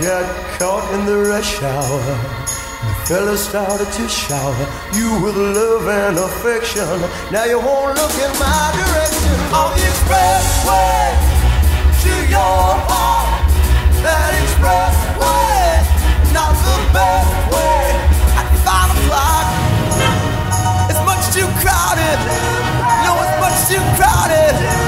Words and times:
got 0.00 0.26
caught 0.58 0.92
in 0.94 1.06
the 1.06 1.16
rush 1.16 1.62
hour. 1.62 2.00
The 2.86 2.94
fella 3.06 3.36
started 3.36 3.90
to 3.92 4.08
shower 4.08 4.66
you 4.94 5.08
with 5.24 5.36
love 5.36 5.88
and 5.88 6.18
affection. 6.18 7.00
Now 7.32 7.44
you 7.44 7.58
won't 7.58 7.96
look 7.96 8.14
in 8.14 8.32
my 8.38 8.72
direction. 8.76 9.36
On 9.56 9.72
the 9.72 9.84
expressway 9.88 11.16
to 12.02 12.12
your 12.28 12.66
heart. 12.90 13.48
That 14.04 14.32
expressway, 14.42 15.82
not 16.32 16.52
the 16.52 16.78
best 16.92 17.32
way. 17.50 17.82
At 18.36 18.48
five 18.66 18.90
o'clock, 18.92 19.46
it's 20.90 21.02
much 21.08 21.24
too 21.32 21.48
crowded. 21.62 22.18
No, 23.02 23.12
it's 23.24 23.36
much 23.40 23.58
too 23.70 23.82
crowded. 23.96 24.85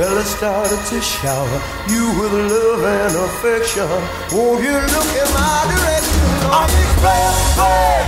Fella 0.00 0.24
started 0.24 0.80
to 0.88 0.98
shower 1.02 1.60
you 1.86 2.08
with 2.16 2.32
love 2.32 2.82
and 2.88 3.14
affection. 3.20 3.84
Won't 4.32 4.64
you 4.64 4.72
look 4.72 5.10
in 5.12 5.28
my 5.36 5.60
direction? 5.68 6.24
On 6.48 6.64
the 6.72 6.80
expressway 6.88 8.00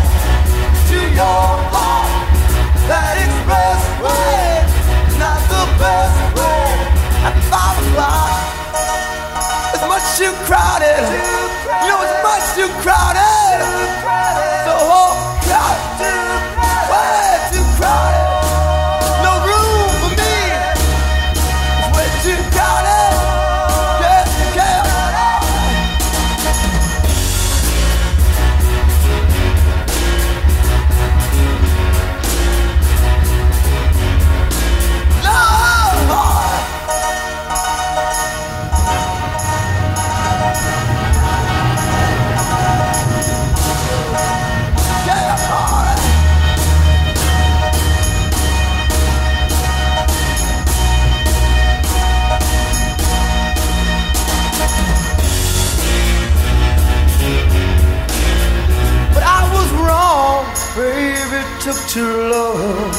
to 0.89 0.99
your 1.13 1.53
heart. 1.69 2.09
That 2.89 3.21
expressway 3.21 4.65
is 5.05 5.19
not 5.21 5.37
the 5.53 5.65
best 5.77 6.17
way. 6.33 6.65
At 7.29 7.37
five 7.53 7.77
o'clock, 7.85 8.41
it's 9.77 9.85
much 9.85 10.09
too 10.17 10.33
crowded. 10.49 10.97
You 10.97 11.89
know, 11.93 12.01
it's 12.09 12.17
much 12.25 12.57
too 12.57 12.73
crowded. 12.81 13.61
So 14.65 14.73
oh, 14.81 15.13
crowded, 15.45 16.57
way 16.89 17.53
too 17.53 17.65
crowded. 17.77 18.22
It 61.97 62.01
love. 62.01 62.97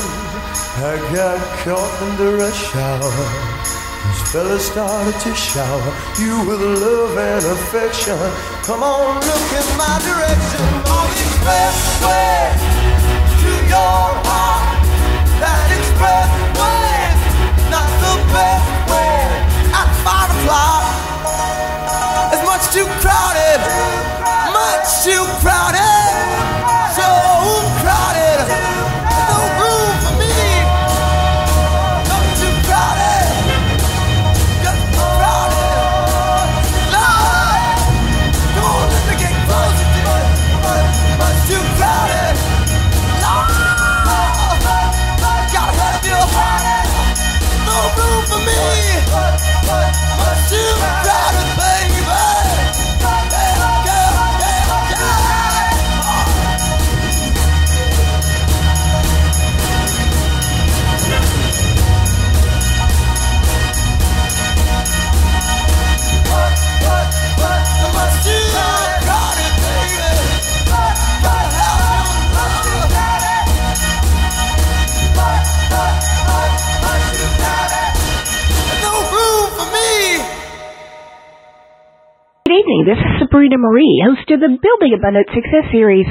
I 0.77 0.97
got 1.13 1.39
caught 1.65 1.93
in 2.05 2.17
the 2.17 2.37
rush 2.37 2.75
hour. 2.75 3.13
These 4.05 4.31
fellas 4.31 4.67
started 4.67 5.17
to 5.21 5.33
shower 5.33 5.93
you 6.21 6.45
with 6.45 6.61
love 6.61 7.17
and 7.17 7.45
affection. 7.57 8.17
Come 8.61 8.83
on, 8.83 9.15
look 9.15 9.49
in 9.49 9.67
my 9.77 9.97
direction. 10.05 10.61
On 10.93 11.07
the 11.09 11.25
expressway 11.25 12.53
to 13.41 13.51
your 13.65 14.05
heart. 14.29 14.77
That 15.41 15.67
expressway, 15.73 16.93
not 17.73 17.89
the 17.97 18.15
best 18.29 18.69
way. 18.93 19.17
At 19.73 19.89
five 20.05 20.29
o'clock, 20.37 20.85
it's 22.33 22.45
much 22.45 22.65
too 22.69 22.85
crowded. 23.01 23.57
Much 24.53 24.85
too 25.01 25.25
crowded. 25.41 25.82
This 82.83 82.99
is 82.99 83.21
Sabrina 83.23 83.55
Marie, 83.57 84.03
host 84.03 84.29
of 84.29 84.41
the 84.41 84.59
Building 84.59 84.91
Abundant 84.91 85.27
Success 85.31 85.71
Series. 85.71 86.05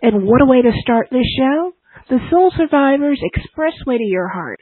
And 0.00 0.24
what 0.24 0.40
a 0.40 0.46
way 0.46 0.62
to 0.62 0.72
start 0.80 1.08
this 1.12 1.28
show! 1.36 1.72
The 2.08 2.16
Soul 2.30 2.50
Survivors 2.56 3.20
Expressway 3.20 3.98
to 3.98 4.02
Your 4.02 4.26
Heart. 4.26 4.60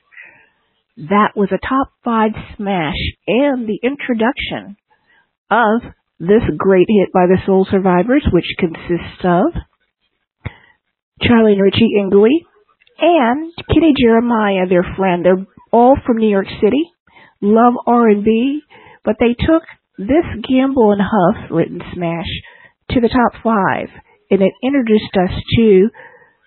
That 0.97 1.37
was 1.37 1.51
a 1.53 1.62
top 1.62 1.93
five 2.03 2.33
smash 2.56 2.99
and 3.29 3.69
the 3.69 3.79
introduction 3.85 4.77
of 5.49 5.95
this 6.19 6.43
great 6.59 6.89
hit 6.91 7.12
by 7.15 7.27
the 7.31 7.39
Soul 7.47 7.69
Survivors, 7.71 8.27
which 8.33 8.51
consists 8.59 9.23
of 9.23 9.55
Charlie 11.23 11.53
and 11.53 11.62
Richie 11.62 11.95
Ingui 12.03 12.35
and 12.99 13.53
Kenny 13.73 13.95
Jeremiah, 13.97 14.67
their 14.69 14.97
friend. 14.97 15.25
They're 15.25 15.47
all 15.71 15.95
from 16.05 16.17
New 16.17 16.31
York 16.31 16.49
City, 16.61 16.91
love 17.41 17.75
R&B, 17.87 18.62
but 19.05 19.17
they 19.21 19.37
took 19.39 19.62
this 19.99 20.26
Gamble 20.49 20.93
and 20.93 21.00
Huff 21.00 21.50
written 21.50 21.81
smash 21.94 22.26
to 22.91 23.00
the 23.00 23.08
top 23.08 23.43
five, 23.43 23.88
and 24.31 24.43
it 24.43 24.52
introduced 24.62 25.14
us 25.14 25.31
to 25.56 25.88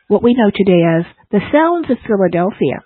what 0.07 0.23
we 0.23 0.33
know 0.33 0.51
today 0.53 0.83
as 0.83 1.05
the 1.31 1.39
Sounds 1.51 1.89
of 1.89 1.97
Philadelphia. 2.05 2.83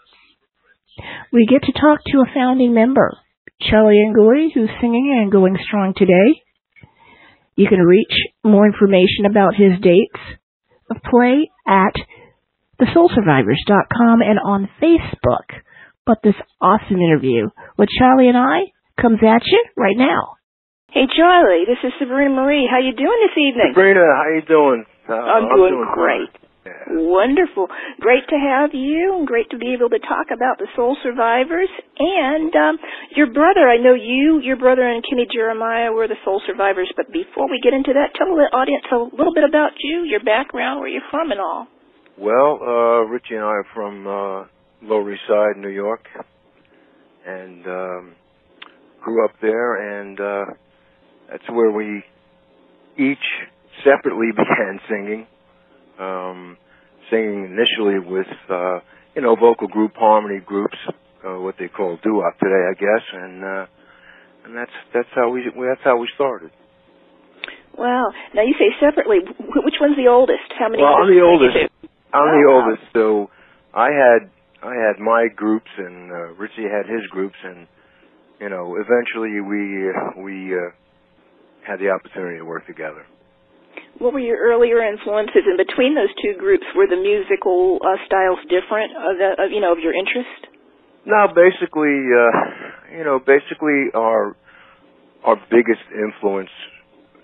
We 1.32 1.48
get 1.48 1.64
to 1.64 1.72
talk 1.72 2.04
to 2.06 2.20
a 2.20 2.34
founding 2.34 2.74
member, 2.74 3.18
Charlie 3.62 4.04
Ingui, 4.06 4.50
who's 4.54 4.70
singing 4.80 5.18
and 5.22 5.32
going 5.32 5.58
strong 5.66 5.94
today. 5.96 6.42
You 7.56 7.68
can 7.68 7.80
reach 7.80 8.14
more 8.44 8.66
information 8.66 9.26
about 9.30 9.56
his 9.56 9.80
dates 9.82 10.20
of 10.90 10.98
play 11.10 11.50
at 11.68 11.94
thesoulsurvivors.com 12.80 14.22
and 14.22 14.40
on 14.44 14.70
Facebook. 14.82 15.62
But 16.06 16.20
this 16.24 16.36
awesome 16.60 16.98
interview 16.98 17.50
with 17.78 17.90
Charlie 17.98 18.28
and 18.28 18.38
I 18.38 18.72
comes 19.00 19.20
at 19.24 19.44
you 19.46 19.64
right 19.78 19.98
now. 19.98 20.36
Hey 20.92 21.08
Charlie, 21.08 21.64
this 21.64 21.80
is 21.88 21.96
Sabrina 22.04 22.36
Marie. 22.36 22.68
How 22.68 22.84
you 22.84 22.92
doing 22.92 23.20
this 23.24 23.40
evening? 23.40 23.72
Sabrina, 23.72 24.04
how 24.12 24.28
you 24.28 24.44
doing? 24.44 24.84
Uh, 25.08 25.16
I'm, 25.16 25.48
I'm 25.48 25.56
doing, 25.56 25.72
doing 25.72 25.92
great. 25.96 26.32
Yeah. 26.68 27.08
Wonderful. 27.08 27.72
Great 28.04 28.28
to 28.28 28.36
have 28.36 28.76
you 28.76 29.16
and 29.16 29.26
great 29.26 29.48
to 29.52 29.58
be 29.58 29.72
able 29.72 29.88
to 29.88 30.04
talk 30.04 30.36
about 30.36 30.60
the 30.60 30.68
Soul 30.76 31.00
Survivors 31.02 31.72
and 31.96 32.52
um, 32.60 32.76
your 33.16 33.32
brother. 33.32 33.72
I 33.72 33.80
know 33.80 33.96
you, 33.96 34.44
your 34.44 34.58
brother 34.60 34.84
and 34.84 35.02
Kenny 35.08 35.26
Jeremiah 35.32 35.96
were 35.96 36.12
the 36.12 36.20
Soul 36.26 36.42
Survivors, 36.46 36.92
but 37.00 37.08
before 37.08 37.48
we 37.48 37.64
get 37.64 37.72
into 37.72 37.96
that, 37.96 38.12
tell 38.20 38.28
the 38.36 38.52
audience 38.52 38.84
a 38.92 39.00
little 39.16 39.34
bit 39.34 39.48
about 39.48 39.72
you, 39.80 40.04
your 40.04 40.20
background, 40.20 40.82
where 40.82 40.90
you're 40.90 41.08
from 41.10 41.32
and 41.32 41.40
all. 41.40 41.68
Well, 42.20 42.60
uh, 42.60 43.08
Richie 43.08 43.40
and 43.40 43.48
I 43.48 43.64
are 43.64 43.68
from 43.74 43.96
uh, 44.04 44.44
Lower 44.84 45.08
East 45.14 45.24
Side, 45.24 45.56
New 45.56 45.72
York, 45.72 46.04
and 47.26 47.66
um, 47.66 48.12
grew 49.00 49.24
up 49.24 49.40
there, 49.42 50.04
and 50.04 50.20
uh, 50.20 50.46
that's 51.32 51.50
where 51.50 51.72
we 51.72 52.04
each 52.98 53.26
separately 53.84 54.28
began 54.36 54.80
singing. 54.90 55.28
Um, 56.00 56.58
singing 57.10 57.46
initially 57.46 58.00
with, 58.00 58.28
uh, 58.50 58.80
you 59.16 59.22
know, 59.22 59.36
vocal 59.36 59.68
group, 59.68 59.92
harmony 59.96 60.40
groups, 60.44 60.78
uh, 61.26 61.40
what 61.40 61.56
they 61.60 61.68
call 61.68 61.98
doo-wop 62.04 62.40
today, 62.40 62.64
I 62.70 62.74
guess, 62.74 63.04
and 63.14 63.44
uh, 63.44 63.66
and 64.46 64.56
that's 64.58 64.72
that's 64.94 65.10
how 65.14 65.30
we 65.30 65.44
that's 65.46 65.84
how 65.84 65.98
we 65.98 66.08
started. 66.16 66.50
Wow. 67.78 68.10
Now 68.34 68.42
you 68.42 68.54
say 68.58 68.74
separately. 68.80 69.20
Which 69.40 69.76
one's 69.80 69.96
the 69.98 70.08
oldest? 70.10 70.50
How 70.58 70.70
many? 70.70 70.82
Well, 70.84 70.94
I'm 70.94 71.08
the 71.14 71.22
oldest. 71.22 71.58
I'm 72.14 72.22
Oh, 72.22 72.32
the 72.32 72.48
wow. 72.48 72.66
oldest, 72.66 72.84
so 72.94 73.30
I 73.74 73.90
had 73.92 74.30
I 74.64 74.74
had 74.76 75.00
my 75.00 75.28
groups, 75.36 75.70
and 75.78 76.12
uh, 76.12 76.16
Richie 76.36 76.68
had 76.68 76.90
his 76.90 77.06
groups, 77.12 77.38
and 77.44 77.68
you 78.40 78.50
know, 78.50 78.76
eventually 78.76 79.40
we 79.42 79.90
uh, 79.90 80.22
we 80.22 80.56
uh, 80.56 80.72
had 81.66 81.80
the 81.80 81.90
opportunity 81.90 82.38
to 82.38 82.46
work 82.46 82.66
together. 82.66 83.06
What 84.00 84.14
were 84.14 84.20
your 84.20 84.38
earlier 84.38 84.82
influences? 84.82 85.46
And 85.46 85.58
between 85.58 85.96
those 85.96 86.10
two 86.22 86.34
groups, 86.40 86.66
were 86.76 86.88
the 86.88 86.98
musical 86.98 87.78
uh, 87.86 88.02
styles 88.06 88.40
different? 88.50 88.92
Of 88.98 89.18
the, 89.18 89.30
of, 89.38 89.52
you 89.52 89.62
know, 89.62 89.72
of 89.72 89.80
your 89.80 89.94
interest? 89.94 90.50
No, 91.06 91.28
basically, 91.34 92.02
uh, 92.10 92.98
you 92.98 93.04
know, 93.04 93.20
basically 93.20 93.94
our 93.94 94.36
our 95.24 95.38
biggest 95.50 95.86
influence 95.94 96.50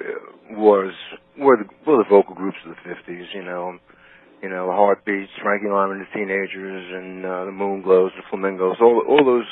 uh, 0.01 0.57
was 0.57 0.93
were 1.37 1.57
the 1.57 1.69
were 1.85 1.97
the 1.97 2.09
vocal 2.09 2.35
groups 2.35 2.57
of 2.65 2.75
the 2.75 2.81
'50s. 2.89 3.25
You 3.33 3.43
know, 3.43 3.77
you 4.41 4.49
know, 4.49 4.67
the 4.67 4.73
Heartbeats, 4.73 5.31
Frankie 5.41 5.67
Lymon, 5.67 5.97
and 5.97 6.01
the 6.01 6.13
Teenagers, 6.13 6.85
and 6.93 7.25
uh, 7.25 7.45
the 7.45 7.51
Moonglows, 7.51 8.13
the 8.17 8.23
Flamingos, 8.29 8.77
all 8.81 9.03
all 9.07 9.25
those 9.25 9.49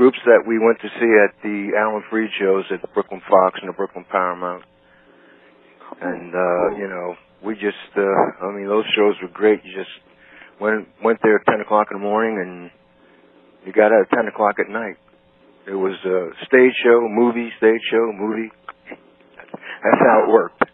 groups 0.00 0.16
that 0.24 0.48
we 0.48 0.56
went 0.56 0.80
to 0.80 0.88
see 0.96 1.12
at 1.20 1.36
the 1.44 1.76
Alan 1.76 2.00
Freed 2.08 2.32
shows 2.40 2.64
at 2.72 2.80
the 2.80 2.88
Brooklyn 2.88 3.20
Fox 3.28 3.60
and 3.60 3.68
the 3.68 3.76
Brooklyn 3.76 4.06
Paramount. 4.08 4.64
And 6.00 6.32
uh, 6.32 6.80
you 6.80 6.88
know, 6.88 7.20
we 7.44 7.52
just 7.52 7.92
uh 8.00 8.48
I 8.48 8.48
mean 8.56 8.64
those 8.64 8.88
shows 8.96 9.20
were 9.20 9.28
great. 9.28 9.60
You 9.60 9.76
just 9.76 9.92
went 10.56 10.88
went 11.04 11.20
there 11.22 11.36
at 11.36 11.44
ten 11.44 11.60
o'clock 11.60 11.88
in 11.92 12.00
the 12.00 12.02
morning 12.02 12.40
and 12.40 12.70
you 13.66 13.76
got 13.76 13.92
out 13.92 14.08
at 14.08 14.16
ten 14.16 14.24
o'clock 14.24 14.56
at 14.56 14.72
night. 14.72 14.96
It 15.68 15.76
was 15.76 15.92
a 16.08 16.32
stage 16.48 16.72
show, 16.80 17.04
movie, 17.04 17.52
stage 17.58 17.84
show, 17.92 18.08
movie. 18.16 18.48
That's 18.88 20.00
how 20.00 20.24
it 20.24 20.32
worked. 20.32 20.64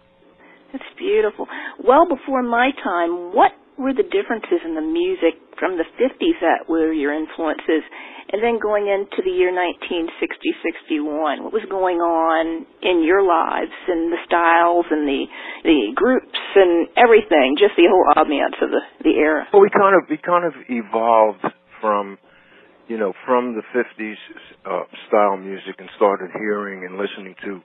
That's 0.70 0.90
beautiful. 0.96 1.48
Well 1.82 2.06
before 2.06 2.44
my 2.44 2.70
time, 2.78 3.34
what 3.34 3.50
were 3.76 3.92
the 3.92 4.06
differences 4.06 4.62
in 4.64 4.78
the 4.78 4.86
music 4.86 5.34
from 5.58 5.76
the 5.76 5.84
50s 5.98 6.38
that 6.40 6.68
were 6.68 6.92
your 6.92 7.12
influences? 7.12 7.82
And 8.26 8.42
then 8.42 8.58
going 8.58 8.90
into 8.90 9.22
the 9.22 9.30
year 9.30 9.54
1960-61, 9.54 11.46
what 11.46 11.52
was 11.54 11.62
going 11.70 12.02
on 12.02 12.66
in 12.82 13.06
your 13.06 13.22
lives 13.22 13.74
and 13.86 14.10
the 14.10 14.18
styles 14.26 14.86
and 14.90 15.06
the 15.06 15.30
the 15.62 15.94
groups 15.94 16.38
and 16.58 16.90
everything, 16.98 17.54
just 17.54 17.78
the 17.78 17.86
whole 17.86 18.02
ambiance 18.18 18.58
of 18.58 18.70
the 18.74 18.82
the 19.06 19.14
era? 19.14 19.46
Well, 19.52 19.62
we 19.62 19.70
kind 19.70 19.94
of 19.94 20.10
we 20.10 20.18
kind 20.18 20.42
of 20.42 20.54
evolved 20.66 21.46
from 21.80 22.18
you 22.88 22.98
know 22.98 23.12
from 23.24 23.54
the 23.54 23.62
50s 23.70 24.18
uh, 24.66 24.90
style 25.06 25.36
music 25.36 25.78
and 25.78 25.88
started 25.94 26.30
hearing 26.34 26.82
and 26.82 26.98
listening 26.98 27.36
to 27.46 27.62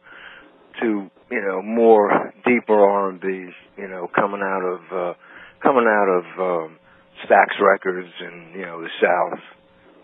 to 0.80 1.10
you 1.32 1.42
know 1.42 1.62
more 1.62 2.34
deeper 2.46 2.78
R&B, 2.78 3.28
you 3.78 3.88
know, 3.88 4.08
coming 4.14 4.42
out 4.42 4.64
of 4.64 4.80
uh, 4.94 5.14
coming 5.64 5.86
out 5.88 6.10
of 6.10 6.26
um, 6.40 6.78
Stax 7.26 7.60
Records 7.62 8.14
and 8.20 8.56
you 8.56 8.66
know 8.66 8.82
the 8.82 8.90
South. 9.02 9.40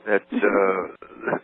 That 0.08 0.24
uh, 0.32 0.96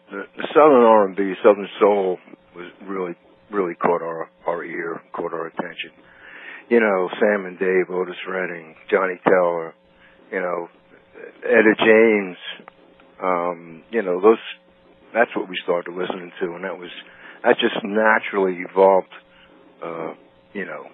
the, 0.10 0.24
the 0.38 0.48
Southern 0.56 0.88
R&B, 0.88 1.34
Southern 1.44 1.68
Soul 1.82 2.18
was 2.56 2.72
really 2.88 3.14
really 3.52 3.76
caught 3.76 4.02
our 4.02 4.30
our 4.48 4.64
ear, 4.64 5.02
caught 5.12 5.34
our 5.34 5.48
attention. 5.48 5.92
You 6.70 6.80
know, 6.80 7.10
Sam 7.20 7.46
and 7.46 7.60
Dave, 7.60 7.90
Otis 7.90 8.16
Redding, 8.26 8.76
Johnnie 8.90 9.20
Taylor, 9.28 9.74
you 10.32 10.40
know, 10.40 10.70
Etta 11.44 11.76
James. 11.78 12.38
Um, 13.22 13.84
you 13.92 14.02
know, 14.02 14.22
those. 14.22 14.40
That's 15.14 15.36
what 15.36 15.50
we 15.50 15.58
started 15.64 15.94
listening 15.94 16.32
to, 16.40 16.56
and 16.56 16.64
that 16.64 16.80
was 16.80 16.90
that 17.44 17.58
just 17.60 17.84
naturally 17.84 18.64
evolved. 18.70 19.14
Uh, 19.84 20.14
you 20.54 20.66
know, 20.66 20.86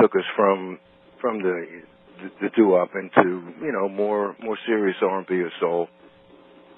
took 0.00 0.14
us 0.14 0.24
from 0.36 0.78
from 1.20 1.42
the 1.42 1.82
the, 2.22 2.30
the 2.42 2.48
doo 2.56 2.68
wop 2.68 2.90
into 2.94 3.42
you 3.62 3.72
know 3.72 3.88
more 3.88 4.36
more 4.40 4.56
serious 4.64 4.96
R 5.02 5.18
and 5.18 5.26
B 5.26 5.34
or 5.34 5.50
soul. 5.60 5.88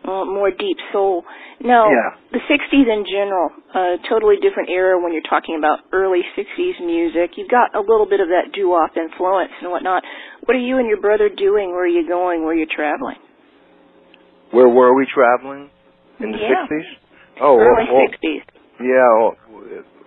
Uh, 0.04 0.24
more 0.24 0.50
deep 0.50 0.78
soul. 0.92 1.24
Now, 1.60 1.88
Yeah. 1.90 2.10
the 2.32 2.40
60s 2.50 2.88
in 2.88 3.04
general, 3.06 3.50
a 3.74 3.98
totally 4.08 4.36
different 4.42 4.68
era 4.70 4.98
when 5.00 5.12
you're 5.12 5.22
talking 5.30 5.56
about 5.56 5.80
early 5.92 6.22
60s 6.34 6.80
music. 6.80 7.36
You've 7.38 7.48
got 7.50 7.74
a 7.74 7.80
little 7.80 8.06
bit 8.06 8.20
of 8.20 8.28
that 8.28 8.50
doo-wop 8.52 8.96
influence 8.96 9.52
and 9.60 9.70
whatnot. 9.70 10.02
What 10.44 10.56
are 10.56 10.60
you 10.60 10.78
and 10.78 10.88
your 10.88 11.00
brother 11.00 11.28
doing? 11.28 11.70
Where 11.70 11.84
are 11.84 11.86
you 11.86 12.06
going? 12.08 12.42
Where 12.42 12.50
are 12.52 12.58
you 12.58 12.66
traveling? 12.66 13.16
Where 14.50 14.68
were 14.68 14.94
we 14.94 15.06
traveling 15.06 15.70
in 16.20 16.32
the 16.32 16.38
Yeah. 16.38 16.66
sixties? 16.66 16.98
Oh, 17.40 17.58
early 17.58 17.88
all, 17.88 17.96
all, 17.96 18.08
60s. 18.08 18.42
yeah, 18.80 19.08
all, 19.18 19.36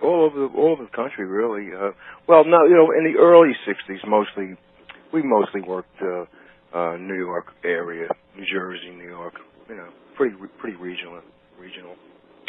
all 0.02 0.22
over 0.24 0.38
the, 0.38 0.46
all 0.54 0.72
over 0.72 0.84
the 0.84 0.90
country, 0.94 1.26
really. 1.26 1.74
Uh, 1.74 1.90
well, 2.28 2.44
no, 2.44 2.64
you 2.64 2.74
know, 2.74 2.92
in 2.92 3.04
the 3.04 3.18
early 3.18 3.52
'60s, 3.66 4.06
mostly 4.06 4.56
we 5.12 5.22
mostly 5.22 5.62
worked 5.62 6.00
uh, 6.00 6.24
uh, 6.76 6.96
New 6.96 7.16
York 7.16 7.46
area, 7.64 8.08
New 8.36 8.44
Jersey, 8.46 8.90
New 8.90 9.08
York. 9.08 9.34
You 9.68 9.76
know, 9.76 9.88
pretty 10.16 10.36
pretty 10.58 10.76
regional, 10.76 11.20
regional. 11.58 11.94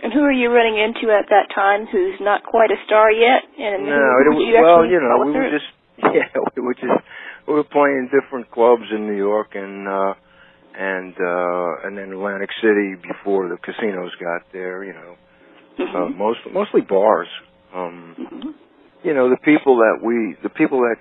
And 0.03 0.13
who 0.13 0.21
are 0.21 0.31
you 0.31 0.49
running 0.53 0.77
into 0.77 1.09
at 1.11 1.25
that 1.29 1.49
time 1.55 1.87
who's 1.91 2.19
not 2.21 2.43
quite 2.43 2.69
a 2.69 2.77
star 2.85 3.11
yet? 3.11 3.41
And 3.57 3.89
no, 3.89 3.97
it 4.21 4.29
was, 4.29 4.45
you 4.45 4.61
well, 4.61 4.85
you 4.85 5.01
know, 5.01 5.25
we 5.25 5.31
were 5.33 5.49
just 5.49 5.69
yeah, 6.13 6.29
we 6.55 6.61
were 6.61 6.75
just 6.75 7.01
we 7.47 7.53
were 7.55 7.63
playing 7.63 8.09
different 8.13 8.51
clubs 8.51 8.83
in 8.91 9.07
New 9.07 9.17
York 9.17 9.55
and 9.55 9.87
uh 9.87 10.13
and 10.77 11.13
uh 11.17 11.87
and 11.87 11.97
then 11.97 12.11
Atlantic 12.13 12.49
City 12.61 12.93
before 13.01 13.49
the 13.49 13.57
casinos 13.57 14.13
got 14.21 14.45
there, 14.53 14.83
you 14.83 14.93
know. 14.93 15.15
Uh 15.79 15.83
Mhm. 16.09 16.17
most 16.17 16.39
mostly 16.53 16.81
bars. 16.81 17.29
Um 17.73 18.15
Mhm. 18.17 18.53
you 19.03 19.13
know, 19.15 19.29
the 19.29 19.37
people 19.37 19.77
that 19.77 19.97
we 20.03 20.35
the 20.43 20.49
people 20.49 20.81
that 20.81 20.97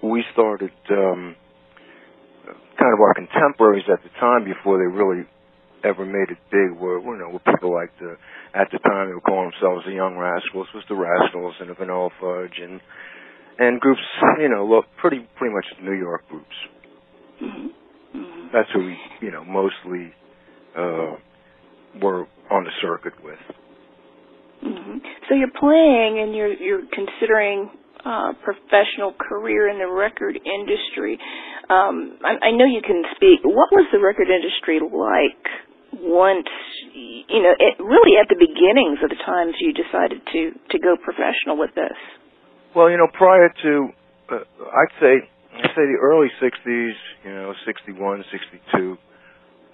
we 0.00 0.24
started 0.32 0.72
um 0.90 1.36
kind 2.78 2.92
of 2.92 3.00
our 3.00 3.14
contemporaries 3.14 3.84
at 3.92 4.02
the 4.02 4.10
time 4.20 4.44
before 4.44 4.78
they 4.78 4.86
really 4.86 5.24
ever 5.84 6.04
made 6.04 6.30
it 6.30 6.38
big 6.50 6.72
were 6.80 6.98
you 7.00 7.18
know 7.18 7.28
were 7.30 7.52
people 7.54 7.72
like 7.72 7.90
the 8.00 8.16
at 8.54 8.68
the 8.72 8.78
time 8.78 9.08
they 9.08 9.14
were 9.14 9.20
calling 9.20 9.50
themselves 9.50 9.84
the 9.86 9.92
Young 9.92 10.16
Rascals 10.16 10.66
was 10.74 10.84
the 10.88 10.94
Rascals 10.96 11.54
and 11.60 11.70
the 11.70 11.74
Vanilla 11.74 12.08
Fudge 12.20 12.58
and 12.62 12.80
and 13.58 13.80
groups 13.80 14.00
you 14.40 14.48
know 14.48 14.64
look 14.66 14.86
pretty 15.00 15.26
pretty 15.36 15.54
much 15.54 15.66
New 15.82 15.92
York 15.96 16.26
groups. 16.28 16.56
Mhm. 17.42 17.70
Mhm. 18.16 18.52
That's 18.52 18.70
who 18.72 18.86
we 18.86 18.96
you 19.20 19.30
know 19.30 19.44
mostly 19.44 20.12
uh 20.76 21.16
were 22.02 22.26
on 22.50 22.64
the 22.64 22.70
circuit 22.82 23.14
with. 23.22 23.38
hmm 24.60 24.98
So 25.28 25.34
you're 25.34 25.54
playing 25.58 26.18
and 26.20 26.34
you're 26.34 26.52
you're 26.54 26.82
considering 26.92 27.70
uh, 28.04 28.32
professional 28.44 29.14
career 29.16 29.68
in 29.68 29.78
the 29.78 29.88
record 29.88 30.36
industry. 30.36 31.18
Um, 31.70 32.18
I, 32.22 32.48
I 32.48 32.50
know 32.52 32.66
you 32.66 32.82
can 32.84 33.02
speak. 33.16 33.40
What 33.44 33.72
was 33.72 33.86
the 33.92 33.98
record 33.98 34.28
industry 34.28 34.78
like 34.80 35.44
once 36.00 36.48
you 36.94 37.42
know? 37.42 37.54
It, 37.58 37.78
really, 37.82 38.16
at 38.20 38.28
the 38.28 38.38
beginnings 38.38 38.98
of 39.02 39.10
the 39.10 39.20
times 39.24 39.54
you 39.60 39.72
decided 39.72 40.20
to 40.32 40.52
to 40.70 40.78
go 40.78 40.96
professional 40.96 41.58
with 41.58 41.74
this. 41.74 41.96
Well, 42.74 42.90
you 42.90 42.96
know, 42.96 43.08
prior 43.12 43.52
to, 43.62 43.88
uh, 44.30 44.34
I'd 44.34 44.94
say, 45.00 45.14
I'd 45.54 45.70
say 45.74 45.84
the 45.86 45.98
early 46.02 46.28
'60s, 46.42 46.92
you 47.24 47.32
know, 47.32 47.54
'61, 47.66 48.24
'62. 48.30 48.96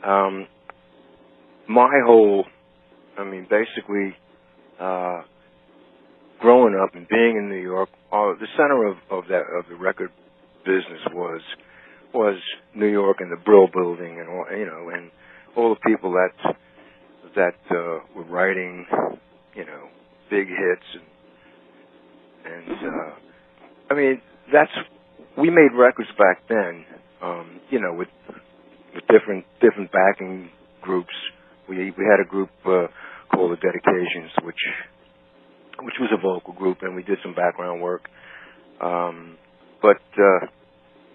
Um, 0.05 0.47
my 1.69 2.01
whole, 2.05 2.45
I 3.19 3.25
mean, 3.25 3.47
basically, 3.49 4.15
uh, 4.79 5.23
growing 6.41 6.79
up 6.83 6.95
and 6.95 7.09
being 7.09 7.37
in 7.37 7.49
New 7.49 7.63
York, 7.63 7.89
uh, 8.13 8.35
the 8.39 8.49
center 8.57 8.87
of 8.87 8.97
of 9.11 9.29
that 9.29 9.45
of 9.59 9.65
the 9.69 9.77
record 9.77 10.11
business 10.65 11.01
was 11.13 11.41
was 12.13 12.41
New 12.75 12.89
York 12.89 13.19
and 13.21 13.31
the 13.31 13.37
Brill 13.37 13.69
Building 13.73 14.19
and 14.19 14.29
all, 14.29 14.47
you 14.51 14.67
know, 14.67 14.91
and 14.93 15.11
all 15.57 15.75
the 15.75 15.81
people 15.91 16.13
that 16.13 16.57
that 17.35 17.55
uh, 17.71 18.01
were 18.15 18.25
writing, 18.29 18.87
you 19.55 19.65
know, 19.65 19.89
big 20.31 20.49
hits 20.49 20.87
and 20.95 21.05
and 22.53 22.79
Mhm. 22.79 23.09
uh, 23.09 23.15
I 23.91 23.95
mean 23.95 24.21
that's 24.53 24.73
we 25.37 25.51
made 25.51 25.73
records 25.73 26.11
back 26.19 26.47
then, 26.49 26.85
um, 27.23 27.61
you 27.71 27.81
know, 27.81 27.93
with 27.93 28.09
with 28.95 29.07
different 29.09 29.45
different 29.61 29.91
backing 29.93 30.51
groups. 30.83 31.15
We 31.69 31.91
we 31.91 32.05
had 32.05 32.21
a 32.21 32.29
group 32.29 32.51
uh, 32.65 32.89
called 33.33 33.53
the 33.53 33.57
Dedications, 33.57 34.33
which 34.43 34.63
which 35.83 35.95
was 36.01 36.11
a 36.13 36.17
vocal 36.21 36.55
group, 36.55 36.83
and 36.83 36.95
we 36.97 37.03
did 37.03 37.19
some 37.23 37.35
background 37.35 37.81
work. 37.81 38.09
Um, 38.81 39.37
but 39.83 40.03
uh, 40.19 40.47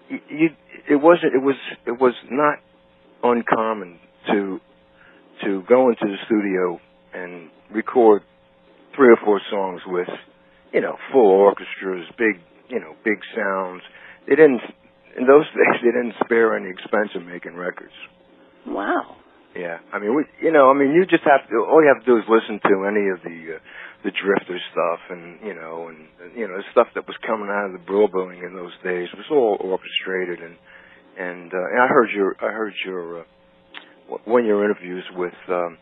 you, 0.08 0.50
it 0.88 0.96
wasn't. 0.96 1.34
It 1.34 1.42
was. 1.42 1.56
It 1.86 2.00
was 2.00 2.14
not 2.30 2.58
uncommon 3.22 3.98
to 4.32 4.60
to 5.44 5.62
go 5.68 5.88
into 5.90 6.06
the 6.06 6.16
studio 6.26 6.80
and 7.12 7.50
record 7.70 8.22
three 8.96 9.08
or 9.08 9.18
four 9.24 9.40
songs 9.50 9.82
with, 9.86 10.08
you 10.72 10.80
know, 10.80 10.96
full 11.12 11.28
orchestras, 11.28 12.06
big, 12.16 12.40
you 12.68 12.80
know, 12.80 12.94
big 13.04 13.20
sounds. 13.34 13.82
They 14.28 14.34
didn't. 14.34 14.62
In 15.16 15.26
those 15.26 15.44
days, 15.56 15.80
they 15.82 15.92
didn't 15.92 16.14
spare 16.24 16.56
any 16.56 16.70
expense 16.70 17.10
in 17.14 17.26
making 17.26 17.54
records. 17.54 17.94
Wow. 18.66 19.16
Yeah, 19.56 19.78
I 19.88 19.98
mean, 19.98 20.14
we, 20.14 20.24
you 20.42 20.52
know, 20.52 20.68
I 20.68 20.74
mean, 20.76 20.92
you 20.92 21.06
just 21.08 21.24
have 21.24 21.48
to. 21.48 21.64
All 21.64 21.80
you 21.80 21.88
have 21.88 22.04
to 22.04 22.10
do 22.12 22.18
is 22.18 22.28
listen 22.28 22.60
to 22.60 22.84
any 22.84 23.08
of 23.08 23.24
the 23.24 23.56
uh, 23.56 23.58
the 24.04 24.12
Drifter 24.12 24.60
stuff, 24.70 25.00
and 25.08 25.40
you 25.40 25.54
know, 25.54 25.88
and, 25.88 26.04
and 26.20 26.36
you 26.36 26.46
know, 26.46 26.60
the 26.60 26.68
stuff 26.72 26.88
that 26.94 27.06
was 27.08 27.16
coming 27.26 27.48
out 27.48 27.64
of 27.64 27.72
the 27.72 27.80
Brill 27.80 28.08
Building 28.08 28.44
in 28.44 28.52
those 28.52 28.76
days 28.84 29.08
was 29.16 29.24
all 29.32 29.56
orchestrated, 29.64 30.44
and 30.44 30.60
and, 31.16 31.48
uh, 31.48 31.72
and 31.72 31.80
I 31.80 31.88
heard 31.88 32.10
your 32.14 32.36
I 32.36 32.52
heard 32.52 32.74
your 32.84 33.20
uh, 33.20 33.24
one 34.24 34.40
of 34.42 34.46
your 34.46 34.64
interviews 34.64 35.04
with 35.14 35.34
um, 35.48 35.78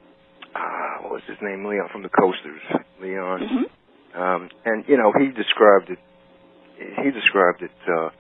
ah, 0.55 1.03
what 1.03 1.13
was 1.13 1.23
his 1.29 1.37
name, 1.43 1.65
Leon 1.65 1.89
from 1.93 2.03
the 2.03 2.09
Coasters, 2.09 2.63
Leon, 3.01 3.41
Mhm. 3.41 4.19
um, 4.21 4.49
and 4.65 4.85
you 4.89 4.97
know, 4.97 5.13
he 5.19 5.29
described 5.29 5.91
it. 5.91 5.99
He 7.03 7.11
described 7.11 7.63
it 7.63 7.71
uh, 7.89 8.11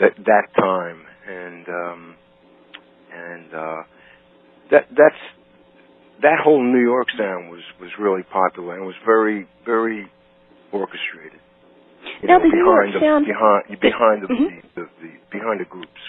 that 0.00 0.14
that 0.24 0.46
time, 0.58 1.06
and 1.28 1.68
um, 1.68 2.14
and 3.12 3.54
uh, 3.54 3.82
that 4.70 4.86
that's 4.90 5.22
that 6.22 6.38
whole 6.42 6.62
New 6.62 6.80
York 6.82 7.08
sound 7.18 7.50
was 7.50 7.60
was 7.80 7.90
really 7.98 8.22
popular 8.22 8.74
and 8.76 8.86
was 8.86 8.96
very 9.04 9.46
very 9.66 10.10
orchestrated. 10.72 11.40
You 12.22 12.28
Now 12.28 12.38
know, 12.38 12.44
the 12.44 12.48
New 12.48 12.64
York 12.64 12.86
behind 12.86 12.94
the, 12.94 13.00
sound- 13.00 13.26
behind 13.26 13.80
behind 13.80 14.22
the, 14.22 14.26
Mhm. 14.28 14.62
the, 14.74 14.80
the, 14.82 14.88
the 15.02 15.10
behind 15.30 15.60
the 15.60 15.64
groups. 15.64 16.00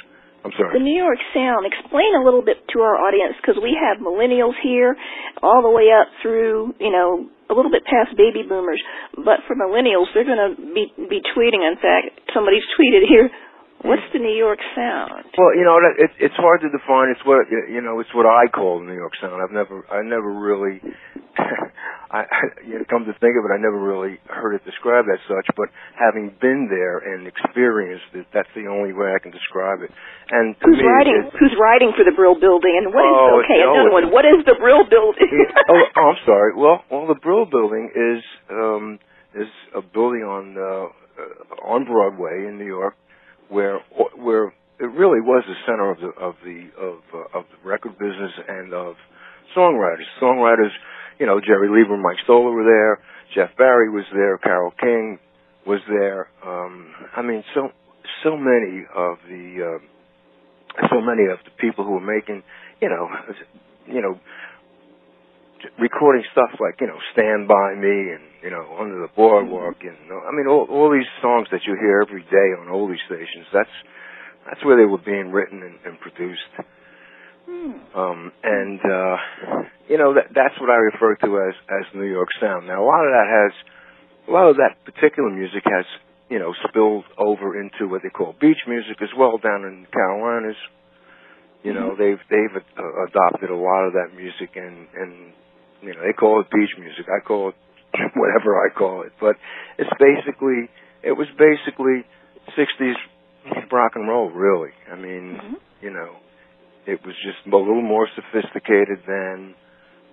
I'm 0.46 0.54
The. 0.54 0.78
New 0.78 0.94
York 0.94 1.18
sound. 1.34 1.66
Explain 1.66 2.14
a 2.14 2.22
little 2.22 2.46
bit 2.46 2.62
to 2.78 2.86
our 2.86 3.02
audience 3.02 3.34
because 3.42 3.58
we 3.58 3.74
have 3.74 3.98
millennials 3.98 4.54
here, 4.62 4.94
all 5.42 5.66
the 5.66 5.74
way 5.74 5.90
up 5.90 6.06
through, 6.22 6.78
you 6.78 6.94
know, 6.94 7.26
a 7.50 7.54
little 7.58 7.74
bit 7.74 7.82
past 7.90 8.14
baby 8.14 8.46
boomers. 8.46 8.78
But 9.18 9.42
for 9.50 9.58
millennials, 9.58 10.14
they're 10.14 10.28
going 10.28 10.38
to 10.38 10.54
be 10.54 10.94
be 11.10 11.18
tweeting. 11.34 11.66
In 11.66 11.82
fact, 11.82 12.14
somebody's 12.34 12.66
tweeted 12.78 13.10
here. 13.10 13.34
What's 13.82 14.06
the 14.14 14.20
New 14.20 14.34
York 14.34 14.58
sound? 14.74 15.30
Well, 15.38 15.54
you 15.54 15.62
know, 15.62 15.78
it, 15.78 16.10
it's 16.18 16.34
hard 16.38 16.62
to 16.62 16.70
define. 16.70 17.10
It's 17.10 17.22
what 17.26 17.46
you 17.50 17.82
know. 17.82 18.00
It's 18.00 18.14
what 18.14 18.26
I 18.26 18.46
call 18.50 18.80
the 18.80 18.86
New 18.86 18.98
York 18.98 19.14
sound. 19.22 19.42
I've 19.42 19.54
never, 19.54 19.86
I 19.90 20.02
never 20.02 20.30
really, 20.30 20.82
I, 22.16 22.22
I 22.24 22.42
you 22.64 22.80
know, 22.80 22.86
come 22.88 23.04
to 23.04 23.16
think 23.20 23.36
of 23.36 23.44
it, 23.44 23.52
I 23.52 23.60
never 23.60 23.76
really 23.76 24.16
heard 24.32 24.56
it 24.56 24.64
described 24.64 25.12
as 25.12 25.20
such. 25.28 25.48
But 25.60 25.68
having 26.00 26.32
been 26.40 26.72
there 26.72 27.04
and 27.04 27.28
experienced 27.28 28.08
it, 28.16 28.26
that's 28.32 28.48
the 28.56 28.72
only 28.72 28.94
way 28.96 29.12
I 29.12 29.20
can 29.20 29.36
describe 29.36 29.84
it. 29.84 29.92
And 30.32 30.56
to 30.56 30.64
Who's 30.64 30.80
me, 30.80 30.88
writing? 30.88 31.16
it- 31.28 31.34
Who's 31.36 31.56
writing 31.60 31.92
for 31.98 32.08
the 32.08 32.16
Brill 32.16 32.40
Building? 32.40 32.72
And 32.80 32.96
what 32.96 33.04
is 33.04 33.12
Oh, 33.20 33.42
okay? 33.44 33.60
it's- 33.60 33.68
Another 33.68 33.92
one. 33.92 34.06
What 34.16 34.24
is 34.24 34.40
the 34.48 34.56
Brill 34.56 34.88
Building? 34.88 35.28
Oh, 35.68 35.82
oh, 35.98 36.08
I'm 36.16 36.22
sorry. 36.26 36.54
Well, 36.56 36.84
well, 36.90 37.08
the 37.08 37.20
Brill 37.20 37.46
Building 37.46 37.90
is 37.92 38.22
um, 38.50 39.00
is 39.34 39.50
a 39.76 39.82
building 39.82 40.22
on 40.24 40.56
uh, 40.56 40.88
uh, 41.20 41.68
on 41.74 41.84
Broadway 41.86 42.46
in 42.48 42.58
New 42.58 42.70
York, 42.70 42.96
where 43.50 43.80
where 44.16 44.54
it 44.80 44.92
really 44.92 45.22
was 45.22 45.44
the 45.48 45.56
center 45.66 45.90
of 45.92 45.98
the 46.00 46.12
of 46.22 46.36
the 46.46 46.70
of 46.80 46.96
uh, 47.14 47.38
of 47.40 47.44
the 47.50 47.68
record 47.68 47.98
business 47.98 48.32
and 48.48 48.74
of 48.74 48.96
songwriters. 49.58 50.06
Songwriters, 50.22 50.72
you 51.20 51.26
know, 51.26 51.40
Jerry 51.40 51.70
Leiber, 51.70 51.94
and 51.94 52.04
Mike 52.04 52.18
Stoller 52.24 52.52
were 52.52 52.64
there. 52.64 53.00
Jeff 53.34 53.56
Barry 53.58 53.90
was 53.90 54.06
there. 54.14 54.38
Carole 54.38 54.74
King 54.80 55.20
was 55.66 55.82
there. 55.88 56.28
Um, 56.46 56.94
I 57.16 57.22
mean, 57.22 57.44
so 57.54 57.70
so 58.24 58.38
many 58.38 58.86
of 58.94 59.18
the 59.28 59.80
uh, 59.80 60.88
so 60.90 61.02
many 61.02 61.24
of 61.32 61.40
the 61.44 61.52
people 61.60 61.84
who 61.84 61.92
were 61.92 62.06
making, 62.06 62.44
you 62.82 62.90
know, 62.90 63.10
you 63.88 64.02
know, 64.02 64.20
recording 65.80 66.24
stuff 66.32 66.52
like 66.60 66.80
you 66.82 66.88
know 66.88 67.00
"Stand 67.14 67.48
by 67.48 67.76
Me" 67.76 68.14
and 68.14 68.24
you 68.44 68.50
know 68.50 68.78
"Under 68.80 69.00
the 69.02 69.10
Boardwalk" 69.16 69.82
and 69.82 69.98
I 70.12 70.32
mean 70.32 70.48
all 70.48 70.68
all 70.70 70.92
these 70.92 71.10
songs 71.22 71.48
that 71.52 71.62
you 71.66 71.76
hear 71.80 72.02
every 72.06 72.24
day 72.24 72.54
on 72.60 72.68
oldie 72.68 73.02
stations. 73.06 73.48
That's 73.54 73.76
that's 74.48 74.64
where 74.64 74.78
they 74.78 74.86
were 74.86 75.02
being 75.02 75.32
written 75.32 75.64
and, 75.64 75.76
and 75.86 76.00
produced. 76.00 76.50
Um, 77.48 78.32
and 78.44 78.80
uh, 78.82 79.18
you 79.88 79.98
know 79.98 80.14
that 80.16 80.34
that's 80.34 80.60
what 80.60 80.70
I 80.70 80.76
refer 80.92 81.16
to 81.16 81.40
as 81.50 81.56
as 81.70 81.86
New 81.96 82.10
York 82.10 82.30
sound. 82.42 82.68
Now 82.68 82.84
a 82.84 82.88
lot 82.88 83.06
of 83.06 83.12
that 83.14 83.28
has 83.30 83.54
a 84.28 84.32
lot 84.32 84.50
of 84.50 84.58
that 84.58 84.84
particular 84.84 85.30
music 85.30 85.64
has 85.66 85.86
you 86.30 86.40
know 86.40 86.54
spilled 86.68 87.06
over 87.18 87.60
into 87.60 87.88
what 87.88 88.02
they 88.04 88.10
call 88.10 88.34
beach 88.42 88.66
music 88.68 88.98
as 89.02 89.10
well 89.18 89.38
down 89.38 89.64
in 89.64 89.84
the 89.86 89.88
Carolinas. 89.94 90.58
You 91.64 91.74
know 91.74 91.96
they've 91.98 92.20
they've 92.30 92.56
uh, 92.78 93.06
adopted 93.08 93.50
a 93.50 93.56
lot 93.56 93.86
of 93.86 93.94
that 93.94 94.16
music 94.16 94.56
and 94.56 94.88
and 94.96 95.34
you 95.82 95.94
know 95.94 96.02
they 96.02 96.14
call 96.14 96.42
it 96.42 96.48
beach 96.52 96.74
music. 96.80 97.06
I 97.10 97.24
call 97.24 97.50
it 97.50 97.56
whatever 98.16 98.58
I 98.66 98.70
call 98.74 99.04
it, 99.04 99.14
but 99.22 99.36
it's 99.78 99.90
basically 100.00 100.70
it 101.04 101.14
was 101.14 101.28
basically 101.38 102.04
'60s 102.58 102.98
rock 103.72 103.94
and 103.96 104.08
roll. 104.08 104.30
Really, 104.32 104.72
I 104.92 104.96
mean, 104.96 105.40
Mhm. 105.42 105.56
you 105.82 105.92
know, 105.92 106.18
it 106.88 107.00
was 107.06 107.16
just 107.24 107.46
a 107.46 107.58
little 107.58 107.82
more 107.82 108.08
sophisticated 108.16 109.00
than 109.08 109.56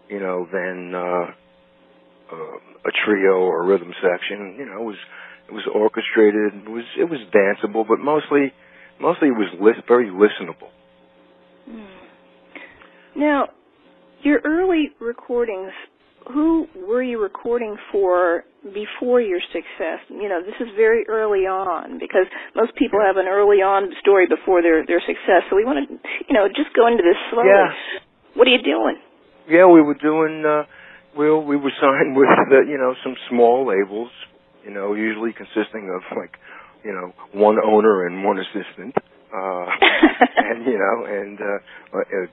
you 0.09 0.21
know 0.21 0.47
than 0.51 0.95
uh, 0.95 1.27
uh, 2.33 2.89
a 2.89 2.93
trio 3.05 3.33
or 3.33 3.63
a 3.63 3.67
rhythm 3.67 3.93
section. 4.03 4.57
You 4.59 4.67
know, 4.67 4.83
it 4.83 4.85
was 4.85 4.97
it 5.49 5.53
was 5.53 5.65
orchestrated. 5.73 6.55
It 6.67 6.71
was 6.71 6.85
it 6.99 7.05
was 7.05 7.21
danceable, 7.35 7.87
but 7.87 7.99
mostly 7.99 8.53
mostly 9.01 9.29
it 9.29 9.37
was 9.37 9.49
lis- 9.61 9.85
very 9.87 10.09
listenable. 10.09 10.71
Now, 13.15 13.49
your 14.23 14.41
early 14.45 14.91
recordings, 15.01 15.73
who 16.33 16.67
were 16.75 17.03
you 17.03 17.21
recording 17.21 17.77
for 17.91 18.45
before 18.63 19.21
your 19.21 19.41
success? 19.51 20.01
You 20.09 20.29
know, 20.31 20.43
this 20.43 20.55
is 20.61 20.71
very 20.77 21.05
early 21.09 21.51
on 21.51 21.99
because 21.99 22.31
most 22.55 22.75
people 22.79 23.01
have 23.03 23.17
an 23.17 23.27
early 23.27 23.59
on 23.59 23.91
story 24.01 24.27
before 24.27 24.63
their 24.63 24.87
their 24.87 25.03
success. 25.03 25.43
So 25.51 25.57
we 25.57 25.65
want 25.65 25.83
to, 25.83 25.95
you 26.29 26.35
know, 26.35 26.47
just 26.49 26.71
go 26.75 26.87
into 26.87 27.03
this 27.03 27.19
slowly. 27.31 27.51
Yeah. 27.51 27.75
What 28.35 28.47
are 28.49 28.55
you 28.55 28.63
doing? 28.63 28.97
Yeah, 29.49 29.67
we 29.67 29.83
were 29.83 29.99
doing. 29.99 30.45
uh 30.47 30.65
we 31.17 31.27
we 31.29 31.57
were 31.57 31.73
signed 31.81 32.17
with 32.17 32.29
the, 32.49 32.65
you 32.69 32.79
know 32.79 32.95
some 33.03 33.17
small 33.29 33.67
labels. 33.67 34.11
You 34.65 34.71
know, 34.71 34.95
usually 34.95 35.33
consisting 35.33 35.91
of 35.91 36.03
like 36.17 36.39
you 36.85 36.93
know 36.93 37.13
one 37.33 37.57
owner 37.59 38.07
and 38.07 38.25
one 38.25 38.39
assistant. 38.39 38.95
Uh, 39.33 39.67
and 40.37 40.67
you 40.67 40.79
know, 40.79 41.05
and 41.09 41.39
uh, 41.41 41.99
uh, 41.99 42.27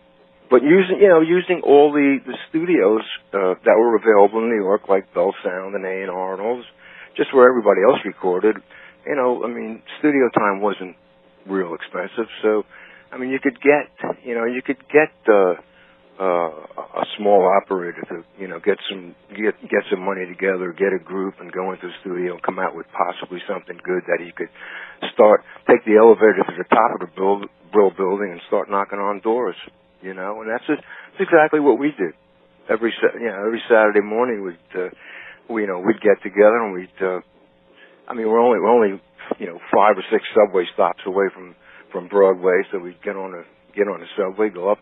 but 0.50 0.64
using 0.64 0.98
you 1.00 1.10
know 1.10 1.22
using 1.22 1.62
all 1.64 1.94
the 1.94 2.18
the 2.26 2.38
studios 2.50 3.06
uh, 3.34 3.54
that 3.64 3.78
were 3.78 3.96
available 3.96 4.40
in 4.42 4.50
New 4.50 4.62
York, 4.62 4.90
like 4.90 5.14
Bell 5.14 5.34
Sound 5.44 5.76
and 5.76 5.86
A 5.86 6.04
and 6.04 6.10
all 6.10 6.58
this, 6.58 6.66
just 7.16 7.34
where 7.34 7.50
everybody 7.50 7.82
else 7.86 8.02
recorded. 8.06 8.58
You 9.06 9.16
know, 9.16 9.44
I 9.46 9.48
mean, 9.48 9.82
studio 10.00 10.30
time 10.30 10.62
wasn't 10.62 10.96
real 11.48 11.74
expensive, 11.74 12.28
so 12.42 12.66
I 13.12 13.18
mean, 13.18 13.30
you 13.30 13.40
could 13.40 13.62
get 13.62 13.90
you 14.24 14.36
know 14.36 14.46
you 14.46 14.62
could 14.62 14.82
get 14.90 15.14
uh, 15.30 15.56
uh, 16.20 16.52
a 17.00 17.06
small 17.18 17.48
operator 17.62 18.02
to 18.10 18.24
you 18.38 18.48
know 18.48 18.60
get 18.60 18.78
some 18.90 19.16
get 19.30 19.56
get 19.62 19.84
some 19.90 20.02
money 20.02 20.26
together, 20.26 20.74
get 20.74 20.94
a 20.94 21.02
group, 21.02 21.36
and 21.40 21.52
go 21.52 21.72
into 21.72 21.88
the 21.88 21.94
studio 22.02 22.34
and 22.34 22.44
come 22.44 22.60
out 22.60 22.76
with 22.76 22.86
possibly 22.92 23.40
something 23.48 23.78
good 23.84 24.04
that 24.08 24.20
he 24.20 24.32
could 24.32 24.50
start 25.14 25.46
take 25.70 25.86
the 25.86 25.96
elevator 25.96 26.44
to 26.44 26.56
the 26.58 26.68
top 26.70 27.00
of 27.00 27.08
the 27.08 27.12
build, 27.16 27.46
Brill 27.72 27.92
building 27.92 28.32
and 28.32 28.42
start 28.48 28.70
knocking 28.70 29.00
on 29.00 29.22
doors. 29.22 29.56
You 30.02 30.14
know, 30.14 30.42
and 30.42 30.50
that's 30.50 30.66
just, 30.66 30.82
that's 30.82 31.28
exactly 31.28 31.60
what 31.60 31.80
we 31.80 31.92
did. 31.92 32.16
Every 32.70 32.94
you 33.20 33.28
know 33.28 33.44
every 33.46 33.62
Saturday 33.68 34.02
morning 34.02 34.44
we'd 34.46 34.72
uh, 34.80 34.90
we 35.50 35.64
you 35.64 35.68
know 35.68 35.80
we'd 35.80 36.00
get 36.02 36.22
together 36.22 36.62
and 36.64 36.74
we'd 36.74 37.00
uh, 37.02 37.20
I 38.08 38.14
mean 38.14 38.28
we're 38.28 38.40
only 38.40 38.60
we're 38.60 38.72
only 38.72 39.02
you 39.40 39.48
know 39.48 39.60
five 39.74 39.98
or 39.98 40.06
six 40.12 40.24
subway 40.38 40.66
stops 40.74 41.02
away 41.06 41.26
from 41.34 41.56
from 41.92 42.08
Broadway, 42.08 42.62
so 42.72 42.80
we'd 42.80 43.02
get 43.04 43.16
on 43.16 43.34
a 43.34 43.44
get 43.76 43.88
on 43.88 44.02
a 44.02 44.10
subway, 44.18 44.50
go 44.50 44.72
up 44.72 44.80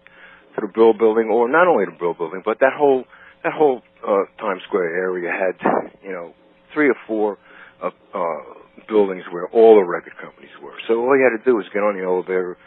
to 0.55 0.61
the 0.61 0.67
Brill 0.67 0.93
Building, 0.93 1.29
or 1.31 1.49
not 1.49 1.67
only 1.67 1.85
the 1.85 1.97
Brill 1.97 2.13
Building, 2.13 2.41
but 2.43 2.59
that 2.59 2.73
whole 2.77 3.05
that 3.43 3.53
whole 3.53 3.81
uh, 4.03 4.25
Times 4.39 4.61
Square 4.67 4.95
area 4.95 5.31
had 5.31 5.55
you 6.03 6.11
know 6.11 6.33
three 6.73 6.89
or 6.89 6.95
four 7.07 7.37
uh, 7.81 7.89
uh, 8.13 8.43
buildings 8.87 9.23
where 9.31 9.47
all 9.47 9.75
the 9.75 9.87
record 9.87 10.13
companies 10.21 10.51
were. 10.61 10.75
So 10.87 10.99
all 10.99 11.17
you 11.17 11.23
had 11.23 11.37
to 11.37 11.43
do 11.43 11.55
was 11.55 11.65
get 11.73 11.79
on 11.79 11.97
the 11.97 12.03
elevator 12.03 12.57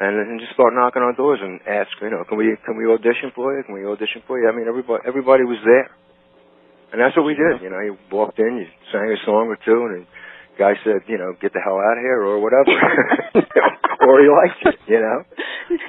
and 0.00 0.14
then 0.18 0.38
just 0.38 0.54
start 0.54 0.74
knocking 0.74 1.02
on 1.02 1.14
doors 1.18 1.40
and 1.42 1.58
ask, 1.66 1.90
you 2.00 2.10
know, 2.10 2.22
can 2.28 2.38
we 2.38 2.54
can 2.64 2.76
we 2.78 2.86
audition 2.86 3.32
for 3.34 3.50
you? 3.56 3.62
Can 3.64 3.74
we 3.74 3.82
audition 3.86 4.22
for 4.26 4.38
you? 4.38 4.46
I 4.48 4.54
mean, 4.54 4.68
everybody 4.68 5.02
everybody 5.06 5.44
was 5.44 5.58
there. 5.64 5.90
And 6.92 6.96
that's 7.02 7.12
what 7.16 7.26
we 7.28 7.34
did. 7.36 7.60
You 7.60 7.68
know, 7.68 7.80
you 7.84 7.98
walked 8.10 8.38
in, 8.40 8.56
you 8.64 8.66
sang 8.88 9.12
a 9.12 9.20
song 9.28 9.52
or 9.52 9.58
two, 9.60 9.76
and 9.92 10.08
the 10.08 10.56
guy 10.56 10.72
said, 10.88 11.04
you 11.04 11.18
know, 11.20 11.36
get 11.36 11.52
the 11.52 11.60
hell 11.60 11.76
out 11.76 12.00
of 12.00 12.02
here 12.02 12.24
or 12.24 12.40
whatever, 12.40 12.72
or 14.08 14.14
he 14.24 14.28
liked 14.32 14.62
it. 14.64 14.76
You 14.88 15.00
know. 15.04 15.18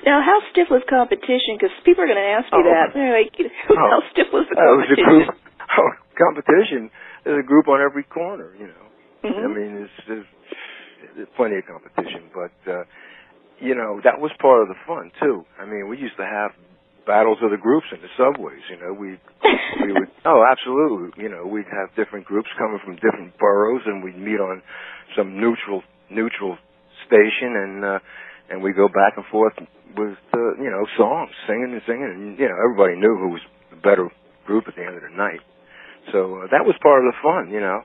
Now, 0.04 0.20
how 0.20 0.44
stiff 0.52 0.68
was 0.68 0.84
competition? 0.92 1.56
Because 1.56 1.72
people 1.88 2.04
are 2.04 2.10
going 2.12 2.20
to 2.20 2.32
ask 2.36 2.52
you 2.52 2.60
Oh. 2.60 2.68
that. 2.68 2.92
They're 2.92 3.16
like, 3.16 3.32
Oh. 3.72 3.80
how 3.80 4.00
stiff 4.12 4.28
was 4.36 4.44
the 4.52 4.60
Uh, 4.60 4.76
it 4.76 4.78
was 4.84 4.90
a 4.92 5.00
competition? 5.00 5.08
group 5.08 5.30
oh, 5.80 5.90
competition. 6.20 6.82
There's 7.24 7.40
a 7.40 7.48
group 7.48 7.68
on 7.72 7.80
every 7.80 8.04
corner. 8.04 8.52
You 8.60 8.68
know. 8.68 8.86
Mhm. 9.24 9.40
I 9.40 9.48
mean, 9.48 9.72
there's, 9.80 9.96
there's, 10.08 10.28
there's 11.16 11.32
plenty 11.40 11.58
of 11.60 11.66
competition, 11.68 12.28
but 12.36 12.52
uh, 12.68 12.84
you 13.62 13.76
know 13.76 14.02
that 14.04 14.20
was 14.20 14.32
part 14.40 14.64
of 14.64 14.68
the 14.68 14.80
fun 14.88 15.12
too. 15.22 15.46
I 15.60 15.66
mean, 15.66 15.88
we 15.88 15.98
used 15.98 16.18
to 16.18 16.26
have 16.26 16.52
battles 17.06 17.40
of 17.42 17.52
the 17.52 17.58
groups 17.58 17.88
in 17.92 18.02
the 18.02 18.12
subways. 18.18 18.62
You 18.70 18.78
know, 18.80 18.94
we 18.94 19.18
we 19.82 19.94
would 19.94 20.12
oh 20.26 20.44
absolutely. 20.46 21.24
You 21.24 21.30
know, 21.30 21.46
we'd 21.46 21.70
have 21.70 21.96
different 21.96 22.26
groups 22.26 22.50
coming 22.58 22.80
from 22.84 22.96
different 22.96 23.38
boroughs, 23.38 23.84
and 23.86 24.04
we'd 24.04 24.18
meet 24.18 24.40
on 24.40 24.62
some 25.18 25.40
neutral 25.40 25.84
neutral 26.10 26.58
station, 27.08 27.58
and 27.58 27.86
uh, 27.86 28.00
and 28.50 28.64
we 28.64 28.74
go 28.74 28.88
back 28.88 29.18
and 29.18 29.26
forth 29.32 29.54
with 29.98 30.18
uh, 30.34 30.54
you 30.62 30.70
know 30.70 30.86
songs, 30.98 31.32
singing 31.48 31.74
and 31.74 31.82
singing, 31.86 32.12
and 32.14 32.40
you 32.40 32.48
know 32.48 32.58
everybody 32.62 32.96
knew 32.96 33.16
who 33.18 33.30
was 33.30 33.42
the 33.72 33.78
better 33.78 34.10
group 34.46 34.66
at 34.68 34.76
the 34.76 34.86
end 34.86 34.96
of 34.96 35.04
the 35.04 35.16
night. 35.16 35.42
So 36.12 36.42
uh, 36.42 36.48
that 36.52 36.66
was 36.66 36.76
part 36.82 37.06
of 37.06 37.12
the 37.12 37.18
fun, 37.22 37.54
you 37.54 37.62
know. 37.62 37.82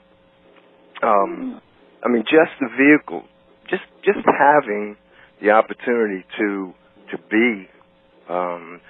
Um, 1.03 1.61
I 2.05 2.09
mean, 2.09 2.25
just 2.25 2.53
the 2.61 2.69
vehicle, 2.73 3.25
just 3.69 3.85
just 4.05 4.21
having 4.25 4.97
the 5.41 5.51
opportunity 5.51 6.25
to 6.39 6.73
to 7.11 7.19
be 7.31 7.69
um, 8.29 8.81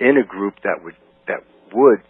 in 0.00 0.16
a 0.18 0.24
group 0.26 0.54
that 0.64 0.82
would 0.82 0.94
that 1.26 1.40
would 1.72 2.00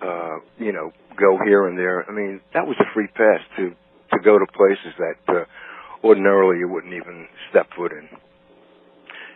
uh, 0.00 0.38
you 0.58 0.72
know 0.72 0.92
go 1.18 1.38
here 1.44 1.66
and 1.66 1.76
there. 1.78 2.04
I 2.08 2.12
mean, 2.12 2.40
that 2.54 2.66
was 2.66 2.76
a 2.80 2.84
free 2.94 3.08
pass 3.08 3.40
to 3.56 3.70
to 4.12 4.18
go 4.22 4.38
to 4.38 4.46
places 4.46 4.94
that 4.98 5.16
uh, 5.34 5.44
ordinarily 6.06 6.58
you 6.58 6.68
wouldn't 6.68 6.92
even 6.94 7.26
step 7.50 7.68
foot 7.76 7.92
in. 7.92 8.08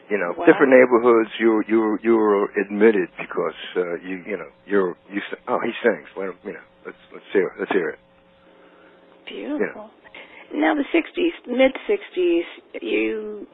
You 0.09 0.19
know, 0.19 0.35
Wow. 0.39 0.47
different 0.47 0.71
neighborhoods. 0.73 1.31
You 1.41 1.63
you 1.67 1.99
you 2.03 2.17
were 2.17 2.45
admitted 2.61 3.09
because 3.19 3.59
uh, 3.77 3.95
you 4.07 4.23
you 4.27 4.37
know 4.37 4.51
you're 4.67 4.97
you. 5.11 5.21
Oh, 5.49 5.59
he 5.61 5.73
sings. 5.83 6.07
Let 6.17 6.29
him, 6.31 6.39
you 6.45 6.53
know. 6.53 6.67
Let's 6.85 6.99
let's 7.13 7.25
hear 7.33 7.49
it. 7.49 7.53
Let's 7.59 7.73
hear 7.73 7.89
it. 7.91 7.99
Beautiful. 9.27 9.91
Now, 10.55 10.75
the 10.77 10.85
60s, 10.95 11.49
mid 11.49 11.73
60s, 11.91 12.43
you 12.81 13.49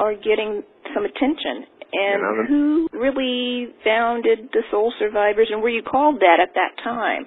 are 0.00 0.14
getting 0.14 0.64
some 0.94 1.04
attention. 1.04 1.68
And 1.92 2.20
Yeah, 2.22 2.28
I'm- 2.28 2.46
who 2.46 2.88
really 2.92 3.66
founded 3.84 4.50
the 4.52 4.62
Soul 4.70 4.92
Survivors, 4.98 5.50
and 5.50 5.60
were 5.62 5.68
you 5.68 5.82
called 5.82 6.20
that 6.20 6.40
at 6.40 6.54
that 6.54 6.76
time 6.78 7.26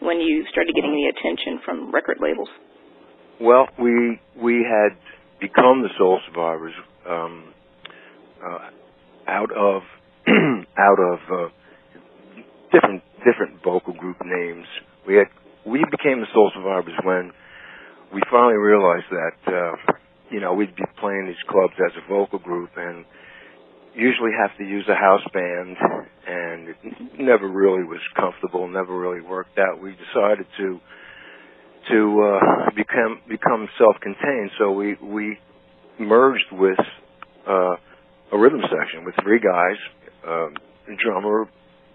when 0.00 0.20
you 0.20 0.44
started 0.46 0.74
getting 0.74 0.92
the 0.92 1.06
attention 1.06 1.58
from 1.58 1.90
record 1.90 2.20
labels? 2.20 2.48
Well, 3.40 3.68
we 3.78 4.20
we 4.36 4.62
had 4.62 4.96
become 5.40 5.82
the 5.82 5.88
Soul 5.98 6.20
Survivors 6.26 6.74
um, 7.08 7.52
uh, 8.44 8.70
out 9.26 9.50
of 9.52 9.82
out 10.28 11.00
of 11.00 11.18
uh, 11.30 11.48
different 12.70 13.02
different 13.24 13.62
vocal 13.62 13.94
group 13.94 14.16
names. 14.24 14.66
We 15.06 15.16
had 15.16 15.28
we 15.64 15.84
became 15.90 16.20
the 16.20 16.26
Soul 16.32 16.50
Survivors 16.54 16.94
when 17.02 17.32
we 18.12 18.20
finally 18.30 18.56
realized 18.56 19.06
that 19.10 19.52
uh, 19.52 19.92
you 20.32 20.40
know 20.40 20.54
we'd 20.54 20.74
be 20.74 20.84
playing 20.98 21.26
these 21.26 21.42
clubs 21.48 21.74
as 21.78 21.92
a 22.02 22.08
vocal 22.08 22.38
group 22.38 22.70
and 22.76 23.04
usually 23.94 24.30
have 24.40 24.56
to 24.56 24.64
use 24.64 24.84
a 24.88 24.94
house 24.94 25.20
band 25.32 25.76
and 26.26 26.68
it 26.70 26.76
never 27.20 27.46
really 27.46 27.84
was 27.84 28.00
comfortable, 28.16 28.66
never 28.66 28.96
really 28.98 29.20
worked 29.20 29.58
out. 29.58 29.82
We 29.82 29.92
decided 29.92 30.46
to 30.58 30.80
to 31.90 31.98
uh, 32.22 32.70
become 32.76 33.20
become 33.28 33.68
self-contained. 33.78 34.50
So 34.58 34.72
we 34.72 34.94
we 35.02 35.38
merged 35.98 36.50
with 36.52 36.78
uh, 37.46 37.74
a 38.32 38.38
rhythm 38.38 38.62
section 38.62 39.04
with 39.04 39.14
three 39.22 39.40
guys, 39.40 39.76
um, 40.26 40.54
a 40.88 40.96
drummer, 41.04 41.48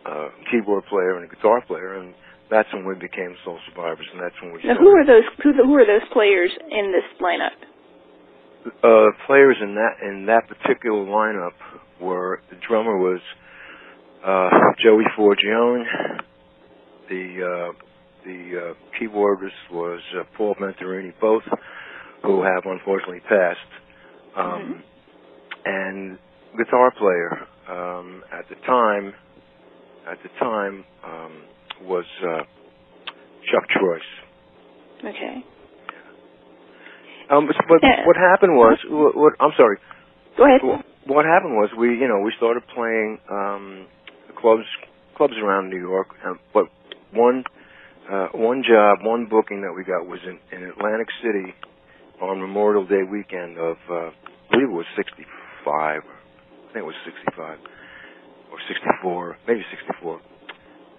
uh, 0.05 0.27
keyboard 0.51 0.85
player, 0.85 1.15
and 1.17 1.25
a 1.25 1.33
guitar 1.35 1.61
player, 1.65 1.99
and 1.99 2.13
that's 2.51 2.67
when 2.73 2.85
we 2.85 2.95
became 2.95 3.35
Soul 3.43 3.57
Survivors, 3.69 4.05
and 4.13 4.21
that's 4.21 4.35
when 4.41 4.51
we 4.53 4.59
Now, 4.59 4.75
started. 4.75 4.81
who 4.83 4.89
are 4.95 5.05
those? 5.05 5.27
Who, 5.43 5.51
who 5.65 5.73
are 5.75 5.85
those 5.87 6.07
players 6.13 6.51
in 6.69 6.91
this 6.91 7.07
lineup? 7.19 7.57
Uh, 8.83 9.07
players 9.25 9.57
in 9.61 9.75
that 9.75 10.07
in 10.07 10.25
that 10.27 10.47
particular 10.47 11.05
lineup 11.05 11.53
were 11.99 12.41
the 12.49 12.57
drummer 12.67 12.97
was 12.97 13.21
uh, 14.25 14.49
Joey 14.83 15.03
Forgione, 15.17 15.85
the 17.09 17.43
uh, 17.43 17.73
the 18.25 18.71
uh, 18.71 18.73
keyboardist 18.99 19.71
was 19.71 20.01
uh, 20.19 20.23
Paul 20.35 20.55
Mentorini, 20.55 21.13
both 21.19 21.43
who 22.23 22.43
have 22.43 22.65
unfortunately 22.65 23.21
passed, 23.21 23.59
um, 24.35 24.83
and 25.65 26.17
guitar 26.57 26.91
player 26.97 27.47
um, 27.69 28.23
at 28.31 28.49
the 28.49 28.55
time 28.65 29.13
at 30.09 30.17
the 30.23 30.29
time 30.39 30.83
um, 31.05 31.41
was 31.83 32.05
uh, 32.23 32.43
Chuck 33.51 33.67
Troyce. 33.69 34.01
Okay. 34.99 35.43
Um, 37.29 37.47
but 37.47 37.81
what 38.05 38.15
happened 38.15 38.55
was, 38.55 38.77
what, 38.87 39.15
what 39.15 39.33
I'm 39.39 39.51
sorry, 39.57 39.77
Go 40.37 40.45
ahead. 40.45 40.61
What 41.05 41.25
happened 41.25 41.55
was 41.55 41.69
we, 41.77 41.97
you 41.97 42.07
know, 42.07 42.21
we 42.21 42.31
started 42.37 42.61
playing 42.73 43.17
um, 43.29 43.87
clubs 44.39 44.69
clubs 45.15 45.33
around 45.41 45.69
New 45.69 45.79
York. 45.79 46.09
Um, 46.23 46.39
but 46.53 46.65
one 47.11 47.43
uh, 48.09 48.27
one 48.33 48.61
job, 48.61 48.99
one 49.01 49.25
booking 49.25 49.61
that 49.61 49.73
we 49.75 49.83
got 49.83 50.05
was 50.05 50.19
in, 50.23 50.37
in 50.55 50.69
Atlantic 50.69 51.07
City 51.23 51.55
on 52.21 52.39
Memorial 52.39 52.85
Day 52.85 53.01
weekend 53.03 53.57
of, 53.57 53.77
uh, 53.89 54.09
I 54.09 54.51
believe 54.51 54.69
it 54.69 54.77
was 54.77 54.85
65. 54.95 55.25
I 55.67 55.99
think 56.71 56.77
it 56.77 56.85
was 56.85 56.95
65 57.03 57.57
or 58.51 58.59
64, 58.67 59.37
maybe 59.47 59.61
64. 59.71 60.21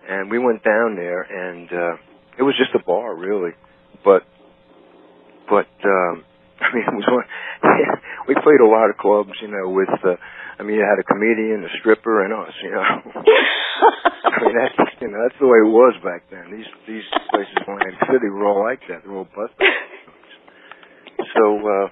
And 0.09 0.31
we 0.31 0.39
went 0.39 0.63
down 0.65 0.97
there, 0.97 1.23
and 1.23 1.69
uh, 1.73 1.97
it 2.39 2.43
was 2.43 2.55
just 2.59 2.75
a 2.75 2.85
bar, 2.85 3.17
really. 3.17 3.53
But 4.05 4.25
but 5.49 5.73
um, 5.85 6.25
I 6.61 6.69
mean, 6.75 6.85
it 6.85 6.95
was 6.95 7.09
one. 7.09 7.27
we 8.29 8.35
played 8.35 8.61
a 8.61 8.69
lot 8.69 8.91
of 8.91 8.97
clubs, 8.97 9.33
you 9.41 9.49
know. 9.49 9.69
With 9.71 9.91
uh, 10.05 10.17
I 10.59 10.63
mean, 10.63 10.77
you 10.77 10.85
had 10.85 11.01
a 11.01 11.07
comedian, 11.07 11.65
a 11.65 11.73
stripper, 11.81 12.25
and 12.25 12.33
us, 12.33 12.55
you 12.63 12.71
know. 12.71 12.83
I 12.85 14.37
mean, 14.45 14.55
that's 14.59 14.79
you 15.01 15.09
know 15.09 15.19
that's 15.23 15.39
the 15.41 15.47
way 15.47 15.59
it 15.63 15.71
was 15.71 15.95
back 16.03 16.27
then. 16.31 16.51
These 16.51 16.69
these 16.87 17.07
places 17.31 17.55
in 17.57 17.63
Atlantic 17.63 18.01
City 18.07 18.29
were 18.31 18.47
all 18.47 18.63
like 18.63 18.81
that. 18.89 19.03
They 19.03 19.09
were 19.09 19.25
all 19.25 19.33
busted. 19.33 19.67
So 21.35 21.45
uh, 21.63 21.89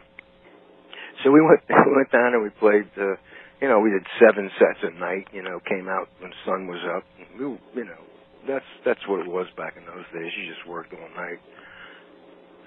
so 1.22 1.30
we 1.30 1.40
went 1.40 1.62
we 1.70 1.92
went 1.96 2.10
down 2.12 2.34
and 2.34 2.42
we 2.42 2.50
played. 2.50 2.90
Uh, 2.98 3.16
you 3.56 3.68
know, 3.72 3.80
we 3.80 3.88
did 3.88 4.04
seven 4.20 4.50
sets 4.60 4.84
at 4.84 5.00
night. 5.00 5.28
You 5.32 5.42
know, 5.42 5.60
came 5.64 5.88
out 5.88 6.08
when 6.20 6.30
the 6.30 6.40
sun 6.44 6.66
was 6.66 6.82
up. 6.92 7.04
We, 7.38 7.56
you 7.80 7.86
know, 7.88 8.02
that's 8.46 8.68
that's 8.84 9.00
what 9.08 9.20
it 9.20 9.30
was 9.30 9.46
back 9.56 9.76
in 9.76 9.84
those 9.86 10.04
days. 10.12 10.30
You 10.36 10.52
just 10.52 10.66
worked 10.68 10.92
all 10.92 11.08
night. 11.16 11.40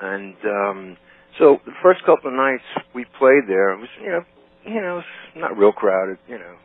And 0.02 0.36
um 0.46 0.98
so 1.38 1.60
the 1.66 1.74
first 1.84 2.02
couple 2.06 2.30
of 2.32 2.36
nights 2.36 2.64
we 2.94 3.06
played 3.18 3.48
there, 3.48 3.72
it 3.72 3.80
was 3.80 3.90
you 4.02 4.10
know, 4.10 4.24
you 4.66 4.82
know, 4.82 5.00
it's 5.00 5.38
not 5.38 5.58
real 5.58 5.72
crowded. 5.72 6.18
You 6.28 6.40
know, 6.40 6.56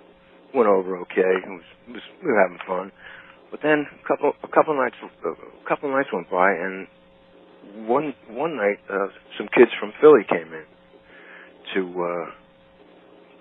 went 0.54 0.68
over 0.68 0.96
okay. 1.02 1.34
It 1.44 1.48
was, 1.48 1.62
it 1.88 1.92
was 1.92 2.02
we 2.22 2.30
were 2.30 2.40
having 2.40 2.58
fun. 2.66 2.92
But 3.50 3.60
then 3.62 3.86
a 3.86 4.08
couple 4.08 4.32
a 4.42 4.48
couple 4.48 4.74
nights 4.76 4.96
a 5.02 5.68
couple 5.68 5.90
nights 5.90 6.08
went 6.12 6.30
by, 6.30 6.50
and 6.52 6.86
one 7.86 8.14
one 8.28 8.56
night 8.56 8.78
uh, 8.90 9.08
some 9.38 9.48
kids 9.56 9.70
from 9.78 9.92
Philly 10.00 10.24
came 10.28 10.52
in 10.52 10.64
to 11.74 12.02
uh, 12.02 12.30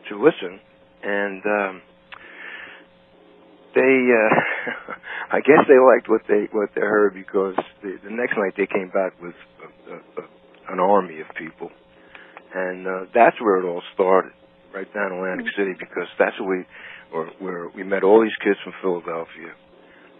to 0.10 0.24
listen, 0.24 0.60
and 1.04 1.42
um, 1.46 1.82
they 3.76 3.96
uh, 4.14 4.94
I 5.38 5.40
guess 5.42 5.66
they 5.68 5.80
liked 5.82 6.10
what 6.10 6.22
they 6.28 6.48
what 6.52 6.70
they 6.76 6.82
heard 6.82 7.14
because 7.14 7.56
the, 7.82 7.98
the 8.04 8.12
next 8.12 8.38
night 8.38 8.54
they 8.58 8.68
came 8.68 8.90
back 8.90 9.20
with 9.22 9.36
a, 9.62 9.94
a, 9.94 9.98
a, 9.98 10.74
an 10.74 10.80
army 10.80 11.20
of 11.22 11.28
people, 11.36 11.70
and 12.54 12.88
uh, 12.88 13.06
that's 13.14 13.40
where 13.42 13.60
it 13.60 13.66
all 13.66 13.82
started, 13.94 14.32
right 14.74 14.92
down 14.94 15.12
in 15.12 15.18
Atlantic 15.18 15.48
City, 15.58 15.74
because 15.78 16.08
that's 16.18 16.40
where 16.40 16.60
we 16.60 16.66
where, 17.12 17.30
where 17.40 17.70
we 17.76 17.84
met 17.84 18.04
all 18.04 18.22
these 18.22 18.38
kids 18.44 18.58
from 18.64 18.74
Philadelphia, 18.82 19.54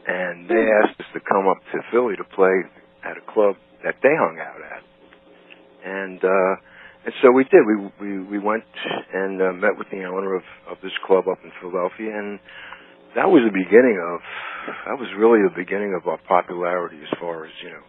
and 0.08 0.50
they 0.50 0.66
asked 0.84 1.00
us 1.00 1.10
to 1.14 1.20
come 1.22 1.48
up 1.48 1.58
to 1.72 1.80
Philly 1.92 2.16
to 2.18 2.24
play 2.36 2.54
at 3.06 3.18
a 3.18 3.26
club 3.34 3.56
that 3.84 3.96
they 4.02 4.14
hung 4.18 4.40
out 4.42 4.62
at, 4.62 4.84
and 5.86 6.24
uh, 6.24 6.54
and 7.06 7.14
so 7.22 7.32
we 7.32 7.44
did. 7.44 7.62
We 7.68 7.76
we 8.00 8.20
we 8.24 8.40
went 8.40 8.64
and 9.14 9.42
uh, 9.42 9.54
met 9.54 9.78
with 9.78 9.90
the 9.92 10.04
owner 10.06 10.36
of 10.36 10.44
of 10.70 10.78
this 10.82 10.94
club 11.06 11.28
up 11.28 11.40
in 11.44 11.52
Philadelphia, 11.60 12.18
and 12.18 12.40
that 13.16 13.30
was 13.30 13.42
the 13.46 13.54
beginning 13.54 13.98
of 14.02 14.20
that 14.88 14.98
was 14.98 15.10
really 15.18 15.42
the 15.44 15.54
beginning 15.56 15.94
of 15.94 16.08
our 16.08 16.18
popularity 16.28 16.98
as 17.02 17.12
far 17.20 17.46
as 17.46 17.52
you 17.64 17.70
know 17.70 17.84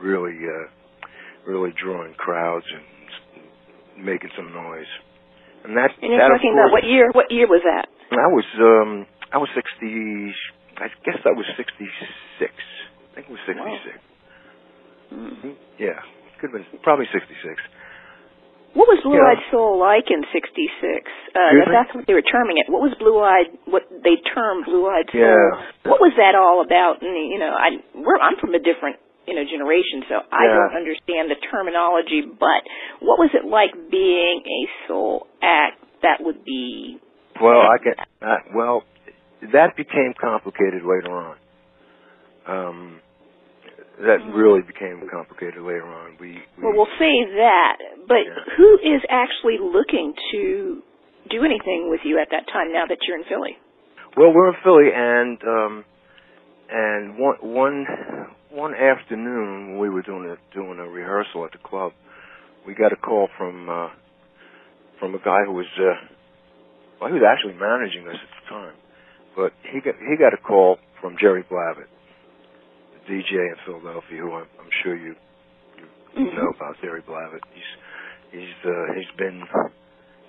really 0.00 0.36
uh 0.42 0.66
really 1.46 1.72
drawing 1.82 2.14
crowds 2.14 2.66
and 2.72 4.04
making 4.04 4.30
some 4.36 4.52
noise 4.52 4.88
and 5.64 5.76
that 5.76 5.90
And 6.02 6.10
you're 6.10 6.18
that, 6.18 6.34
talking 6.34 6.54
about 6.54 6.72
what 6.74 6.82
year? 6.84 7.10
What 7.14 7.30
year 7.30 7.46
was 7.46 7.62
that? 7.62 7.86
I 8.10 8.28
was 8.30 8.46
um 8.58 9.06
I 9.32 9.38
was 9.38 9.48
60 9.54 9.62
I 10.78 10.88
guess 11.06 11.18
that 11.24 11.34
was 11.36 11.46
66 11.56 11.78
I 12.42 13.14
think 13.14 13.28
it 13.28 13.32
was 13.32 13.44
66. 13.46 14.00
Mm. 15.12 15.54
Yeah, 15.78 16.00
could 16.40 16.50
have 16.50 16.56
been 16.56 16.80
probably 16.80 17.04
66. 17.12 17.36
What 18.74 18.88
was 18.88 19.00
Blue 19.04 19.20
Yeah. 19.20 19.28
Eyed 19.36 19.42
Soul 19.50 19.76
like 19.78 20.08
in 20.10 20.24
'66? 20.32 21.10
Uh, 21.36 21.52
me? 21.52 21.64
that's 21.68 21.92
what 21.94 22.06
they 22.06 22.14
were 22.14 22.24
terming 22.24 22.56
it. 22.56 22.68
What 22.72 22.80
was 22.80 22.94
Blue 22.98 23.20
Eyed? 23.20 23.52
What 23.66 23.84
they 23.90 24.16
termed 24.32 24.64
Blue 24.64 24.88
Eyed 24.88 25.10
Soul? 25.12 25.20
Yeah. 25.20 25.90
What 25.90 26.00
was 26.00 26.12
that 26.16 26.34
all 26.34 26.62
about? 26.64 27.02
And 27.02 27.12
you 27.30 27.38
know, 27.38 27.52
I 27.52 27.76
we're, 27.94 28.16
I'm 28.18 28.36
from 28.40 28.54
a 28.54 28.58
different 28.60 28.96
you 29.28 29.34
know 29.34 29.44
generation, 29.44 30.04
so 30.08 30.24
I 30.32 30.44
Yeah. 30.48 30.56
don't 30.56 30.76
understand 30.76 31.30
the 31.30 31.36
terminology. 31.52 32.22
But 32.24 32.64
what 33.00 33.18
was 33.20 33.30
it 33.34 33.44
like 33.44 33.76
being 33.90 34.40
a 34.40 34.60
soul 34.88 35.26
act 35.42 35.78
that 36.02 36.24
would 36.24 36.44
be? 36.44 36.98
Well, 37.40 37.60
I 37.60 37.76
can. 37.76 37.94
Uh, 38.20 38.36
well, 38.54 38.84
that 39.52 39.76
became 39.76 40.14
complicated 40.18 40.82
later 40.84 41.12
on. 41.12 41.36
Um, 42.46 43.00
that 44.00 44.18
really 44.32 44.62
became 44.62 45.06
complicated 45.10 45.62
later 45.62 45.86
on. 45.86 46.16
We, 46.18 46.40
we 46.56 46.64
Well, 46.64 46.72
we'll 46.74 46.96
say 46.98 47.12
that. 47.36 47.76
But 48.08 48.24
Yeah. 48.26 48.54
who 48.56 48.78
is 48.82 49.02
actually 49.10 49.58
looking 49.60 50.14
to 50.32 50.82
do 51.30 51.44
anything 51.44 51.88
with 51.90 52.00
you 52.04 52.18
at 52.18 52.28
that 52.30 52.48
time? 52.52 52.72
Now 52.72 52.86
that 52.86 52.98
you're 53.06 53.16
in 53.18 53.24
Philly. 53.24 53.56
Well, 54.16 54.32
we're 54.32 54.48
in 54.48 54.56
Philly, 54.62 54.90
and 54.92 55.38
um, 55.44 55.84
and 56.70 57.18
one 57.18 57.36
one 57.40 57.86
one 58.50 58.74
afternoon 58.74 59.70
when 59.72 59.78
we 59.78 59.88
were 59.88 60.02
doing 60.02 60.28
a 60.28 60.36
doing 60.54 60.78
a 60.78 60.88
rehearsal 60.88 61.44
at 61.44 61.52
the 61.52 61.58
club, 61.58 61.92
we 62.66 62.74
got 62.74 62.92
a 62.92 62.96
call 62.96 63.28
from 63.38 63.68
uh, 63.68 63.88
from 64.98 65.14
a 65.14 65.18
guy 65.18 65.44
who 65.46 65.52
was 65.52 65.66
uh, 65.78 65.96
well, 67.00 67.08
he 67.08 67.14
was 67.14 67.24
actually 67.26 67.54
managing 67.54 68.06
us 68.08 68.16
at 68.20 68.30
the 68.42 68.50
time, 68.50 68.74
but 69.34 69.52
he 69.72 69.80
got 69.80 69.94
he 69.96 70.16
got 70.16 70.34
a 70.34 70.40
call 70.42 70.76
from 71.00 71.16
Jerry 71.18 71.42
Blavat, 71.50 71.88
DJ 73.08 73.32
in 73.50 73.56
Philadelphia, 73.66 74.18
who 74.20 74.32
I'm, 74.32 74.46
I'm 74.60 74.70
sure 74.82 74.96
you 74.96 75.14
you 76.16 76.26
Mhm. 76.26 76.34
know 76.36 76.48
about 76.54 76.76
Jerry 76.82 77.02
Blavat. 77.02 77.40
He's 77.54 77.70
he's 78.32 78.54
uh, 78.64 78.92
he's 78.94 79.10
been 79.16 79.42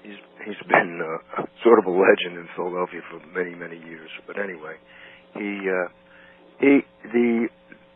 he's 0.03 0.17
he's 0.45 0.61
been 0.67 1.01
uh, 1.01 1.43
sort 1.63 1.79
of 1.79 1.85
a 1.85 1.91
legend 1.91 2.37
in 2.37 2.47
Philadelphia 2.55 3.01
for 3.11 3.19
many 3.35 3.53
many 3.55 3.77
years. 3.77 4.09
But 4.27 4.39
anyway, 4.39 4.75
he 5.35 5.69
uh, 5.69 5.87
he 6.59 6.81
the 7.11 7.49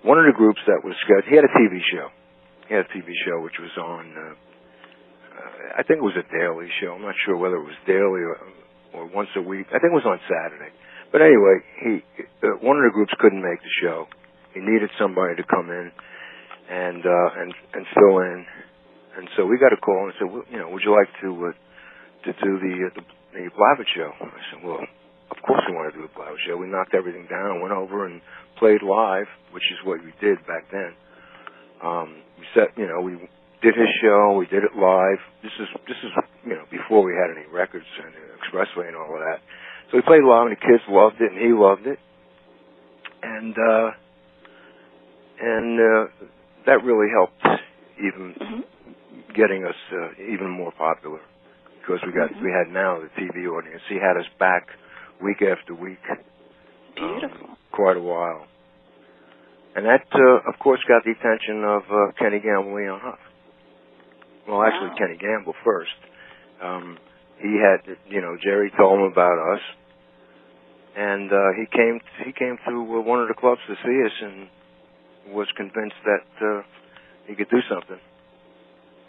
one 0.03 0.19
of 0.19 0.25
the 0.25 0.35
groups 0.37 0.59
that 0.67 0.83
was. 0.83 0.95
He 1.27 1.35
had 1.35 1.45
a 1.45 1.53
TV 1.57 1.79
show. 1.91 2.09
He 2.67 2.73
had 2.75 2.85
a 2.85 2.89
TV 2.89 3.07
show 3.25 3.39
which 3.41 3.57
was 3.59 3.71
on. 3.77 4.13
Uh, 4.17 4.35
uh, 5.37 5.79
I 5.79 5.83
think 5.83 5.99
it 5.99 6.03
was 6.03 6.17
a 6.17 6.27
daily 6.33 6.67
show. 6.81 6.93
I'm 6.95 7.01
not 7.01 7.15
sure 7.25 7.37
whether 7.37 7.55
it 7.55 7.63
was 7.63 7.77
daily 7.85 8.21
or, 8.25 8.37
or 8.93 9.05
once 9.07 9.29
a 9.35 9.41
week. 9.41 9.67
I 9.69 9.79
think 9.79 9.91
it 9.93 9.95
was 9.95 10.05
on 10.05 10.19
Saturday. 10.27 10.71
But 11.11 11.21
anyway, 11.21 11.55
he 11.83 12.03
uh, 12.43 12.59
one 12.59 12.75
of 12.77 12.83
the 12.83 12.91
groups 12.91 13.13
couldn't 13.19 13.41
make 13.41 13.61
the 13.63 13.73
show. 13.81 14.07
He 14.57 14.65
needed 14.65 14.89
somebody 14.97 15.37
to 15.37 15.45
come 15.45 15.69
in 15.69 15.93
and 16.69 17.05
uh, 17.05 17.29
and 17.41 17.53
and 17.77 17.83
fill 17.93 18.17
in. 18.25 18.45
And 19.17 19.29
so 19.37 19.45
we 19.45 19.57
got 19.57 19.73
a 19.73 19.77
call 19.77 20.09
and 20.09 20.13
said, 20.17 20.29
well, 20.29 20.45
you 20.49 20.57
know, 20.57 20.69
would 20.69 20.81
you 20.81 20.93
like 20.93 21.09
to 21.21 21.29
uh, 21.29 21.53
to 22.25 22.31
do 22.41 22.51
the 22.57 22.89
uh, 22.89 22.93
the, 22.97 23.03
the 23.37 23.45
Blavat 23.53 23.87
show? 23.93 24.11
I 24.17 24.41
said, 24.49 24.65
well, 24.65 24.81
of 24.81 25.37
course 25.45 25.61
we 25.69 25.77
want 25.77 25.93
to 25.93 25.95
do 25.97 26.05
the 26.05 26.13
Blavat 26.13 26.41
show. 26.45 26.57
We 26.57 26.67
knocked 26.67 26.93
everything 26.93 27.27
down, 27.29 27.61
went 27.61 27.73
over 27.73 28.05
and 28.05 28.21
played 28.57 28.81
live, 28.81 29.29
which 29.53 29.65
is 29.69 29.79
what 29.85 30.01
we 30.01 30.13
did 30.21 30.41
back 30.45 30.69
then. 30.71 30.93
Um, 31.81 32.25
we 32.37 32.45
set, 32.57 32.73
you 32.77 32.89
know, 32.89 33.01
we 33.01 33.21
did 33.61 33.73
his 33.73 33.89
show, 34.01 34.33
we 34.37 34.45
did 34.49 34.65
it 34.65 34.73
live. 34.73 35.21
This 35.41 35.53
is 35.61 35.69
this 35.85 35.97
is 36.01 36.11
you 36.45 36.53
know 36.57 36.65
before 36.69 37.01
we 37.05 37.13
had 37.13 37.33
any 37.33 37.45
records 37.49 37.85
and 38.01 38.13
Expressway 38.41 38.87
and 38.87 38.97
all 38.97 39.13
of 39.13 39.21
that. 39.21 39.41
So 39.89 39.97
we 39.97 40.03
played 40.03 40.25
live, 40.25 40.51
and 40.51 40.55
the 40.57 40.61
kids 40.61 40.83
loved 40.89 41.21
it, 41.21 41.31
and 41.31 41.39
he 41.39 41.53
loved 41.55 41.87
it, 41.87 41.99
and 43.23 43.55
uh, 43.55 43.87
and 45.41 45.79
uh, 45.79 46.07
that 46.65 46.83
really 46.83 47.07
helped 47.13 47.41
even 47.99 48.35
hmm 48.39 48.61
getting 49.35 49.63
us 49.65 49.75
uh, 49.93 50.09
even 50.33 50.49
more 50.49 50.71
popular 50.71 51.19
because 51.79 51.99
we 52.05 52.11
got 52.11 52.29
we 52.41 52.49
had 52.49 52.71
now 52.73 52.99
the 52.99 53.09
TV 53.21 53.45
audience. 53.47 53.81
He 53.89 53.95
had 53.95 54.17
us 54.17 54.25
back 54.39 54.67
week 55.21 55.41
after 55.41 55.75
week, 55.75 55.99
um, 56.09 56.17
Beautiful. 56.95 57.49
quite 57.71 57.97
a 57.97 58.01
while, 58.01 58.47
and 59.75 59.85
that 59.85 60.05
uh, 60.13 60.49
of 60.49 60.57
course 60.59 60.79
got 60.87 61.03
the 61.03 61.11
attention 61.11 61.63
of 61.63 61.83
uh, 61.91 62.11
Kenny 62.17 62.39
Gamble, 62.39 62.75
and 62.75 62.75
Leon 62.75 62.99
Huff. 63.03 63.19
Well, 64.47 64.63
actually, 64.63 64.89
Wow. 64.89 64.95
Kenny 64.97 65.17
Gamble 65.17 65.53
first. 65.63 65.91
Um, 66.63 66.97
he 67.39 67.59
had, 67.61 67.85
you 68.09 68.21
know, 68.21 68.37
Jerry 68.41 68.71
told 68.75 68.97
him 68.99 69.11
about 69.11 69.37
us, 69.53 69.61
and 70.95 71.31
uh, 71.31 71.37
he 71.59 71.65
came. 71.69 71.99
He 72.25 72.31
came 72.31 72.57
to 72.65 72.71
uh, 72.73 73.01
one 73.01 73.21
of 73.21 73.27
the 73.27 73.35
clubs 73.35 73.61
to 73.67 73.75
see 73.75 73.97
us, 74.05 74.15
and 74.23 74.47
was 75.33 75.47
convinced 75.55 75.99
that 76.05 76.27
uh, 76.41 76.61
he 77.27 77.35
could 77.35 77.49
do 77.49 77.61
something. 77.69 77.99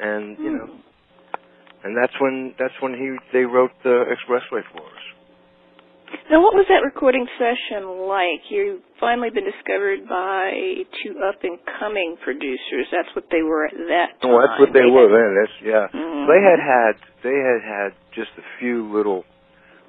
And 0.00 0.38
you 0.38 0.50
know, 0.56 0.66
Hmm. 0.66 0.80
and 1.84 1.96
that's 1.96 2.14
when 2.20 2.54
that's 2.58 2.74
when 2.80 2.94
he 2.94 3.16
they 3.32 3.44
wrote 3.44 3.72
uh, 3.84 4.06
Expressway 4.14 4.62
for 4.72 4.82
us. 4.82 5.04
Now, 6.30 6.40
what 6.40 6.54
was 6.54 6.64
that 6.72 6.80
recording 6.84 7.26
session 7.36 8.08
like? 8.08 8.40
You've 8.48 8.80
finally 9.00 9.28
been 9.28 9.44
discovered 9.44 10.08
by 10.08 10.84
two 11.04 11.20
up 11.20 11.36
and 11.44 11.58
coming 11.80 12.16
producers. 12.24 12.88
That's 12.92 13.08
what 13.16 13.28
they 13.30 13.42
were 13.42 13.66
at 13.66 13.76
that 13.76 14.08
time. 14.20 14.32
Well, 14.32 14.40
that's 14.46 14.60
what 14.60 14.72
they, 14.72 14.88
were 14.88 15.08
then. 15.08 15.30
That's 15.36 15.56
yeah. 15.60 15.84
Mhm. 15.92 16.24
They 16.28 16.40
had 16.40 16.60
had 16.60 16.94
they 17.24 17.36
had 17.36 17.60
had 17.60 17.90
just 18.14 18.30
a 18.38 18.44
few 18.58 18.88
little 18.92 19.24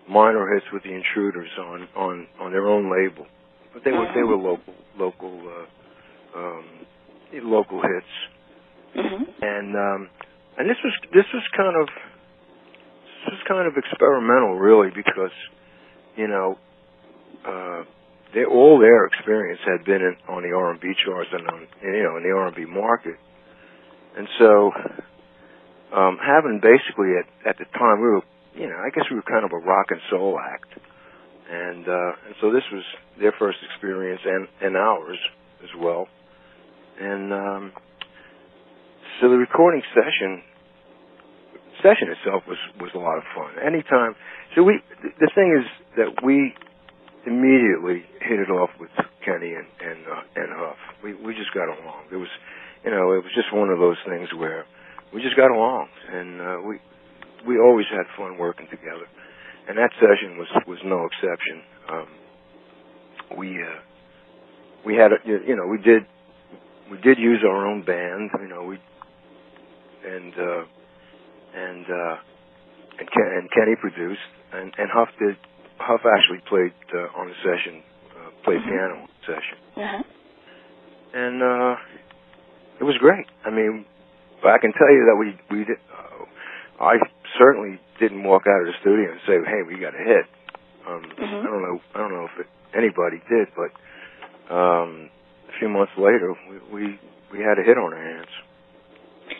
minor 0.09 0.43
hits 0.55 0.65
with 0.73 0.83
the 0.83 0.91
Intruders 0.91 1.51
on 1.59 1.87
on 1.95 2.27
on 2.39 2.51
their 2.51 2.67
own 2.67 2.89
label, 2.91 3.27
but 3.73 3.83
they 3.83 3.91
were 3.91 4.07
they 4.15 4.23
were 4.23 4.35
local 4.35 4.73
local 4.97 5.39
uh, 5.47 5.65
um, 6.35 6.65
local 7.43 7.81
hits. 7.81 8.13
hmm 8.95 9.23
and 9.41 9.75
um 9.75 10.09
and 10.57 10.69
this 10.69 10.77
was 10.83 10.93
this 11.13 11.25
was 11.33 11.43
kind 11.55 11.75
of 11.81 11.87
this 11.87 13.33
was 13.33 13.41
kind 13.47 13.67
of 13.67 13.77
experimental 13.77 14.55
really 14.57 14.89
because 14.93 15.31
you 16.17 16.27
know 16.27 16.57
uh 17.45 17.83
they 18.33 18.45
all 18.45 18.79
their 18.79 19.05
experience 19.05 19.59
had 19.65 19.83
been 19.85 20.01
in, 20.01 20.15
on 20.27 20.43
the 20.43 20.53
R&B 20.55 20.93
charts 21.03 21.29
and 21.33 21.47
on 21.47 21.67
you 21.81 22.03
know 22.03 22.17
in 22.17 22.23
the 22.23 22.29
R&B 22.29 22.65
market. 22.65 23.15
And 24.17 24.27
so 24.37 24.71
um 25.95 26.17
having 26.21 26.59
basically 26.61 27.13
at 27.17 27.27
at 27.47 27.57
the 27.57 27.65
time 27.77 28.01
we 28.01 28.07
were 28.07 28.21
you 28.55 28.67
know 28.67 28.77
I 28.77 28.89
guess 28.93 29.05
we 29.09 29.15
were 29.15 29.23
kind 29.23 29.45
of 29.45 29.51
a 29.53 29.57
rock 29.57 29.87
and 29.91 30.01
soul 30.09 30.39
act. 30.39 30.69
And 31.49 31.87
uh 31.87 32.11
and 32.27 32.35
so 32.41 32.51
this 32.51 32.63
was 32.71 32.83
their 33.19 33.33
first 33.39 33.57
experience 33.71 34.21
and 34.25 34.47
and 34.61 34.75
ours 34.75 35.17
as 35.63 35.69
well 35.77 36.07
and 36.99 37.33
um 37.33 37.71
so 39.21 39.29
the 39.29 39.37
recording 39.37 39.81
session 39.93 40.43
session 41.81 42.11
itself 42.11 42.43
was 42.47 42.59
was 42.79 42.91
a 42.95 42.99
lot 42.99 43.17
of 43.17 43.23
fun. 43.35 43.55
Anytime, 43.59 44.15
so 44.55 44.63
we 44.63 44.79
the 45.01 45.31
thing 45.35 45.55
is 45.55 45.65
that 45.97 46.23
we 46.23 46.53
immediately 47.25 48.05
hit 48.21 48.39
it 48.39 48.49
off 48.51 48.69
with 48.79 48.91
Kenny 49.23 49.55
and 49.55 49.67
and 49.79 49.99
uh, 50.07 50.23
and 50.35 50.49
Huff. 50.55 50.79
We 51.03 51.15
we 51.15 51.33
just 51.33 51.53
got 51.53 51.67
along. 51.67 52.11
It 52.11 52.17
was, 52.17 52.31
you 52.83 52.91
know, 52.91 53.11
it 53.13 53.23
was 53.23 53.33
just 53.35 53.51
one 53.53 53.69
of 53.69 53.79
those 53.79 53.97
things 54.07 54.29
where 54.35 54.65
we 55.13 55.21
just 55.21 55.35
got 55.35 55.51
along, 55.51 55.87
and 56.11 56.41
uh, 56.41 56.57
we 56.67 56.79
we 57.47 57.59
always 57.59 57.87
had 57.91 58.05
fun 58.17 58.37
working 58.37 58.67
together. 58.69 59.07
And 59.67 59.77
that 59.77 59.91
session 59.99 60.37
was 60.37 60.47
was 60.67 60.79
no 60.83 61.05
exception. 61.05 61.61
Um, 61.89 62.07
we 63.37 63.61
uh, 63.61 63.79
we 64.85 64.95
had 64.95 65.11
a, 65.11 65.19
you 65.25 65.55
know 65.55 65.67
we 65.67 65.77
did 65.77 66.03
we 66.91 66.97
did 67.01 67.17
use 67.17 67.43
our 67.43 67.65
own 67.67 67.83
band. 67.83 68.31
You 68.41 68.47
know 68.47 68.63
we 68.63 68.79
and 70.05 70.33
uh, 70.37 70.63
and 71.55 71.85
uh, 71.85 72.15
and, 72.99 73.11
Ken, 73.11 73.27
and 73.37 73.51
Kenny 73.51 73.75
produced, 73.79 74.21
and, 74.53 74.73
and 74.77 74.89
Huff 74.91 75.09
did. 75.19 75.35
Huff 75.79 76.01
actually 76.05 76.39
played 76.47 76.73
uh, 76.93 77.07
on 77.19 77.27
the 77.27 77.35
session, 77.43 77.81
uh, 78.15 78.29
played 78.43 78.59
Mhm. 78.59 78.67
piano 78.67 78.95
on 79.03 79.07
the 79.07 79.25
session, 79.33 79.57
Uh-huh. 79.77 80.03
and 81.13 81.41
uh, 81.41 81.75
it 82.79 82.83
was 82.83 82.97
great. 82.97 83.25
I 83.45 83.49
mean, 83.49 83.85
but 84.41 84.51
I 84.51 84.57
can 84.57 84.73
tell 84.73 84.91
you 84.91 85.05
that 85.07 85.15
we 85.15 85.39
we 85.55 85.63
did. 85.65 85.77
Uh, 85.91 86.25
I 86.83 86.95
certainly 87.37 87.79
didn't 87.99 88.23
walk 88.23 88.43
out 88.47 88.59
of 88.61 88.67
the 88.67 88.73
studio 88.81 89.11
and 89.11 89.19
say, 89.27 89.35
"Hey, 89.45 89.61
we 89.67 89.79
got 89.79 89.95
a 89.95 90.03
hit." 90.03 90.25
Um, 90.87 91.03
Mhm. 91.17 91.39
I 91.43 91.47
don't 91.47 91.61
know. 91.63 91.81
I 91.95 91.97
don't 91.99 92.11
know 92.13 92.25
if 92.25 92.39
it, 92.39 92.47
anybody 92.75 93.21
did, 93.29 93.47
but 93.55 93.71
um, 94.53 95.09
a 95.09 95.18
few 95.59 95.69
months 95.69 95.91
later, 95.97 96.33
we, 96.49 96.55
we 96.73 96.99
we 97.31 97.39
had 97.39 97.59
a 97.59 97.63
hit 97.63 97.77
on 97.77 97.93
our 97.93 98.01
hands. 98.01 98.31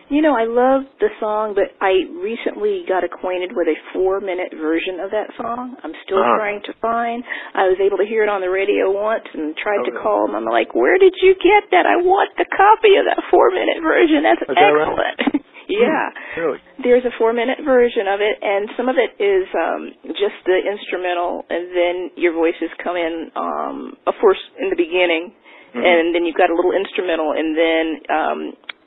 You 0.10 0.22
know, 0.22 0.34
I 0.38 0.46
love 0.46 0.86
the 1.02 1.10
song, 1.18 1.58
but 1.58 1.74
I 1.82 2.06
recently 2.22 2.86
got 2.86 3.02
acquainted 3.04 3.54
with 3.58 3.66
a 3.66 3.78
four-minute 3.94 4.54
version 4.58 5.02
of 5.02 5.10
that 5.10 5.34
song. 5.38 5.78
I'm 5.82 5.94
still 6.06 6.22
Ah. 6.22 6.38
trying 6.38 6.62
to 6.70 6.74
find. 6.82 7.24
I 7.58 7.66
was 7.70 7.78
able 7.82 7.98
to 7.98 8.06
hear 8.06 8.22
it 8.22 8.30
on 8.30 8.42
the 8.42 8.50
radio 8.54 8.90
once 8.94 9.26
and 9.34 9.58
tried 9.58 9.82
Oh, 9.82 9.90
to 9.90 9.94
call 9.98 10.26
them. 10.30 10.36
I'm 10.38 10.46
like, 10.46 10.74
"Where 10.78 10.98
did 11.02 11.14
you 11.22 11.34
get 11.42 11.70
that? 11.74 11.86
I 11.90 11.98
want 11.98 12.30
the 12.38 12.46
copy 12.46 12.98
of 13.02 13.06
that 13.06 13.22
four-minute 13.34 13.82
version. 13.82 14.22
That's 14.24 14.42
Is 14.42 14.48
that 14.54 14.62
right? 14.62 14.82
excellent." 14.94 15.46
yeah. 15.70 16.10
Really? 16.38 16.60
There's 16.86 17.06
a 17.06 17.12
four 17.18 17.34
minute 17.34 17.62
version 17.66 18.08
of 18.08 18.22
it, 18.22 18.38
and 18.42 18.70
some 18.78 18.90
of 18.90 18.98
it 18.98 19.14
is 19.22 19.46
um, 19.58 19.94
just 20.18 20.38
the 20.46 20.58
instrumental, 20.70 21.46
and 21.50 21.66
then 21.74 21.96
your 22.16 22.34
voices 22.34 22.70
come 22.84 22.96
in, 22.98 23.32
um, 23.36 23.98
of 24.06 24.14
course, 24.22 24.42
in 24.62 24.70
the 24.70 24.78
beginning, 24.78 25.34
mm-hmm. 25.72 25.82
and 25.82 26.16
then 26.16 26.26
you've 26.26 26.40
got 26.40 26.50
a 26.50 26.56
little 26.58 26.74
instrumental, 26.74 27.34
and 27.34 27.58
then 27.58 27.86
um, 28.10 28.40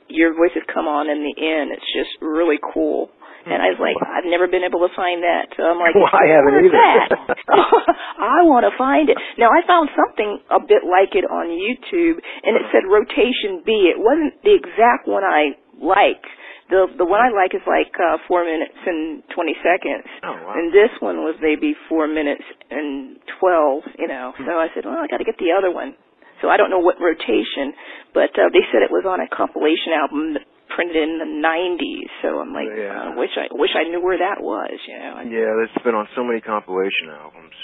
your 0.07 0.35
voices 0.35 0.63
come 0.69 0.85
on 0.85 1.09
in 1.09 1.23
the 1.23 1.35
end. 1.39 1.71
It's 1.71 1.89
just 1.95 2.13
really 2.21 2.59
cool. 2.61 3.09
And 3.43 3.59
I 3.59 3.75
was 3.75 3.79
like, 3.83 3.99
I've 3.99 4.23
never 4.23 4.47
been 4.47 4.63
able 4.63 4.79
to 4.87 4.91
find 4.95 5.19
that. 5.19 5.51
So 5.59 5.67
I'm 5.67 5.75
like, 5.75 5.91
well, 5.99 6.07
I 6.07 6.31
haven't 6.31 6.63
either. 6.63 6.79
That? 6.79 7.11
I 8.39 8.47
want 8.47 8.63
to 8.63 8.71
find 8.79 9.11
it. 9.11 9.19
Now 9.35 9.51
I 9.51 9.59
found 9.67 9.91
something 9.91 10.39
a 10.47 10.63
bit 10.63 10.87
like 10.87 11.11
it 11.19 11.27
on 11.27 11.51
YouTube, 11.51 12.23
and 12.23 12.55
it 12.55 12.63
said 12.71 12.87
rotation 12.87 13.59
B. 13.67 13.91
It 13.91 13.99
wasn't 13.99 14.39
the 14.47 14.55
exact 14.55 15.11
one 15.11 15.27
I 15.27 15.59
liked. 15.75 16.27
The 16.71 16.87
the 16.95 17.03
one 17.03 17.19
I 17.19 17.35
like 17.35 17.51
is 17.51 17.61
like 17.67 17.91
uh, 17.99 18.23
four 18.31 18.47
minutes 18.47 18.79
and 18.87 19.19
twenty 19.35 19.51
seconds, 19.59 20.07
oh, 20.23 20.31
wow. 20.31 20.55
and 20.55 20.71
this 20.71 20.89
one 21.03 21.27
was 21.27 21.35
maybe 21.43 21.75
four 21.91 22.07
minutes 22.07 22.47
and 22.71 23.19
twelve. 23.37 23.83
You 23.99 24.07
know, 24.07 24.31
hmm. 24.31 24.47
so 24.47 24.55
I 24.55 24.71
said, 24.71 24.87
well, 24.87 24.95
I 24.95 25.11
got 25.11 25.19
to 25.19 25.27
get 25.27 25.35
the 25.35 25.51
other 25.51 25.75
one. 25.75 25.99
So 26.43 26.51
I 26.51 26.59
don't 26.59 26.67
know 26.67 26.83
what 26.83 26.99
rotation, 26.99 27.71
but 28.11 28.35
uh, 28.35 28.51
they 28.51 28.67
said 28.67 28.83
it 28.83 28.91
was 28.91 29.07
on 29.07 29.23
a 29.23 29.31
compilation 29.31 29.95
album 29.95 30.35
printed 30.75 30.99
in 30.99 31.15
the 31.23 31.29
'90s. 31.39 32.11
So 32.19 32.43
I'm 32.43 32.51
like, 32.51 32.67
yeah. 32.67 33.15
uh, 33.15 33.15
wish 33.15 33.31
I 33.39 33.47
wish 33.55 33.71
I 33.79 33.87
knew 33.87 34.03
where 34.03 34.19
that 34.19 34.43
was. 34.43 34.75
You 34.83 34.99
know. 34.99 35.23
Yeah, 35.23 35.63
it's 35.63 35.79
been 35.87 35.95
on 35.95 36.11
so 36.19 36.27
many 36.27 36.43
compilation 36.43 37.15
albums 37.15 37.55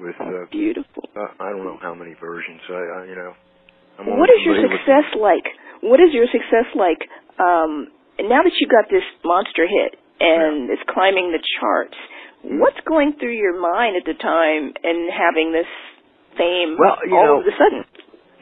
with 0.00 0.16
uh, 0.24 0.48
beautiful. 0.48 1.04
Uh, 1.12 1.36
I 1.36 1.52
don't 1.52 1.68
know 1.68 1.76
how 1.84 1.92
many 1.92 2.16
versions. 2.16 2.64
I, 2.72 2.80
I 2.80 2.98
you 3.12 3.16
know. 3.20 3.32
I'm 4.00 4.08
what 4.16 4.32
is 4.32 4.40
your 4.40 4.56
success 4.56 5.06
like? 5.20 5.44
What 5.84 6.00
is 6.00 6.16
your 6.16 6.26
success 6.32 6.66
like? 6.72 7.04
Um, 7.36 7.92
now 8.24 8.40
that 8.40 8.56
you 8.56 8.66
got 8.72 8.88
this 8.88 9.04
monster 9.20 9.68
hit 9.68 10.00
and 10.18 10.66
yeah. 10.66 10.74
it's 10.74 10.82
climbing 10.88 11.30
the 11.30 11.44
charts, 11.60 11.94
mm-hmm. 12.40 12.58
what's 12.58 12.80
going 12.88 13.14
through 13.20 13.36
your 13.36 13.60
mind 13.60 14.00
at 14.00 14.08
the 14.08 14.16
time 14.16 14.72
and 14.82 15.12
having 15.12 15.52
this 15.52 15.68
fame 16.36 16.76
well, 16.78 16.98
you 17.06 17.14
all 17.14 17.38
know, 17.38 17.40
of 17.40 17.46
a 17.46 17.54
sudden? 17.54 17.83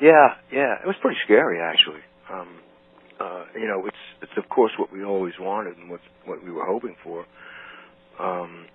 Yeah, 0.03 0.35
yeah, 0.53 0.83
it 0.83 0.87
was 0.87 0.97
pretty 1.01 1.19
scary 1.25 1.61
actually. 1.63 2.03
Um, 2.31 2.49
uh, 3.21 3.45
you 3.55 3.69
know, 3.69 3.87
it's 3.87 4.05
it's 4.23 4.33
of 4.37 4.49
course 4.51 4.73
what 4.79 4.93
we 4.93 5.05
always 5.05 5.35
wanted 5.39 5.79
and 5.79 5.89
what 5.89 6.01
what 6.27 6.45
we 6.45 6.51
were 6.51 6.67
hoping 6.67 6.97
for. 7.05 7.25
Um, 8.19 8.67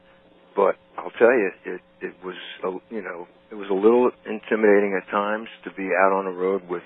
but 0.56 0.76
I'll 0.98 1.12
tell 1.20 1.32
you, 1.32 1.52
it 1.66 1.82
it 2.02 2.16
was 2.24 2.36
a, 2.64 2.72
you 2.96 3.02
know 3.02 3.28
it 3.52 3.56
was 3.56 3.70
a 3.70 3.74
little 3.74 4.10
intimidating 4.26 4.98
at 4.98 5.12
times 5.12 5.50
to 5.66 5.72
be 5.72 5.90
out 5.92 6.14
on 6.14 6.26
the 6.26 6.32
road 6.32 6.64
with 6.70 6.84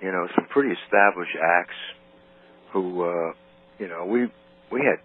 you 0.00 0.12
know 0.12 0.28
some 0.36 0.46
pretty 0.48 0.74
established 0.84 1.36
acts 1.42 1.80
who 2.72 3.02
uh, 3.02 3.32
you 3.80 3.88
know 3.88 4.06
we 4.06 4.28
we 4.70 4.80
had 4.80 5.02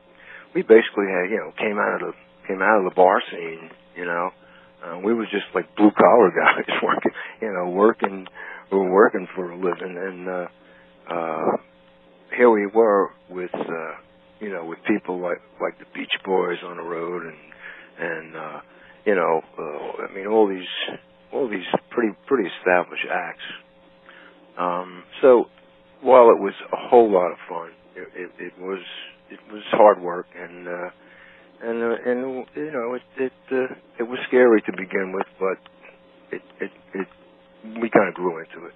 we 0.54 0.62
basically 0.62 1.10
had 1.10 1.32
you 1.32 1.38
know 1.38 1.52
came 1.58 1.80
out 1.80 1.96
of 1.96 2.02
the 2.02 2.14
came 2.48 2.62
out 2.62 2.78
of 2.78 2.86
the 2.86 2.96
bar 2.96 3.22
scene 3.32 3.72
you 3.98 4.06
know 4.06 4.30
uh, 4.84 5.00
we 5.00 5.14
was 5.14 5.28
just 5.32 5.46
like 5.54 5.76
blue 5.76 5.92
collar 5.92 6.32
guys 6.36 6.76
working 6.84 7.12
you 7.42 7.54
know 7.54 7.70
working 7.70 8.28
we 8.72 8.78
were 8.78 8.92
working 8.92 9.28
for 9.36 9.52
a 9.52 9.56
living. 9.56 9.98
And 9.98 10.30
uh 10.30 10.48
uh 11.14 11.58
here 12.36 12.50
we 12.50 12.66
were 12.68 13.10
with 13.30 13.54
uh 13.54 13.94
you 14.40 14.50
know 14.50 14.66
with 14.66 14.80
people 14.88 15.22
like 15.22 15.42
like 15.62 15.78
the 15.80 15.86
Beach 15.94 16.14
Boys 16.24 16.58
on 16.64 16.78
the 16.78 16.84
road 16.84 17.24
and 17.24 17.38
and 18.00 18.36
uh 18.36 18.60
you 19.06 19.16
know 19.16 19.42
uh, 19.60 20.04
I 20.10 20.16
mean 20.16 20.28
all 20.28 20.48
these 20.48 21.00
all 21.32 21.50
these 21.50 21.68
pretty 21.90 22.16
pretty 22.28 22.50
established 22.60 23.06
acts. 23.12 23.44
Um 24.58 25.04
so 25.22 25.46
while 26.02 26.30
it 26.30 26.40
was 26.40 26.54
a 26.72 26.90
whole 26.90 27.12
lot 27.12 27.32
of 27.32 27.38
fun 27.50 27.72
it 27.96 28.08
it, 28.16 28.32
it 28.40 28.54
was 28.60 28.82
it 29.30 29.40
was 29.52 29.64
hard 29.72 30.02
work 30.02 30.28
and 30.36 30.68
uh 30.68 30.90
and 31.64 31.84
uh, 31.84 32.10
and 32.10 32.46
you 32.56 32.72
know 32.72 32.96
it 32.96 33.04
it 33.18 33.34
uh, 33.52 33.74
it 34.00 34.04
was 34.04 34.20
scary 34.28 34.62
to 34.62 34.72
begin 34.72 35.14
with 35.14 35.28
but 35.40 35.58
it 36.32 36.42
it 36.60 36.72
it 36.94 37.08
we 37.82 37.90
kind 37.90 38.08
of 38.08 38.14
grew 38.14 38.40
into 38.40 38.66
it 38.66 38.74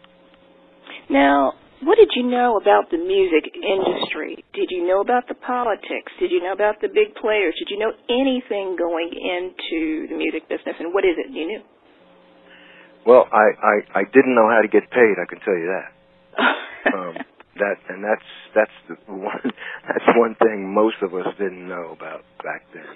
now 1.10 1.54
what 1.84 1.98
did 2.00 2.10
you 2.16 2.24
know 2.24 2.56
about 2.56 2.90
the 2.90 2.98
music 2.98 3.52
industry? 3.52 4.44
Did 4.54 4.72
you 4.72 4.88
know 4.88 5.02
about 5.02 5.28
the 5.28 5.36
politics? 5.36 6.08
Did 6.20 6.32
you 6.32 6.42
know 6.42 6.54
about 6.54 6.80
the 6.80 6.88
big 6.88 7.14
players? 7.20 7.54
Did 7.60 7.68
you 7.70 7.78
know 7.78 7.92
anything 8.08 8.80
going 8.80 9.12
into 9.12 10.08
the 10.08 10.16
music 10.16 10.48
business? 10.48 10.80
And 10.80 10.94
what 10.94 11.04
is 11.04 11.20
it 11.20 11.36
you 11.36 11.46
knew? 11.46 11.62
Well, 13.06 13.28
I 13.32 13.46
I, 13.60 13.76
I 14.00 14.04
didn't 14.08 14.36
know 14.36 14.48
how 14.48 14.62
to 14.64 14.72
get 14.72 14.90
paid. 14.90 15.20
I 15.20 15.28
can 15.28 15.40
tell 15.44 15.54
you 15.54 15.68
that. 15.68 15.90
um, 16.96 17.14
that 17.56 17.76
and 17.90 18.04
that's 18.04 18.30
that's 18.54 18.78
the 18.90 18.96
one 19.14 19.42
that's 19.88 20.18
one 20.18 20.36
thing 20.36 20.74
most 20.74 20.98
of 21.02 21.14
us 21.14 21.28
didn't 21.38 21.68
know 21.68 21.96
about 21.96 22.24
back 22.44 22.66
then. 22.74 22.96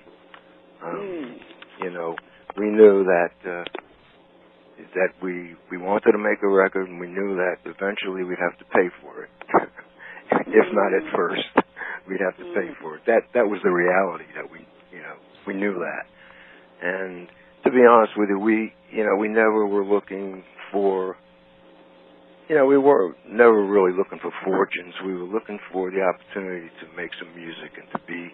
Um, 0.84 0.96
mm. 0.96 1.38
You 1.82 1.92
know, 1.92 2.16
we 2.58 2.66
knew 2.70 3.04
that. 3.06 3.32
Uh, 3.46 3.64
that 4.96 5.12
we 5.22 5.56
we 5.70 5.78
wanted 5.78 6.12
to 6.12 6.18
make 6.18 6.42
a 6.44 6.48
record 6.48 6.88
and 6.88 7.00
we 7.00 7.08
knew 7.08 7.36
that 7.36 7.58
eventually 7.66 8.24
we'd 8.24 8.40
have 8.40 8.58
to 8.60 8.66
pay 8.66 8.88
for 9.02 9.24
it. 9.24 9.30
if 10.48 10.68
not 10.74 10.94
at 10.94 11.04
first, 11.16 11.44
we'd 12.08 12.22
have 12.22 12.38
to 12.38 12.46
pay 12.56 12.72
for 12.82 12.96
it. 12.96 13.04
That 13.06 13.28
that 13.34 13.48
was 13.48 13.60
the 13.64 13.72
reality 13.72 14.26
that 14.36 14.50
we 14.50 14.60
you 14.92 15.02
know 15.02 15.16
we 15.46 15.54
knew 15.54 15.74
that. 15.80 16.06
And 16.82 17.28
to 17.66 17.72
be 17.72 17.84
honest 17.90 18.14
with 18.16 18.30
you, 18.30 18.40
we 18.40 18.74
you 18.92 19.04
know 19.04 19.16
we 19.18 19.28
never 19.28 19.66
were 19.66 19.86
looking 19.86 20.44
for 20.72 21.18
you 22.50 22.56
know 22.56 22.66
we 22.66 22.78
were 22.78 23.16
never 23.28 23.64
really 23.64 23.96
looking 23.96 24.20
for 24.20 24.32
fortunes. 24.44 24.94
We 25.06 25.14
were 25.14 25.30
looking 25.30 25.60
for 25.72 25.92
the 25.92 26.02
opportunity 26.02 26.68
to 26.82 26.86
make 26.98 27.12
some 27.20 27.34
music 27.36 27.78
and 27.78 27.88
to 27.94 28.00
be 28.08 28.34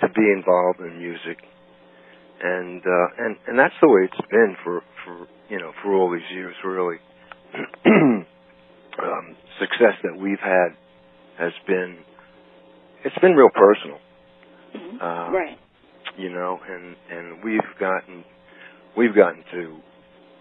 to 0.00 0.08
be 0.12 0.30
involved 0.30 0.80
in 0.80 0.98
music 0.98 1.38
and 2.40 2.82
uh, 2.82 3.24
and 3.24 3.36
and 3.46 3.58
that's 3.58 3.74
the 3.80 3.88
way 3.88 4.02
it's 4.04 4.28
been 4.30 4.56
for 4.62 4.82
for 5.04 5.26
you 5.48 5.58
know 5.58 5.72
for 5.82 5.94
all 5.94 6.10
these 6.12 6.28
years. 6.32 6.54
Really, 6.64 6.96
um, 7.86 9.36
success 9.58 9.98
that 10.02 10.16
we've 10.18 10.40
had 10.40 10.76
has 11.38 11.52
been 11.66 11.98
it's 13.04 13.18
been 13.18 13.32
real 13.32 13.50
personal, 13.50 13.98
mm-hmm. 14.74 15.02
uh, 15.02 15.30
right? 15.30 15.58
You 16.16 16.30
know, 16.30 16.60
and 16.68 16.96
and 17.10 17.44
we've 17.44 17.60
gotten 17.80 18.24
we've 18.96 19.14
gotten 19.14 19.42
to 19.52 19.78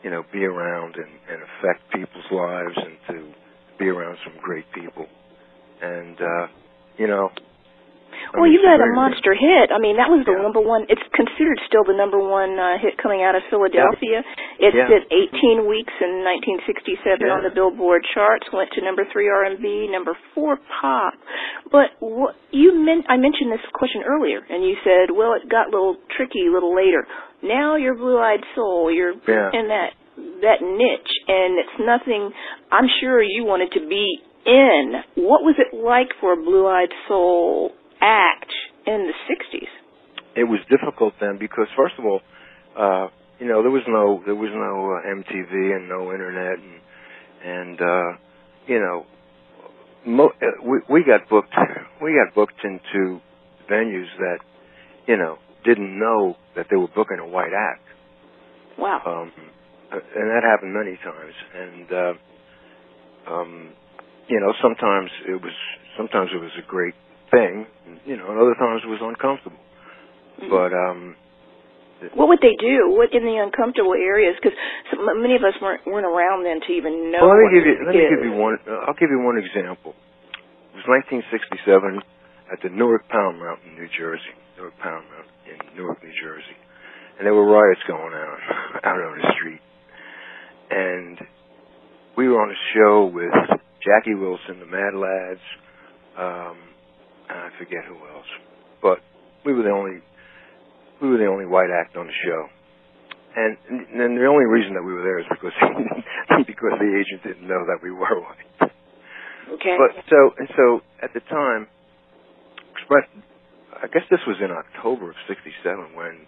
you 0.04 0.10
know 0.10 0.24
be 0.32 0.44
around 0.44 0.96
and, 0.96 1.12
and 1.30 1.42
affect 1.44 1.92
people's 1.92 2.32
lives 2.32 2.78
and 2.78 2.98
to 3.08 3.34
be 3.80 3.88
around 3.88 4.18
some 4.24 4.34
great 4.42 4.66
people, 4.74 5.06
and 5.82 6.18
uh, 6.20 6.48
you 6.98 7.08
know 7.08 7.30
well, 8.34 8.44
mean, 8.44 8.54
you 8.54 8.62
got 8.62 8.82
a 8.84 8.92
monster 8.92 9.32
hit. 9.32 9.72
I 9.72 9.80
mean, 9.80 9.96
that 9.98 10.12
was 10.12 10.26
the 10.28 10.36
yeah. 10.36 10.44
number 10.44 10.60
one. 10.60 10.84
It's 10.92 11.04
considered 11.16 11.60
still 11.68 11.88
the 11.88 11.96
number 11.96 12.20
one 12.20 12.60
uh, 12.60 12.76
hit 12.82 13.00
coming 13.00 13.24
out 13.24 13.40
of 13.40 13.44
Philadelphia. 13.48 14.24
It 14.60 14.76
yeah. 14.76 14.90
did 14.90 15.08
18 15.08 15.64
weeks 15.64 15.94
in 16.02 16.26
1967 16.68 17.24
yeah. 17.24 17.32
on 17.32 17.48
the 17.48 17.54
Billboard 17.54 18.04
charts. 18.12 18.48
Went 18.52 18.72
to 18.76 18.84
number 18.84 19.08
three 19.14 19.30
R&B, 19.32 19.88
number 19.88 20.18
four 20.36 20.60
pop. 20.60 21.16
But 21.72 21.96
what 22.00 22.36
you 22.52 22.76
meant, 22.76 23.08
I 23.08 23.16
mentioned 23.16 23.52
this 23.52 23.64
question 23.72 24.04
earlier, 24.04 24.44
and 24.44 24.64
you 24.64 24.76
said, 24.84 25.14
well, 25.16 25.38
it 25.38 25.48
got 25.48 25.70
a 25.70 25.72
little 25.72 25.96
tricky 26.16 26.48
a 26.48 26.52
little 26.52 26.76
later. 26.76 27.08
Now 27.44 27.76
you're 27.76 27.96
Blue-Eyed 27.96 28.44
Soul. 28.56 28.92
You're 28.92 29.14
yeah. 29.28 29.50
in 29.54 29.68
that 29.68 29.92
that 30.42 30.62
niche, 30.62 31.14
and 31.28 31.60
it's 31.60 31.78
nothing. 31.80 32.32
I'm 32.72 32.88
sure 33.02 33.22
you 33.22 33.46
wanted 33.46 33.72
to 33.74 33.88
be 33.88 34.18
in. 34.46 34.94
What 35.16 35.44
was 35.44 35.56
it 35.60 35.76
like 35.76 36.10
for 36.20 36.34
a 36.34 36.38
Blue-Eyed 36.38 36.90
Soul 37.08 37.72
act 38.02 38.52
in 38.88 39.12
the 39.12 39.34
60s? 39.34 39.68
It 40.36 40.46
was 40.46 40.60
difficult 40.70 41.14
then 41.20 41.38
because, 41.40 41.68
first 41.76 41.96
of 42.00 42.06
all, 42.06 42.22
uh, 42.78 43.10
you 43.40 43.48
know, 43.48 43.62
there 43.62 43.72
was 43.72 43.84
no 43.88 44.22
there 44.26 44.36
was 44.36 44.50
no 44.54 44.98
uh, 44.98 45.16
MTV 45.22 45.76
and 45.76 45.90
no 45.90 46.12
internet, 46.12 46.58
and 46.58 46.82
and 47.44 47.82
uh, 47.82 48.18
you 48.68 48.80
know, 48.80 49.06
mo- 50.06 50.34
uh, 50.42 50.64
we 50.64 50.80
we 50.90 51.04
got 51.04 51.30
booked 51.30 51.54
we 52.02 52.14
got 52.14 52.34
booked 52.34 52.64
into 52.64 53.20
venues 53.70 54.10
that 54.20 54.40
you 55.08 55.18
know 55.18 55.38
didn't 55.68 56.00
know 56.00 56.40
that 56.56 56.68
they 56.72 56.78
were 56.80 56.88
booking 56.88 57.20
a 57.20 57.28
white 57.28 57.52
act. 57.52 57.84
Wow. 58.80 59.04
Um, 59.04 59.32
and 59.92 60.28
that 60.32 60.44
happened 60.44 60.72
many 60.72 60.96
times, 61.04 61.36
and 61.56 61.88
uh, 61.92 62.14
um, 63.32 63.72
you 64.28 64.40
know, 64.40 64.52
sometimes 64.62 65.12
it 65.28 65.40
was 65.40 65.56
sometimes 65.96 66.32
it 66.36 66.40
was 66.40 66.52
a 66.60 66.66
great 66.68 66.96
thing, 67.32 67.68
you 68.06 68.16
know, 68.16 68.32
and 68.32 68.40
other 68.40 68.56
times 68.56 68.84
it 68.84 68.92
was 68.92 69.00
uncomfortable. 69.00 69.60
Mm-hmm. 70.40 70.52
But 70.52 70.72
um, 70.76 71.16
what 72.14 72.28
would 72.28 72.44
they 72.44 72.54
do? 72.60 72.92
What 72.94 73.16
in 73.16 73.24
the 73.24 73.40
uncomfortable 73.40 73.96
areas? 73.96 74.36
Because 74.38 74.56
many 75.18 75.36
of 75.36 75.44
us 75.48 75.56
weren't 75.64 75.88
weren't 75.88 76.06
around 76.06 76.44
then 76.44 76.60
to 76.62 76.72
even 76.76 77.12
know. 77.12 77.24
Well, 77.24 77.34
let 77.34 77.48
me 77.48 77.52
give 77.56 77.66
you 77.66 77.76
let 77.88 77.96
me 77.96 78.06
give 78.12 78.24
you 78.28 78.36
one. 78.36 78.60
Uh, 78.68 78.86
I'll 78.88 79.00
give 79.00 79.10
you 79.10 79.24
one 79.24 79.40
example. 79.40 79.96
It 80.76 80.84
was 80.84 80.88
1967 81.08 82.17
at 82.52 82.60
the 82.64 82.70
Newark 82.70 83.08
Pound 83.10 83.40
Mountain, 83.40 83.76
New 83.76 83.88
Jersey. 83.98 84.34
Newark 84.58 84.78
Pound 84.80 85.06
Mountain 85.12 85.38
in 85.46 85.78
Newark, 85.78 86.02
New 86.02 86.14
Jersey, 86.22 86.58
and 87.18 87.26
there 87.26 87.34
were 87.34 87.46
riots 87.46 87.82
going 87.88 88.14
on 88.14 88.38
out 88.84 88.98
on 88.98 89.18
the 89.18 89.34
street. 89.38 89.62
And 90.70 91.20
we 92.18 92.28
were 92.28 92.42
on 92.42 92.50
a 92.50 92.62
show 92.74 93.06
with 93.14 93.60
Jackie 93.86 94.16
Wilson, 94.16 94.60
the 94.60 94.66
Mad 94.66 94.98
Lads, 94.98 95.46
um, 96.18 96.58
I 97.30 97.50
forget 97.60 97.86
who 97.88 97.96
else, 97.96 98.32
but 98.82 99.00
we 99.46 99.54
were 99.54 99.64
the 99.64 99.70
only 99.70 100.02
we 101.02 101.10
were 101.10 101.18
the 101.18 101.28
only 101.30 101.46
white 101.46 101.70
act 101.70 101.96
on 101.96 102.08
the 102.08 102.18
show, 102.26 102.50
and 103.36 103.58
and 103.70 104.18
the 104.18 104.26
only 104.26 104.46
reason 104.46 104.74
that 104.74 104.84
we 104.84 104.94
were 104.94 105.04
there 105.04 105.20
is 105.20 105.28
because 105.30 105.54
because 106.48 106.74
the 106.80 106.92
agent 106.98 107.22
didn't 107.24 107.48
know 107.48 107.66
that 107.70 107.80
we 107.84 107.92
were 107.92 108.20
white. 108.20 108.72
Okay. 109.54 109.78
But 109.78 110.04
so 110.10 110.34
and 110.40 110.50
so 110.58 110.82
at 111.04 111.14
the 111.14 111.22
time, 111.30 111.68
Express. 112.88 113.04
I 113.84 113.88
guess 113.88 114.08
this 114.10 114.24
was 114.26 114.38
in 114.40 114.50
October 114.50 115.10
of 115.12 115.16
'67 115.28 115.92
when 115.94 116.24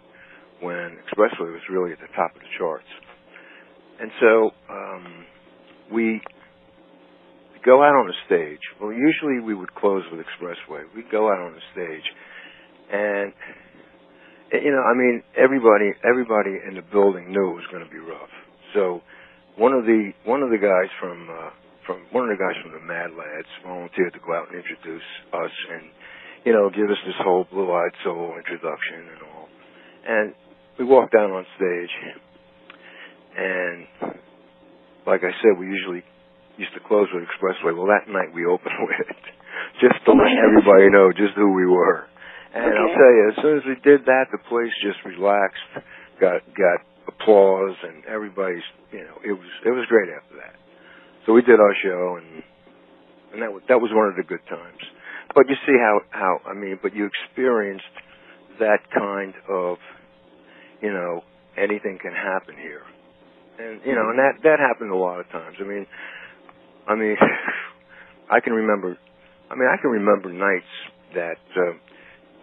when 0.60 1.00
Expressway 1.08 1.56
was 1.56 1.64
really 1.72 1.94
at 1.94 2.00
the 2.00 2.12
top 2.16 2.36
of 2.36 2.42
the 2.42 2.52
charts, 2.60 2.92
and 4.00 4.12
so 4.20 4.52
um, 4.70 5.26
we 5.92 6.22
go 7.66 7.82
out 7.82 7.96
on 7.96 8.08
the 8.08 8.20
stage. 8.28 8.60
Well, 8.82 8.92
usually 8.92 9.40
we 9.40 9.56
would 9.56 9.74
close 9.74 10.04
with 10.12 10.20
Expressway. 10.20 10.84
We'd 10.94 11.10
go 11.10 11.32
out 11.32 11.40
on 11.40 11.56
the 11.56 11.64
stage, 11.72 12.08
and 12.92 13.34
you 14.52 14.72
know, 14.72 14.84
I 14.84 14.94
mean, 14.94 15.24
everybody 15.38 15.96
everybody 16.04 16.60
in 16.68 16.76
the 16.76 16.84
building 16.92 17.32
knew 17.32 17.52
it 17.52 17.56
was 17.56 17.70
going 17.72 17.86
to 17.86 17.92
be 17.92 18.00
rough. 18.00 18.36
So 18.76 19.02
one 19.56 19.72
of 19.72 19.86
the 19.86 20.12
one 20.26 20.44
of 20.44 20.50
the 20.50 20.60
guys 20.60 20.92
from 21.00 21.30
uh, 21.32 21.50
from 21.88 22.04
one 22.12 22.30
of 22.30 22.38
the 22.38 22.42
guys 22.44 22.60
from 22.62 22.74
the 22.76 22.84
Mad 22.86 23.16
Lads 23.16 23.48
volunteered 23.64 24.12
to 24.14 24.20
go 24.20 24.36
out 24.36 24.52
and 24.52 24.60
introduce 24.60 25.08
us 25.34 25.56
and 25.72 25.88
you 26.46 26.54
know 26.54 26.70
give 26.70 26.90
us 26.90 26.98
this 27.06 27.16
whole 27.24 27.46
Blue 27.52 27.72
Eyed 27.72 27.96
Soul 28.04 28.36
introduction 28.38 29.10
and 29.14 29.22
all. 29.34 29.48
And 30.08 30.34
we 30.80 30.86
walked 30.86 31.14
down 31.14 31.32
on 31.32 31.46
stage, 31.58 31.94
and 33.38 33.88
like 35.06 35.22
I 35.24 35.32
said, 35.42 35.60
we 35.60 35.68
usually 35.68 36.04
used 36.58 36.74
to 36.74 36.82
close 36.84 37.08
with 37.14 37.24
Expressway. 37.24 37.76
Well, 37.76 37.88
that 37.88 38.12
night 38.12 38.34
we 38.34 38.46
opened 38.46 38.76
with 38.88 39.08
it, 39.10 39.26
just 39.80 40.04
to 40.06 40.12
let 40.12 40.32
everybody 40.44 40.90
know 40.92 41.12
just 41.12 41.36
who 41.36 41.54
we 41.54 41.66
were. 41.66 42.06
And 42.54 42.66
Okay. 42.66 42.78
I'll 42.82 42.96
tell 42.98 43.14
you, 43.14 43.24
as 43.30 43.38
soon 43.44 43.56
as 43.62 43.66
we 43.68 43.76
did 43.86 44.06
that, 44.10 44.26
the 44.32 44.42
place 44.50 44.74
just 44.82 44.98
relaxed, 45.06 45.86
got 46.20 46.42
got 46.58 46.82
applause, 47.08 47.78
and 47.84 48.06
everybody's, 48.06 48.66
you 48.92 49.06
know, 49.06 49.18
it 49.24 49.34
was 49.34 49.50
it 49.66 49.70
was 49.72 49.86
great 49.88 50.10
after 50.10 50.36
that. 50.42 50.56
So 51.26 51.34
we 51.34 51.42
did 51.44 51.60
our 51.60 51.76
show, 51.84 52.18
and 52.18 52.44
and 53.34 53.42
that 53.44 53.54
was, 53.54 53.62
that 53.70 53.78
was 53.80 53.92
one 53.94 54.10
of 54.10 54.16
the 54.18 54.24
good 54.26 54.42
times. 54.50 54.82
But 55.36 55.48
you 55.48 55.56
see 55.66 55.78
how 55.78 56.00
how 56.10 56.40
I 56.50 56.54
mean, 56.54 56.80
but 56.82 56.96
you 56.96 57.08
experienced 57.08 57.86
that 58.60 58.80
kind 58.94 59.34
of, 59.48 59.78
you 60.82 60.92
know, 60.92 61.22
anything 61.58 62.00
can 62.02 62.14
happen 62.14 62.56
here, 62.56 62.82
and 63.60 63.82
you 63.86 63.94
know, 63.94 64.10
and 64.10 64.20
that 64.20 64.44
that 64.44 64.60
happened 64.60 64.92
a 64.92 64.96
lot 64.98 65.20
of 65.20 65.30
times. 65.30 65.58
I 65.60 65.64
mean, 65.64 65.86
I 66.88 66.96
mean, 66.96 67.16
I 68.32 68.40
can 68.40 68.54
remember. 68.54 68.98
I 69.52 69.56
mean, 69.56 69.70
I 69.72 69.82
can 69.82 69.92
remember 69.92 70.32
nights 70.32 70.70
that 71.16 71.42
uh, 71.56 71.74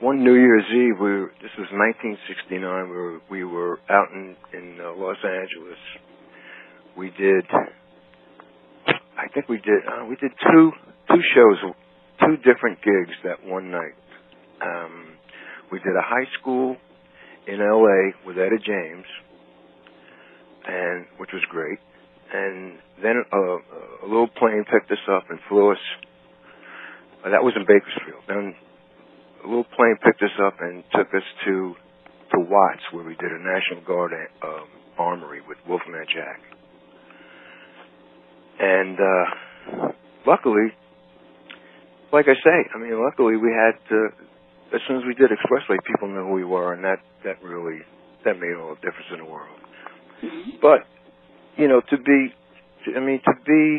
one 0.00 0.22
New 0.22 0.34
Year's 0.34 0.66
Eve. 0.70 1.00
We 1.00 1.10
were, 1.10 1.32
this 1.42 1.52
was 1.58 1.68
1969. 1.72 2.60
We 2.60 2.96
were 2.96 3.20
we 3.30 3.44
were 3.44 3.78
out 3.90 4.10
in 4.14 4.36
in 4.52 4.78
uh, 4.80 4.92
Los 4.96 5.18
Angeles. 5.24 5.78
We 6.96 7.10
did. 7.10 7.44
I 9.18 9.28
think 9.34 9.48
we 9.48 9.56
did. 9.56 9.82
Uh, 9.86 10.06
we 10.06 10.16
did 10.16 10.32
two 10.38 10.72
two 11.10 11.22
shows, 11.34 11.74
two 12.20 12.36
different 12.38 12.78
gigs 12.82 13.16
that 13.24 13.44
one 13.44 13.70
night. 13.70 13.94
Um, 14.62 15.16
we 15.70 15.78
did 15.78 15.96
a 15.96 16.02
high 16.02 16.26
school 16.40 16.76
in 17.46 17.60
L.A. 17.60 18.26
with 18.26 18.38
Etta 18.38 18.58
James, 18.64 19.06
and 20.66 21.06
which 21.18 21.30
was 21.32 21.42
great. 21.50 21.78
And 22.32 22.78
then 23.02 23.22
a, 23.32 23.36
a 24.04 24.06
little 24.06 24.28
plane 24.28 24.64
picked 24.70 24.90
us 24.90 25.04
up 25.10 25.24
and 25.30 25.38
flew 25.48 25.72
us. 25.72 25.78
Uh, 27.24 27.30
that 27.30 27.42
was 27.42 27.54
in 27.56 27.62
Bakersfield. 27.62 28.22
Then 28.26 28.54
a 29.44 29.46
little 29.46 29.64
plane 29.76 29.96
picked 30.02 30.22
us 30.22 30.34
up 30.44 30.54
and 30.60 30.82
took 30.92 31.08
us 31.14 31.26
to 31.46 31.74
to 32.32 32.40
Watts, 32.40 32.82
where 32.90 33.04
we 33.04 33.14
did 33.14 33.30
a 33.30 33.38
National 33.38 33.86
Guard 33.86 34.12
um, 34.42 34.66
armory 34.98 35.40
with 35.46 35.58
Wolfman 35.68 36.06
Jack. 36.12 36.40
And 38.58 38.98
uh, 38.98 39.88
luckily, 40.26 40.74
like 42.16 42.32
I 42.32 42.36
say, 42.40 42.58
I 42.74 42.78
mean, 42.80 42.96
luckily 42.96 43.36
we 43.36 43.52
had. 43.52 43.76
Uh, 43.92 44.08
as 44.74 44.80
soon 44.88 44.96
as 44.96 45.04
we 45.06 45.14
did 45.14 45.30
Expressway, 45.30 45.78
people 45.86 46.08
knew 46.08 46.26
who 46.26 46.32
we 46.32 46.44
were, 46.44 46.72
and 46.72 46.82
that 46.82 46.98
that 47.24 47.42
really 47.44 47.84
that 48.24 48.40
made 48.40 48.56
all 48.56 48.74
the 48.74 48.80
difference 48.80 49.12
in 49.12 49.18
the 49.20 49.28
world. 49.28 49.60
But 50.60 50.88
you 51.56 51.68
know, 51.68 51.80
to 51.80 51.96
be, 51.96 52.34
I 52.96 53.00
mean, 53.00 53.20
to 53.20 53.34
be, 53.46 53.78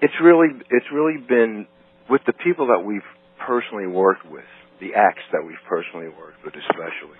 it's 0.00 0.14
really 0.22 0.48
it's 0.70 0.86
really 0.94 1.18
been 1.18 1.66
with 2.08 2.22
the 2.26 2.32
people 2.32 2.68
that 2.68 2.86
we've 2.86 3.04
personally 3.44 3.86
worked 3.86 4.24
with, 4.24 4.48
the 4.80 4.94
acts 4.94 5.26
that 5.32 5.42
we've 5.44 5.60
personally 5.68 6.08
worked 6.08 6.40
with, 6.44 6.54
especially. 6.54 7.18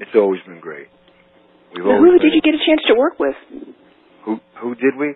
It's 0.00 0.14
always 0.14 0.42
been 0.46 0.60
great. 0.60 0.88
We've 1.72 1.84
Now, 1.84 1.96
always 1.96 2.18
who 2.18 2.18
did 2.18 2.34
you 2.34 2.42
get 2.42 2.54
a 2.54 2.62
chance 2.66 2.82
to 2.88 2.94
work 2.98 3.18
with? 3.18 3.38
Who 4.26 4.40
who 4.60 4.74
did 4.74 4.96
we? 4.98 5.14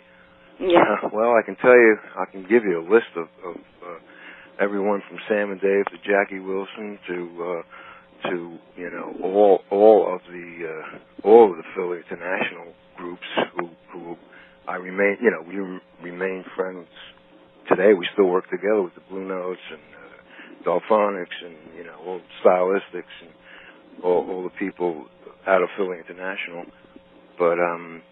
Yeah. 0.60 0.78
Uh, 1.04 1.08
well, 1.12 1.34
I 1.34 1.42
can 1.44 1.56
tell 1.56 1.72
you, 1.76 1.96
I 2.16 2.24
can 2.30 2.42
give 2.42 2.64
you 2.64 2.80
a 2.80 2.86
list 2.92 3.08
of, 3.16 3.28
of 3.46 3.56
uh, 3.84 3.98
everyone 4.60 5.02
from 5.08 5.18
Sam 5.28 5.52
and 5.52 5.60
Dave 5.60 5.86
to 5.86 5.98
Jackie 6.06 6.40
Wilson 6.40 6.98
to 7.08 7.44
uh, 7.44 8.30
to 8.30 8.58
you 8.76 8.90
know 8.90 9.14
all 9.22 9.60
all 9.70 10.14
of 10.14 10.20
the 10.32 10.68
uh, 10.68 11.28
all 11.28 11.50
of 11.50 11.56
the 11.56 11.64
Philly 11.76 12.00
International 12.08 12.74
groups 12.96 13.26
who 13.58 13.70
who 13.92 14.16
I 14.68 14.76
remain 14.76 15.18
you 15.22 15.30
know 15.30 15.42
we 15.46 16.10
remain 16.10 16.44
friends 16.56 16.88
today. 17.68 17.94
We 17.94 18.08
still 18.14 18.26
work 18.28 18.50
together 18.50 18.82
with 18.82 18.94
the 18.94 19.02
Blue 19.10 19.26
Notes 19.26 19.60
and 19.70 19.82
uh, 19.94 20.70
Delfonics 20.80 21.46
and 21.46 21.56
you 21.76 21.84
know 21.84 21.96
all 22.06 22.20
Stylistics 22.44 23.16
and 23.22 23.30
all, 24.04 24.28
all 24.30 24.44
the 24.44 24.50
people 24.58 25.06
out 25.46 25.62
of 25.62 25.68
Philly 25.76 25.98
International. 26.06 26.64
But 27.38 27.58
um, 27.60 28.02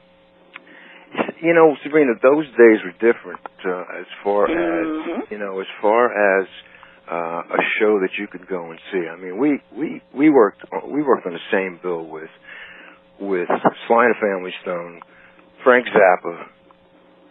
you 1.43 1.53
know, 1.55 1.77
Sabrina, 1.83 2.13
those 2.23 2.47
days 2.57 2.79
were 2.85 2.93
different 3.01 3.41
uh, 3.65 4.01
as 4.01 4.07
far 4.25 4.47
as 4.47 4.87
Mhm. 4.87 5.31
you 5.31 5.39
know, 5.39 5.61
as 5.61 5.67
far 5.83 6.41
as 6.41 6.49
uh, 7.11 7.43
a 7.55 7.63
show 7.79 8.01
that 8.01 8.19
you 8.19 8.27
could 8.27 8.47
go 8.49 8.71
and 8.71 8.81
see. 8.91 9.07
I 9.09 9.17
mean, 9.17 9.39
we 9.39 9.61
we 9.77 10.03
we 10.13 10.31
worked 10.31 10.63
we 10.87 11.03
worked 11.03 11.27
on 11.27 11.33
the 11.35 11.47
same 11.53 11.79
bill 11.83 12.07
with 12.07 12.31
with 13.21 13.49
Sly 13.87 14.05
and 14.07 14.15
the 14.15 14.21
Family 14.21 14.53
Stone, 14.63 15.01
Frank 15.63 15.87
Zappa, 15.87 16.47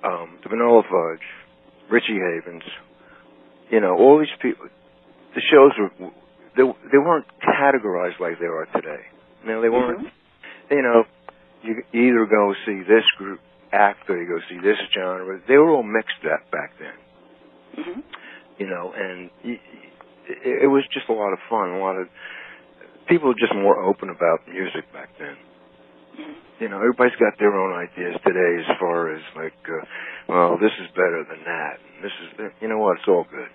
um, 0.03 0.37
the 0.43 0.49
Vanilla 0.49 0.81
Fudge, 0.83 1.25
Richie 1.89 2.19
Havens. 2.19 2.63
You 3.69 3.81
know, 3.81 3.95
all 3.97 4.19
these 4.19 4.33
people. 4.41 4.67
The 5.35 5.41
shows 5.51 5.71
were 5.77 6.11
they 6.55 6.63
they 6.91 6.97
weren't 6.97 7.25
categorized 7.43 8.19
like 8.19 8.39
they 8.39 8.45
are 8.45 8.65
today. 8.73 9.03
You 9.43 9.49
know, 9.51 9.61
they 9.61 9.69
weren't. 9.69 10.07
You 10.71 10.81
know, 10.81 11.03
you 11.63 11.83
either 11.93 12.25
go 12.25 12.53
see 12.65 12.81
this 12.87 13.03
group 13.17 13.39
act 13.75 14.09
or 14.09 14.15
you 14.15 14.27
go 14.27 14.39
see 14.47 14.57
this 14.63 14.79
genre. 14.95 15.39
They 15.47 15.57
were 15.57 15.71
all 15.75 15.83
mixed 15.83 16.23
up 16.23 16.49
back 16.51 16.71
then 16.79 16.95
hmm 17.75 17.99
you 18.57 18.67
know, 18.67 18.93
and 18.95 19.29
it, 19.43 19.59
it 20.63 20.69
was 20.71 20.83
just 20.93 21.09
a 21.09 21.13
lot 21.13 21.33
of 21.33 21.39
fun. 21.49 21.75
A 21.75 21.79
lot 21.79 21.99
of 21.99 22.07
people 23.07 23.29
were 23.29 23.39
just 23.39 23.53
more 23.53 23.83
open 23.83 24.09
about 24.09 24.47
music 24.47 24.87
back 24.93 25.09
then. 25.19 25.35
You 26.59 26.69
know, 26.69 26.79
everybody's 26.79 27.19
got 27.19 27.35
their 27.37 27.51
own 27.51 27.75
ideas 27.75 28.15
today 28.23 28.63
as 28.63 28.79
far 28.79 29.11
as 29.11 29.21
like, 29.35 29.59
uh, 29.67 29.83
well, 30.29 30.55
this 30.55 30.71
is 30.79 30.87
better 30.95 31.27
than 31.27 31.43
that. 31.43 31.75
This 32.01 32.15
is, 32.23 32.51
you 32.61 32.69
know 32.69 32.79
what? 32.79 32.95
It's 32.97 33.07
all 33.09 33.27
good. 33.27 33.51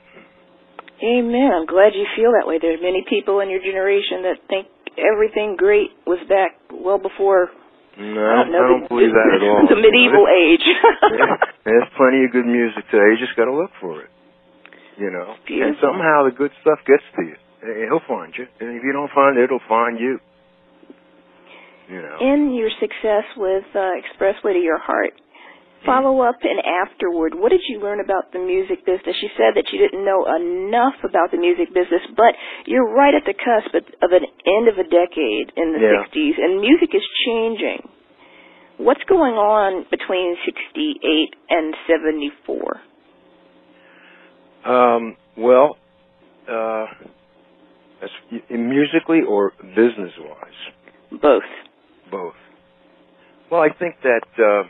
Amen. 1.00 1.48
I'm 1.56 1.64
glad 1.64 1.96
you 1.96 2.04
feel 2.12 2.36
that 2.36 2.44
way. 2.44 2.58
There's 2.60 2.82
many 2.82 3.02
people 3.08 3.40
in 3.40 3.48
your 3.48 3.64
generation 3.64 4.28
that 4.28 4.36
think 4.52 4.68
everything 5.00 5.56
great 5.56 5.96
was 6.06 6.20
back 6.28 6.60
well 6.68 6.98
before. 7.00 7.48
No, 7.98 8.22
I 8.22 8.44
don't 8.46 8.54
I 8.54 8.68
don't 8.70 8.88
believe 8.88 9.10
that 9.12 9.28
at 9.34 9.42
all. 9.48 9.66
The 9.68 9.76
medieval 9.80 10.26
age. 10.30 10.64
yeah, 10.64 11.36
there's 11.64 11.88
plenty 11.96 12.24
of 12.24 12.32
good 12.32 12.46
music 12.46 12.84
today. 12.90 13.14
You 13.14 13.18
just 13.18 13.36
got 13.36 13.46
to 13.46 13.54
look 13.54 13.70
for 13.80 14.00
it. 14.02 14.10
You 14.96 15.10
know, 15.10 15.32
and 15.48 15.76
somehow 15.80 16.28
the 16.28 16.34
good 16.36 16.52
stuff 16.60 16.78
gets 16.86 17.02
to 17.16 17.22
you. 17.24 17.36
He'll 17.88 18.04
find 18.06 18.32
you, 18.36 18.44
and 18.60 18.76
if 18.76 18.82
you 18.84 18.92
don't 18.92 19.10
find 19.14 19.36
it, 19.38 19.44
it'll 19.44 19.64
find 19.68 19.98
you. 19.98 20.20
You 21.88 22.02
know. 22.02 22.16
In 22.20 22.52
your 22.54 22.70
success 22.78 23.24
with 23.36 23.64
uh, 23.74 23.96
Expressway 23.98 24.52
to 24.52 24.60
Your 24.60 24.78
Heart, 24.78 25.14
follow 25.86 26.20
up 26.22 26.36
and 26.42 26.60
afterward, 26.60 27.34
what 27.34 27.50
did 27.50 27.60
you 27.68 27.80
learn 27.80 28.00
about 28.00 28.32
the 28.32 28.38
music 28.38 28.84
business? 28.84 29.16
You 29.22 29.28
said 29.36 29.54
that 29.56 29.72
you 29.72 29.78
didn't 29.78 30.04
know 30.04 30.24
enough 30.28 30.94
about 31.04 31.30
the 31.30 31.38
music 31.38 31.68
business, 31.72 32.02
but 32.16 32.34
you're 32.66 32.88
right 32.92 33.14
at 33.14 33.24
the 33.24 33.34
cusp 33.34 33.74
of 34.02 34.10
an 34.12 34.24
end 34.46 34.68
of 34.68 34.76
a 34.78 34.84
decade 34.84 35.52
in 35.56 35.72
the 35.72 35.80
Yeah. 35.80 36.04
60s, 36.04 36.36
and 36.38 36.60
music 36.60 36.94
is 36.94 37.02
changing. 37.26 37.88
What's 38.78 39.04
going 39.04 39.34
on 39.34 39.84
between 39.90 40.36
68 40.44 41.34
and 41.50 41.74
74? 41.86 42.80
Um, 44.64 45.16
well, 45.36 45.76
uh, 46.48 46.86
as, 48.02 48.10
in 48.48 48.68
musically 48.70 49.20
or 49.22 49.52
business 49.74 50.12
wise, 50.18 51.20
Both. 51.20 51.42
both. 52.10 52.34
Well, 53.50 53.60
I 53.62 53.68
think 53.70 53.96
that 54.02 54.22
uh, 54.38 54.68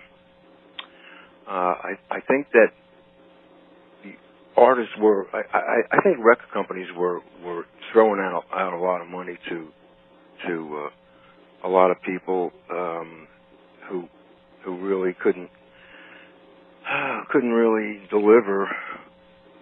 I, 1.54 1.92
I 2.10 2.20
think 2.20 2.46
that 2.52 2.68
the 4.04 4.12
artists 4.56 4.92
were. 4.98 5.26
I, 5.32 5.42
I, 5.56 5.98
I 5.98 6.02
think 6.02 6.18
record 6.24 6.50
companies 6.52 6.88
were 6.96 7.20
were 7.44 7.66
throwing 7.92 8.20
out 8.20 8.44
out 8.52 8.72
a 8.72 8.78
lot 8.78 9.00
of 9.00 9.08
money 9.08 9.38
to 9.48 9.68
to 10.46 10.86
uh, 10.86 11.68
a 11.68 11.70
lot 11.70 11.90
of 11.90 12.00
people 12.02 12.52
um, 12.70 13.26
who 13.88 14.08
who 14.64 14.76
really 14.78 15.14
couldn't 15.22 15.50
couldn't 17.30 17.52
really 17.52 18.00
deliver 18.10 18.64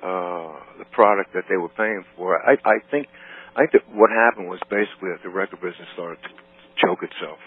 uh, 0.02 0.52
the 0.78 0.84
product 0.92 1.32
that 1.34 1.44
they 1.48 1.56
were 1.56 1.70
paying 1.70 2.04
for. 2.16 2.38
I, 2.38 2.54
I 2.64 2.78
think 2.90 3.08
I 3.56 3.60
think 3.60 3.72
that 3.72 3.94
what 3.94 4.10
happened 4.10 4.48
was 4.48 4.60
basically 4.70 5.10
that 5.10 5.22
the 5.22 5.30
record 5.30 5.60
business 5.60 5.88
started 5.94 6.18
to 6.22 6.28
choke 6.84 7.02
itself. 7.02 7.38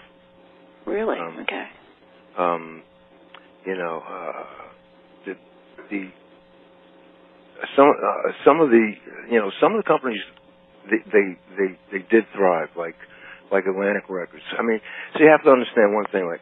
Really? 0.84 1.18
Um, 1.18 1.38
okay. 1.40 1.68
Um, 2.36 2.82
you 3.66 3.76
know, 3.76 4.02
uh, 4.06 4.44
the 5.26 5.34
the 5.90 6.10
some 7.76 7.88
uh, 7.90 8.32
some 8.44 8.60
of 8.60 8.70
the 8.70 8.92
you 9.30 9.38
know 9.38 9.50
some 9.60 9.74
of 9.74 9.82
the 9.82 9.88
companies 9.88 10.20
they 10.90 10.98
they 11.10 11.26
they, 11.56 11.78
they 11.92 12.04
did 12.10 12.24
thrive 12.34 12.68
like 12.76 12.96
like 13.50 13.64
Atlantic 13.66 14.04
Records. 14.08 14.42
I 14.58 14.62
mean, 14.62 14.80
so 15.14 15.20
you 15.20 15.30
have 15.30 15.44
to 15.44 15.50
understand 15.50 15.94
one 15.94 16.06
thing. 16.10 16.26
Like 16.26 16.40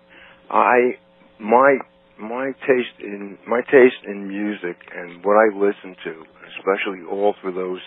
I 0.51 0.97
my 1.39 1.79
my 2.19 2.53
taste 2.67 2.97
in 3.01 3.39
my 3.47 3.61
taste 3.63 4.05
in 4.07 4.29
music 4.29 4.77
and 4.95 5.25
what 5.25 5.37
I 5.37 5.55
listened 5.57 5.97
to, 6.05 6.25
especially 6.57 7.05
all 7.11 7.35
through 7.41 7.55
those 7.55 7.83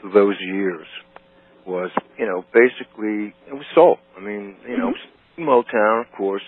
through 0.00 0.12
those 0.12 0.36
years, 0.40 0.86
was 1.66 1.90
you 2.18 2.26
know 2.26 2.44
basically 2.52 3.34
it 3.48 3.54
was 3.54 3.64
soul. 3.74 3.98
I 4.16 4.20
mean, 4.20 4.56
you 4.68 4.76
know, 4.76 4.92
Mm-hmm. 4.92 5.48
Motown, 5.48 6.04
of 6.04 6.12
course, 6.16 6.42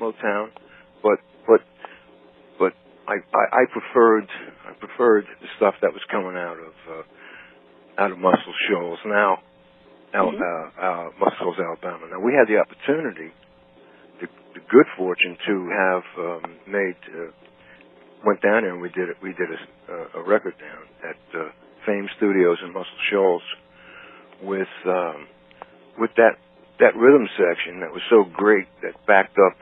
Motown, 0.00 0.48
but 1.02 1.18
but 1.46 1.60
but 2.58 2.72
I, 3.08 3.16
I 3.34 3.62
I 3.62 3.64
preferred 3.72 4.28
I 4.68 4.72
preferred 4.78 5.24
the 5.40 5.48
stuff 5.56 5.74
that 5.82 5.92
was 5.92 6.02
coming 6.10 6.36
out 6.36 6.58
of 6.58 6.74
uh, 6.88 7.02
out 8.02 8.10
of 8.12 8.18
Muscle 8.18 8.54
Shoals 8.68 8.98
now, 9.04 9.38
Al, 10.14 10.32
Mhm. 10.32 10.40
uh, 10.40 10.80
uh, 10.80 11.10
Muscle 11.18 11.36
Shoals, 11.40 11.58
Alabama. 11.58 12.06
Now 12.10 12.20
we 12.20 12.32
had 12.32 12.48
the 12.48 12.58
opportunity, 12.58 13.32
the, 14.20 14.28
the 14.54 14.60
good 14.70 14.86
fortune 14.96 15.36
to 15.46 15.54
have 15.68 16.04
um, 16.18 16.42
made 16.66 16.96
uh, 17.12 17.30
went 18.24 18.40
down 18.42 18.62
there 18.62 18.72
and 18.72 18.80
we 18.80 18.90
did 18.90 19.08
it. 19.08 19.16
We 19.22 19.32
did 19.32 19.48
a, 19.52 20.18
a 20.18 20.22
record 20.22 20.54
down 20.58 20.84
at 21.10 21.20
uh, 21.38 21.48
Fame 21.86 22.08
Studios 22.16 22.58
in 22.62 22.72
Muscle 22.72 23.00
Shoals 23.10 23.42
with 24.42 24.68
um, 24.86 25.26
with 25.98 26.10
that 26.16 26.36
that 26.78 26.96
rhythm 26.96 27.28
section 27.36 27.80
that 27.80 27.92
was 27.92 28.02
so 28.08 28.24
great 28.24 28.66
that 28.82 28.94
backed 29.06 29.36
up 29.36 29.56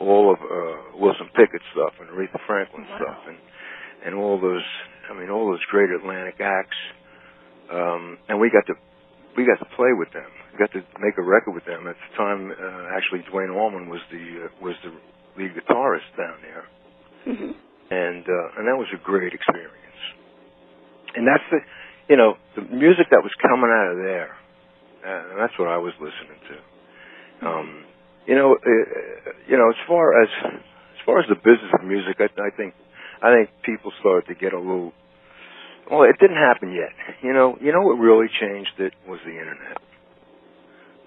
all 0.00 0.32
of 0.32 0.38
uh, 0.40 0.96
Wilson 0.98 1.28
Pickett 1.36 1.62
stuff 1.72 1.92
and 2.00 2.08
Aretha 2.10 2.40
Franklin 2.46 2.84
Wow. 2.88 2.96
stuff 2.98 3.20
and 3.28 3.38
and 4.06 4.14
all 4.16 4.40
those 4.40 4.64
I 5.10 5.14
mean 5.14 5.28
all 5.30 5.46
those 5.52 5.62
great 5.70 5.90
Atlantic 5.90 6.40
acts 6.40 6.80
um, 7.70 8.18
and 8.28 8.40
we 8.40 8.50
got 8.50 8.66
to 8.66 8.74
we 9.36 9.44
got 9.44 9.60
to 9.62 9.68
play 9.76 9.92
with 9.92 10.10
them 10.12 10.30
we 10.52 10.58
got 10.58 10.72
to 10.72 10.80
make 10.98 11.14
a 11.18 11.22
record 11.22 11.52
with 11.54 11.64
them 11.66 11.86
at 11.86 11.96
the 12.00 12.10
time 12.16 12.50
uh, 12.50 12.96
actually 12.96 13.20
Duane 13.30 13.50
Allman 13.50 13.88
was 13.88 14.00
the 14.10 14.48
uh, 14.48 14.64
was 14.64 14.74
the 14.82 14.90
lead 15.38 15.52
guitarist 15.54 16.08
down 16.16 16.36
there 16.42 16.64
hmm 17.24 17.52
and 17.90 18.22
uh, 18.24 18.56
and 18.58 18.64
that 18.70 18.78
was 18.78 18.86
a 18.94 19.02
great 19.02 19.34
experience. 19.34 19.76
And 21.16 21.26
that's 21.26 21.42
the, 21.50 21.58
you 22.08 22.16
know, 22.16 22.38
the 22.54 22.62
music 22.62 23.10
that 23.10 23.18
was 23.18 23.34
coming 23.42 23.66
out 23.66 23.90
of 23.90 23.98
there. 23.98 24.30
Uh, 25.02 25.42
that's 25.42 25.58
what 25.58 25.66
I 25.66 25.76
was 25.76 25.90
listening 25.98 26.38
to. 26.54 26.56
Um, 27.50 27.82
you 28.30 28.36
know, 28.38 28.54
uh, 28.54 29.30
you 29.50 29.58
know, 29.58 29.74
as 29.74 29.80
far 29.90 30.22
as 30.22 30.30
as 30.54 31.00
far 31.04 31.18
as 31.18 31.26
the 31.26 31.34
business 31.34 31.74
of 31.74 31.82
music, 31.82 32.14
I, 32.22 32.30
I 32.38 32.54
think 32.54 32.78
I 33.18 33.34
think 33.34 33.50
people 33.66 33.90
started 33.98 34.30
to 34.30 34.38
get 34.38 34.54
a 34.54 34.58
little. 34.62 34.94
Well, 35.90 36.06
it 36.06 36.14
didn't 36.22 36.38
happen 36.38 36.70
yet. 36.70 36.94
You 37.26 37.34
know, 37.34 37.58
you 37.60 37.74
know 37.74 37.82
what 37.82 37.98
really 37.98 38.30
changed 38.30 38.78
it 38.78 38.94
was 39.02 39.18
the 39.26 39.34
internet. 39.34 39.82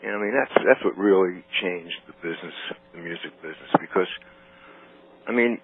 You 0.04 0.12
know, 0.12 0.20
I 0.20 0.22
mean, 0.22 0.36
that's 0.36 0.52
that's 0.68 0.84
what 0.84 1.00
really 1.00 1.48
changed 1.64 1.96
the 2.12 2.16
business, 2.20 2.58
the 2.92 3.00
music 3.00 3.32
business, 3.40 3.72
because, 3.80 4.12
I 5.26 5.32
mean, 5.32 5.64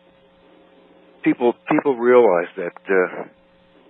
people 1.28 1.60
people 1.68 2.00
realized 2.00 2.56
that 2.56 2.80
uh, 2.88 3.28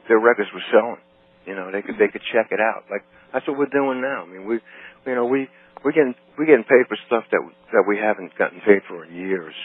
their 0.08 0.18
records 0.18 0.50
were 0.58 0.66
selling. 0.74 1.06
You 1.46 1.54
know, 1.54 1.70
they 1.70 1.84
could 1.84 2.02
they 2.02 2.10
could 2.10 2.26
check 2.34 2.50
it 2.50 2.60
out. 2.60 2.90
Like 2.90 3.06
that's 3.32 3.46
what 3.46 3.62
we're 3.62 3.70
doing 3.70 4.02
now. 4.02 4.26
I 4.26 4.26
mean, 4.26 4.50
we 4.50 4.58
you 5.06 5.16
know 5.16 5.26
we 5.26 5.48
we're 5.84 5.92
getting 5.96 6.16
we're 6.38 6.46
getting 6.50 6.64
paid 6.68 6.86
for 6.88 6.98
stuff 7.08 7.24
that 7.32 7.42
that 7.74 7.84
we 7.88 7.98
haven't 7.98 8.36
gotten 8.38 8.60
paid 8.66 8.82
for 8.88 9.06
in 9.06 9.16
years, 9.16 9.56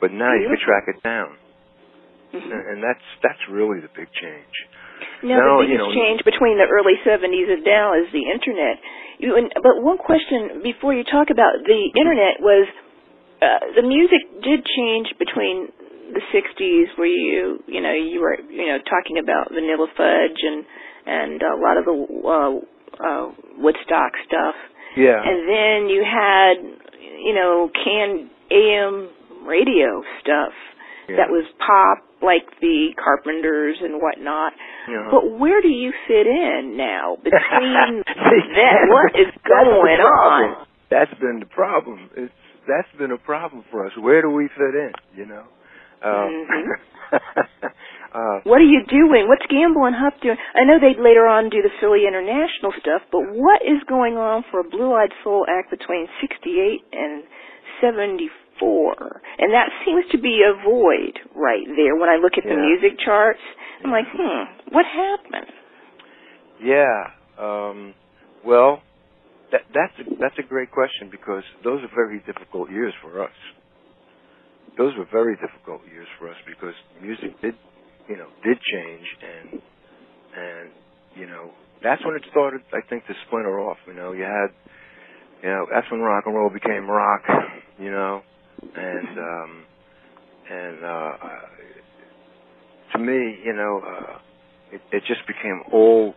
but 0.00 0.10
now 0.12 0.34
you 0.34 0.48
can 0.48 0.58
track 0.64 0.84
it 0.88 1.02
down, 1.02 1.36
hmm 2.32 2.50
and, 2.50 2.62
and 2.74 2.78
that's 2.82 3.04
that's 3.22 3.42
really 3.50 3.80
the 3.80 3.90
big 3.94 4.08
change. 4.14 4.54
Now, 5.22 5.36
Now, 5.40 5.52
the 5.60 5.66
you 5.70 5.78
biggest 5.78 5.90
know- 5.90 5.94
change 5.94 6.20
between 6.24 6.56
the 6.58 6.68
early 6.70 6.96
70s 7.02 7.48
and 7.50 7.62
now 7.64 7.94
is 7.98 8.06
the 8.12 8.24
internet. 8.30 8.78
You, 9.18 9.36
and, 9.38 9.46
but 9.62 9.78
one 9.82 9.98
question 9.98 10.62
before 10.62 10.92
you 10.94 11.04
talk 11.06 11.30
about 11.30 11.54
the 11.62 11.80
internet 11.94 12.42
was 12.42 12.66
uh, 13.42 13.62
the 13.78 13.82
music 13.86 14.22
did 14.42 14.66
change 14.66 15.14
between 15.18 15.70
the 16.14 16.22
60s 16.34 16.98
where 16.98 17.06
you, 17.10 17.62
you 17.66 17.80
know, 17.80 17.92
you 17.94 18.20
were, 18.20 18.38
you 18.50 18.66
know, 18.66 18.78
talking 18.82 19.18
about 19.18 19.50
Vanilla 19.54 19.86
Fudge 19.96 20.40
and, 20.42 20.66
and 21.06 21.42
a 21.42 21.56
lot 21.62 21.76
of 21.78 21.84
the 21.86 21.94
uh, 21.94 22.52
uh, 23.00 23.30
Woodstock 23.58 24.12
stuff. 24.26 24.54
Yeah, 24.96 25.18
And 25.18 25.48
then 25.48 25.88
you 25.90 26.04
had, 26.06 26.54
you 27.18 27.34
know, 27.34 27.68
canned 27.74 28.30
AM 28.50 29.10
radio 29.46 30.02
stuff 30.20 30.52
yeah. 31.08 31.16
that 31.16 31.28
was 31.30 31.44
pop, 31.58 32.06
like 32.22 32.46
the 32.60 32.94
Carpenters 33.02 33.78
and 33.82 34.00
whatnot. 34.00 34.52
Yeah. 34.88 35.08
But 35.10 35.38
where 35.38 35.60
do 35.60 35.68
you 35.68 35.92
fit 36.06 36.26
in 36.26 36.76
now 36.76 37.16
between 37.24 37.72
that? 38.54 38.86
What 38.88 39.18
is 39.18 39.34
going 39.48 40.00
on? 40.00 40.66
That's 40.90 41.12
been 41.20 41.40
the 41.40 41.46
problem. 41.46 42.10
It's 42.16 42.32
that's 42.66 42.88
been 42.96 43.10
a 43.10 43.18
problem 43.18 43.64
for 43.70 43.84
us. 43.84 43.92
Where 43.98 44.22
do 44.22 44.30
we 44.30 44.48
fit 44.48 44.74
in? 44.74 44.92
You 45.16 45.26
know. 45.26 45.44
Um, 46.02 46.46
Mhm. 46.48 46.64
uh, 48.14 48.40
What 48.46 48.62
are 48.62 48.70
you 48.70 48.86
doing? 48.86 49.26
What's 49.28 49.44
Gamble 49.50 49.84
and 49.84 49.94
Huff 49.98 50.14
doing? 50.22 50.36
I 50.54 50.62
know 50.64 50.78
they'd 50.78 51.02
later 51.02 51.26
on 51.26 51.50
do 51.50 51.60
the 51.62 51.74
Philly 51.82 52.06
International 52.06 52.70
stuff, 52.80 53.02
but 53.10 53.22
what 53.34 53.60
is 53.66 53.82
going 53.90 54.14
on 54.16 54.44
for 54.50 54.60
a 54.60 54.64
Blue 54.68 54.94
Eyed 54.94 55.10
Soul 55.22 55.44
act 55.50 55.70
between 55.70 56.06
68 56.22 56.80
and 56.94 57.24
74? 57.82 59.20
And 59.38 59.52
that 59.52 59.68
seems 59.84 60.04
to 60.12 60.18
be 60.18 60.42
a 60.46 60.54
void 60.62 61.18
right 61.34 61.66
there 61.76 61.96
when 61.96 62.08
I 62.08 62.16
look 62.16 62.38
at 62.38 62.44
the 62.44 62.54
Yeah. 62.54 62.62
music 62.70 62.98
charts. 63.04 63.40
I'm 63.82 63.90
like, 63.90 64.06
hmm, 64.14 64.72
what 64.72 64.86
happened? 64.86 65.50
Yeah. 66.62 67.10
Um, 67.38 67.94
well, 68.44 68.80
that, 69.50 69.62
that's 69.74 69.92
a, 70.00 70.14
that's 70.20 70.38
a 70.38 70.42
great 70.46 70.70
question 70.70 71.10
because 71.10 71.42
those 71.64 71.82
are 71.82 71.90
very 71.94 72.20
difficult 72.20 72.70
years 72.70 72.94
for 73.02 73.22
us. 73.22 73.34
Those 74.78 74.96
were 74.96 75.06
very 75.10 75.36
difficult 75.36 75.82
years 75.92 76.08
for 76.18 76.30
us 76.30 76.36
because 76.46 76.74
music 77.02 77.40
did, 77.40 77.54
you 78.08 78.16
know, 78.16 78.28
did 78.42 78.58
change 78.60 79.06
and 79.22 79.62
and 80.36 80.70
you 81.16 81.26
know 81.26 81.50
that's 81.82 82.04
when 82.04 82.16
it 82.16 82.22
started. 82.30 82.62
I 82.72 82.80
think 82.88 83.06
to 83.06 83.14
splinter 83.26 83.60
off. 83.60 83.76
You 83.86 83.94
know, 83.94 84.12
you 84.12 84.22
had, 84.22 84.48
you 85.42 85.48
know, 85.48 85.66
that's 85.70 85.90
when 85.90 86.00
rock 86.00 86.24
and 86.26 86.34
roll 86.34 86.50
became 86.50 86.88
rock. 86.88 87.22
You 87.76 87.90
know, 87.90 88.22
and 88.76 89.18
um, 89.18 89.64
and 90.48 90.84
uh, 90.84 91.12
to 92.92 92.98
me, 92.98 93.38
you 93.44 93.52
know, 93.52 93.82
uh, 93.84 94.18
it, 94.70 94.80
it 94.92 95.02
just 95.08 95.26
became 95.26 95.62
all 95.72 96.14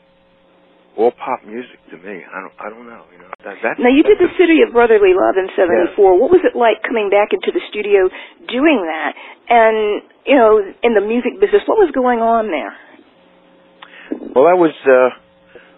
all 0.98 1.14
pop 1.14 1.46
music 1.46 1.78
to 1.94 1.98
me. 2.02 2.26
I 2.26 2.42
don't 2.42 2.56
I 2.58 2.68
don't 2.74 2.90
know, 2.90 3.06
you 3.14 3.22
know. 3.22 3.30
That, 3.46 3.62
that's, 3.62 3.78
Now 3.80 3.94
you 3.94 4.02
did 4.02 4.18
the 4.18 4.34
City 4.34 4.66
of 4.66 4.74
Brotherly 4.74 5.14
Love 5.14 5.38
in 5.38 5.48
'74. 5.54 5.94
What 6.18 6.34
was 6.34 6.42
it 6.42 6.58
like 6.58 6.82
coming 6.82 7.14
back 7.14 7.30
into 7.32 7.54
the 7.54 7.62
studio 7.70 8.10
doing 8.50 8.82
that? 8.82 9.14
And 9.48 10.02
you 10.26 10.36
know, 10.36 10.58
in 10.82 10.98
the 10.98 11.06
music 11.06 11.38
business, 11.40 11.62
what 11.70 11.78
was 11.78 11.94
going 11.94 12.20
on 12.20 12.50
there? 12.50 12.74
Well, 14.34 14.50
that 14.50 14.58
was 14.58 14.74
uh 14.90 15.14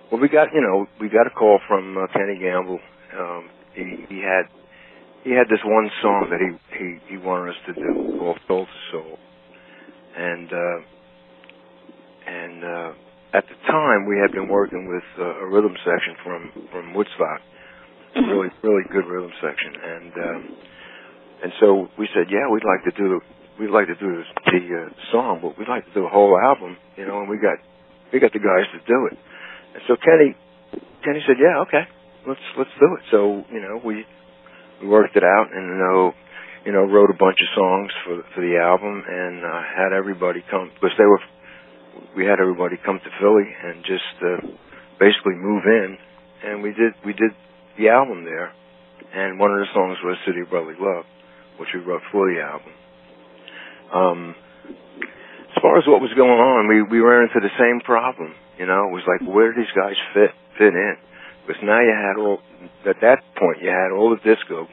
well 0.09 0.21
we 0.21 0.29
got, 0.31 0.55
you 0.55 0.63
know, 0.63 0.87
we 0.99 1.09
got 1.11 1.27
a 1.27 1.33
call 1.35 1.59
from 1.67 1.97
uh, 1.99 2.07
Kenny 2.15 2.39
Gamble. 2.39 2.79
Um 3.11 3.49
he 3.75 4.07
he 4.07 4.19
had 4.23 4.47
he 5.27 5.31
had 5.35 5.51
this 5.51 5.59
one 5.67 5.91
song 6.01 6.31
that 6.31 6.39
he 6.39 6.55
he 6.79 6.87
he 7.11 7.17
wanted 7.19 7.51
us 7.51 7.59
to 7.67 7.73
do 7.75 8.17
called 8.17 8.39
Soul 8.47 8.65
to 8.65 8.79
Soul. 8.91 9.19
And 10.15 10.47
uh 10.47 10.77
and 12.25 12.63
uh 12.63 12.91
at 13.33 13.45
the 13.45 13.57
time 13.69 14.05
we 14.05 14.17
had 14.17 14.31
been 14.31 14.47
working 14.49 14.87
with 14.87 15.05
uh, 15.17 15.45
a 15.45 15.47
rhythm 15.47 15.75
section 15.85 16.15
from 16.23 16.51
from 16.71 16.93
Woodstock. 16.93 17.41
Mm-hmm. 18.09 18.25
really 18.25 18.49
really 18.63 18.81
good 18.89 19.05
rhythm 19.05 19.29
section 19.37 19.69
and 19.69 20.13
um 20.17 20.41
and 21.43 21.51
so 21.61 21.93
we 21.93 22.09
said 22.09 22.25
yeah 22.33 22.49
we'd 22.49 22.65
like 22.65 22.81
to 22.89 22.93
do 22.97 23.21
we'd 23.61 23.69
like 23.69 23.85
to 23.85 23.93
do 24.01 24.25
the 24.49 24.65
uh, 24.65 24.89
song 25.13 25.37
but 25.45 25.53
we'd 25.59 25.69
like 25.69 25.85
to 25.85 25.93
do 25.93 26.05
a 26.05 26.09
whole 26.09 26.33
album 26.33 26.75
you 26.97 27.05
know 27.05 27.21
and 27.21 27.29
we 27.29 27.37
got 27.37 27.61
we 28.11 28.17
got 28.17 28.33
the 28.33 28.41
guys 28.41 28.65
to 28.73 28.81
do 28.89 29.05
it 29.13 29.17
and 29.77 29.83
so 29.85 29.93
kenny 29.93 30.33
kenny 31.05 31.21
said 31.29 31.37
yeah 31.37 31.61
okay 31.61 31.85
let's 32.25 32.41
let's 32.57 32.73
do 32.81 32.97
it 32.97 33.03
so 33.13 33.45
you 33.53 33.61
know 33.61 33.77
we 33.85 34.01
we 34.81 34.87
worked 34.87 35.15
it 35.15 35.23
out 35.23 35.53
and 35.53 35.69
you 35.69 35.77
know 35.77 36.11
you 36.65 36.71
know 36.73 36.81
wrote 36.89 37.13
a 37.13 37.19
bunch 37.21 37.37
of 37.37 37.49
songs 37.53 37.91
for 38.09 38.25
for 38.33 38.41
the 38.41 38.57
album 38.57 39.05
and 39.05 39.45
uh, 39.45 39.61
had 39.69 39.93
everybody 39.93 40.41
come 40.49 40.73
because 40.73 40.97
they 40.97 41.05
were 41.05 41.21
we 42.15 42.25
had 42.25 42.39
everybody 42.39 42.75
come 42.85 42.99
to 42.99 43.09
philly 43.19 43.47
and 43.63 43.83
just 43.83 44.15
uh 44.21 44.47
basically 44.99 45.35
move 45.35 45.63
in 45.65 45.97
and 46.43 46.63
we 46.63 46.69
did 46.69 46.93
we 47.05 47.13
did 47.13 47.31
the 47.77 47.89
album 47.89 48.25
there 48.25 48.53
and 49.13 49.39
one 49.39 49.51
of 49.51 49.59
the 49.59 49.69
songs 49.73 49.97
was 50.03 50.17
City 50.25 50.41
of 50.41 50.49
Brotherly 50.49 50.77
Love, 50.77 51.05
which 51.57 51.69
we 51.73 51.81
wrote 51.81 52.01
for 52.11 52.29
the 52.29 52.41
album. 52.41 52.73
Um, 53.89 54.35
as 55.49 55.57
far 55.61 55.77
as 55.81 55.85
what 55.87 56.01
was 56.01 56.13
going 56.13 56.37
on, 56.37 56.69
we 56.69 56.83
we 56.85 56.99
ran 57.01 57.25
into 57.25 57.41
the 57.41 57.53
same 57.57 57.81
problem. 57.81 58.35
You 58.57 58.67
know, 58.67 58.85
it 58.89 58.93
was 58.93 59.03
like 59.09 59.25
where 59.25 59.51
do 59.51 59.57
these 59.57 59.73
guys 59.73 59.97
fit 60.13 60.29
fit 60.57 60.73
in? 60.73 60.95
Because 61.45 61.61
now 61.63 61.81
you 61.81 61.89
had 61.89 62.21
all 62.21 62.37
at 62.85 63.01
that 63.01 63.25
point 63.33 63.61
you 63.61 63.69
had 63.69 63.89
all 63.91 64.13
the 64.13 64.21
disco. 64.21 64.69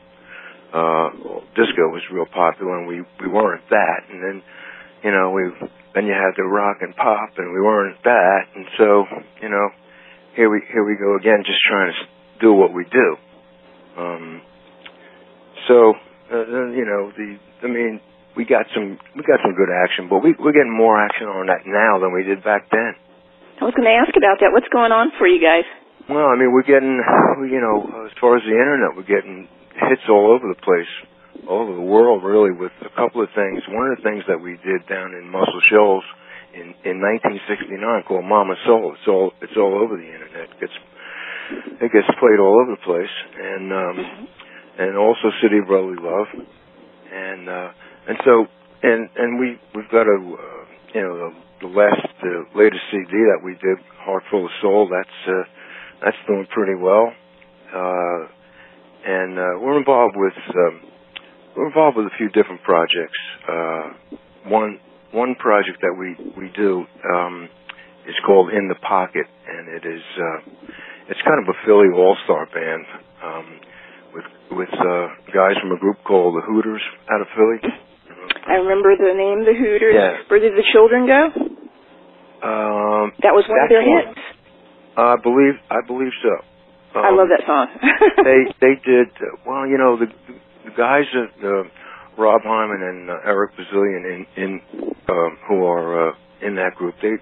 Uh, 0.77 1.09
disco 1.57 1.89
was 1.89 2.03
real 2.12 2.27
popular, 2.29 2.77
and 2.77 2.87
we 2.87 3.01
we 3.24 3.29
weren't 3.29 3.64
that. 3.70 4.05
And 4.12 4.20
then, 4.20 4.43
you 5.07 5.15
know, 5.15 5.31
we 5.31 5.55
then 5.95 6.11
you 6.11 6.19
had 6.19 6.35
the 6.35 6.43
rock 6.43 6.83
and 6.83 6.91
pop, 6.99 7.39
and 7.39 7.55
we 7.55 7.63
weren't 7.63 8.03
that. 8.03 8.51
And 8.59 8.67
so, 8.77 9.07
you 9.41 9.49
know, 9.49 9.71
here 10.35 10.51
we 10.51 10.67
here 10.67 10.83
we 10.83 10.99
go 10.99 11.15
again, 11.15 11.47
just 11.47 11.63
trying 11.63 11.95
to 11.95 11.99
do 12.43 12.53
what 12.53 12.75
we 12.75 12.83
do. 12.91 13.09
Um, 13.97 14.43
so, 15.69 15.95
uh, 16.35 16.75
you 16.75 16.83
know, 16.83 17.15
the 17.15 17.39
I 17.63 17.71
mean, 17.71 18.01
we 18.35 18.45
got 18.45 18.67
some 18.75 18.99
we 19.15 19.23
got 19.23 19.39
some 19.47 19.55
good 19.55 19.71
action, 19.71 20.11
but 20.11 20.27
we 20.27 20.35
we're 20.35 20.53
getting 20.59 20.75
more 20.75 20.99
action 20.99 21.31
on 21.31 21.47
that 21.47 21.63
now 21.71 22.03
than 22.03 22.11
we 22.11 22.27
did 22.27 22.43
back 22.43 22.67
then. 22.75 22.99
I 23.63 23.65
was 23.65 23.73
going 23.73 23.89
to 23.89 23.95
ask 23.97 24.13
about 24.19 24.43
that. 24.43 24.51
What's 24.53 24.69
going 24.69 24.91
on 24.93 25.15
for 25.17 25.25
you 25.25 25.41
guys? 25.41 25.65
Well, 26.11 26.29
I 26.29 26.37
mean, 26.37 26.53
we're 26.53 26.67
getting, 26.67 27.01
you 27.49 27.59
know, 27.59 28.05
as 28.05 28.13
far 28.21 28.37
as 28.37 28.45
the 28.45 28.53
internet, 28.53 28.95
we're 28.95 29.09
getting 29.09 29.49
hits 29.73 30.05
all 30.11 30.29
over 30.29 30.45
the 30.45 30.61
place, 30.61 30.93
over 31.49 31.72
the 31.74 31.84
world, 31.84 32.24
really, 32.24 32.51
with 32.51 32.72
a 32.80 32.91
couple 32.97 33.22
of 33.22 33.28
things. 33.34 33.62
One 33.68 33.91
of 33.91 33.99
the 33.99 34.03
things 34.03 34.24
that 34.28 34.41
we 34.41 34.57
did 34.64 34.87
down 34.89 35.14
in 35.14 35.28
Muscle 35.28 35.61
Shoals 35.68 36.05
in 36.57 36.72
in 36.89 37.05
1969 37.05 38.09
called 38.09 38.24
Mama 38.24 38.57
Soul. 38.64 38.97
It's 38.97 39.09
all 39.09 39.32
it's 39.41 39.57
all 39.57 39.76
over 39.76 39.97
the 39.97 40.09
internet. 40.09 40.49
It 40.51 40.61
gets 40.61 40.76
it 41.80 41.93
gets 41.93 42.09
played 42.18 42.41
all 42.41 42.57
over 42.61 42.72
the 42.72 42.82
place, 42.82 43.14
and 43.37 43.72
um, 43.72 43.97
and 44.78 44.97
also 44.97 45.30
City 45.43 45.59
of 45.59 45.66
Brotherly 45.68 46.01
Love, 46.01 46.28
and 47.12 47.49
uh, 47.49 47.70
and 48.09 48.16
so 48.24 48.47
and 48.82 49.09
and 49.16 49.39
we 49.39 49.61
we've 49.74 49.91
got 49.91 50.09
a 50.09 50.16
uh, 50.16 50.62
you 50.95 51.03
know 51.03 51.14
the, 51.16 51.30
the 51.68 51.70
last 51.72 52.07
the 52.22 52.45
latest 52.55 52.82
CD 52.91 53.12
that 53.28 53.41
we 53.45 53.53
did, 53.61 53.78
Heart 54.01 54.24
Full 54.30 54.47
of 54.47 54.53
Soul. 54.62 54.89
That's 54.91 55.18
uh, 55.28 55.45
that's 56.03 56.20
doing 56.26 56.47
pretty 56.53 56.74
well, 56.74 57.12
uh, 57.72 58.20
and 59.05 59.39
uh, 59.39 59.61
we're 59.61 59.78
involved 59.78 60.16
with 60.16 60.37
um, 60.57 60.80
we're 61.57 61.69
involved 61.69 61.97
with 61.97 62.07
a 62.07 62.17
few 62.19 62.29
different 62.29 62.63
projects. 62.63 63.19
Uh, 63.49 64.19
one 64.47 64.79
one 65.13 65.35
project 65.37 65.79
that 65.81 65.95
we 65.97 66.15
we 66.37 66.53
do 66.55 66.85
um, 67.15 67.49
is 68.07 68.15
called 68.27 68.51
In 68.53 68.69
the 68.69 68.75
Pocket, 68.77 69.27
and 69.49 69.69
it 69.69 69.85
is 69.89 70.03
uh, 70.19 70.39
it's 71.09 71.21
kind 71.25 71.41
of 71.43 71.49
a 71.49 71.57
Philly 71.65 71.89
all 71.95 72.17
star 72.25 72.47
band. 72.47 72.85
Um, 73.25 73.61
with 74.15 74.25
with 74.53 74.73
uh, 74.73 75.09
guys 75.33 75.57
from 75.61 75.73
a 75.73 75.79
group 75.79 75.97
called 76.05 76.37
the 76.37 76.45
Hooters 76.47 76.83
out 77.11 77.21
of 77.21 77.29
Philly. 77.35 77.61
I 78.47 78.63
remember 78.63 78.95
the 78.97 79.13
name, 79.13 79.45
the 79.45 79.59
Hooters. 79.59 79.95
Yeah. 79.95 80.23
Where 80.29 80.41
did 80.41 80.55
the 80.55 80.65
children 80.73 81.07
go? 81.07 81.23
Um, 82.47 83.13
that 83.25 83.35
was 83.35 83.45
one 83.49 83.59
of 83.59 83.69
their 83.69 83.83
hits. 83.83 84.21
I 84.97 85.17
believe 85.23 85.55
I 85.71 85.81
believe 85.87 86.13
so. 86.23 86.35
Um, 86.97 87.05
I 87.05 87.11
love 87.13 87.29
that 87.29 87.45
song. 87.45 87.67
they 88.25 88.41
they 88.63 88.75
did 88.81 89.09
uh, 89.21 89.37
well. 89.45 89.67
You 89.67 89.77
know 89.77 89.99
the 89.99 90.09
guys 90.77 91.05
that 91.12 91.33
uh, 91.43 91.64
Rob 92.20 92.43
Hyman 92.45 92.83
and 92.83 93.11
uh, 93.11 93.18
Eric 93.24 93.53
Bazilian 93.57 94.05
in 94.05 94.27
in 94.37 94.61
um, 95.09 95.39
who 95.49 95.64
are 95.64 96.11
uh, 96.11 96.12
in 96.43 96.57
that 96.57 96.74
group. 96.77 96.95
They 97.03 97.16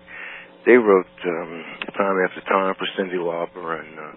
they 0.67 0.77
wrote 0.77 1.07
um, 1.25 1.65
time 1.97 2.17
after 2.25 2.41
time 2.49 2.75
for 2.75 2.87
Cyndi 2.99 3.19
Lauper 3.19 3.81
and 3.81 3.99
uh, 3.99 4.13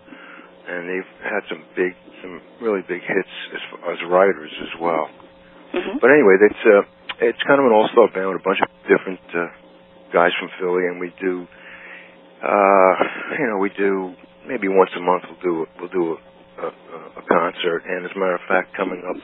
and 0.68 0.90
they've 0.90 1.12
had 1.24 1.42
some 1.50 1.64
big 1.76 1.94
some 2.22 2.42
really 2.62 2.82
big 2.82 3.02
hits 3.02 3.36
as, 3.54 3.64
as 3.94 4.00
writers 4.10 4.52
as 4.62 4.74
well. 4.82 5.08
Mm-hmm. 5.74 5.98
But 6.02 6.10
anyway, 6.12 6.36
it's 6.42 6.64
uh, 6.66 6.84
it's 7.22 7.42
kind 7.48 7.60
of 7.60 7.66
an 7.66 7.74
all-star 7.74 8.12
band 8.14 8.28
with 8.30 8.42
a 8.42 8.46
bunch 8.46 8.60
of 8.62 8.70
different 8.88 9.24
uh, 9.34 9.50
guys 10.14 10.32
from 10.40 10.50
Philly, 10.60 10.86
and 10.88 11.00
we 11.00 11.12
do, 11.20 11.48
uh, 12.44 12.94
you 13.40 13.48
know, 13.48 13.58
we 13.58 13.70
do 13.76 14.14
maybe 14.48 14.68
once 14.68 14.92
a 14.96 15.02
month 15.02 15.24
we'll 15.28 15.42
do 15.44 15.66
we'll 15.80 15.90
do 15.90 16.04
a, 16.14 16.18
a, 16.62 16.68
a 17.20 17.24
concert. 17.28 17.84
And 17.88 18.06
as 18.06 18.12
a 18.16 18.20
matter 18.20 18.36
of 18.36 18.46
fact, 18.48 18.76
coming 18.76 19.04
up 19.08 19.22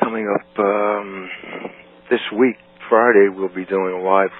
coming 0.00 0.26
up 0.28 0.58
um, 0.58 1.28
this 2.10 2.20
week, 2.36 2.56
Friday, 2.88 3.28
we'll 3.28 3.54
be 3.54 3.64
doing 3.64 3.92
a 3.92 4.02
live 4.02 4.34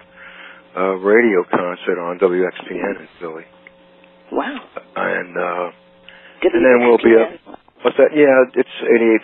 uh, 0.77 0.95
radio 1.03 1.45
concert 1.45 2.01
on 2.01 2.19
WXPN 2.19 3.01
in 3.01 3.09
Philly. 3.21 3.45
Wow. 4.33 4.57
And 4.97 5.37
uh, 5.37 5.71
WXPN. 6.41 6.55
and 6.55 6.65
then 6.65 6.89
we'll 6.89 6.99
be 6.99 7.15
up. 7.17 7.59
What's 7.83 7.97
that? 7.97 8.13
Yeah, 8.15 8.45
it's 8.55 8.69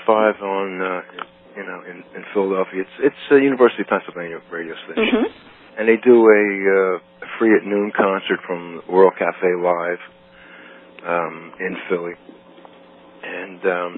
88.5 0.09 0.43
on 0.43 0.83
uh, 0.83 1.25
you 1.57 1.65
know, 1.65 1.81
in, 1.89 2.05
in 2.15 2.23
Philadelphia. 2.35 2.85
It's 2.85 2.97
it's 3.01 3.23
a 3.33 3.41
University 3.41 3.83
of 3.83 3.89
Pennsylvania 3.89 4.41
radio 4.53 4.77
station, 4.85 5.25
mm-hmm. 5.25 5.81
and 5.81 5.89
they 5.89 5.97
do 5.97 6.21
a, 6.21 6.45
uh, 6.69 7.27
free 7.39 7.57
at 7.57 7.65
noon 7.65 7.91
concert 7.97 8.45
from 8.47 8.83
World 8.89 9.15
Cafe 9.19 9.49
Live 9.57 10.03
um, 11.09 11.53
in 11.59 11.77
Philly, 11.89 12.13
and 13.27 13.61
um, 13.67 13.91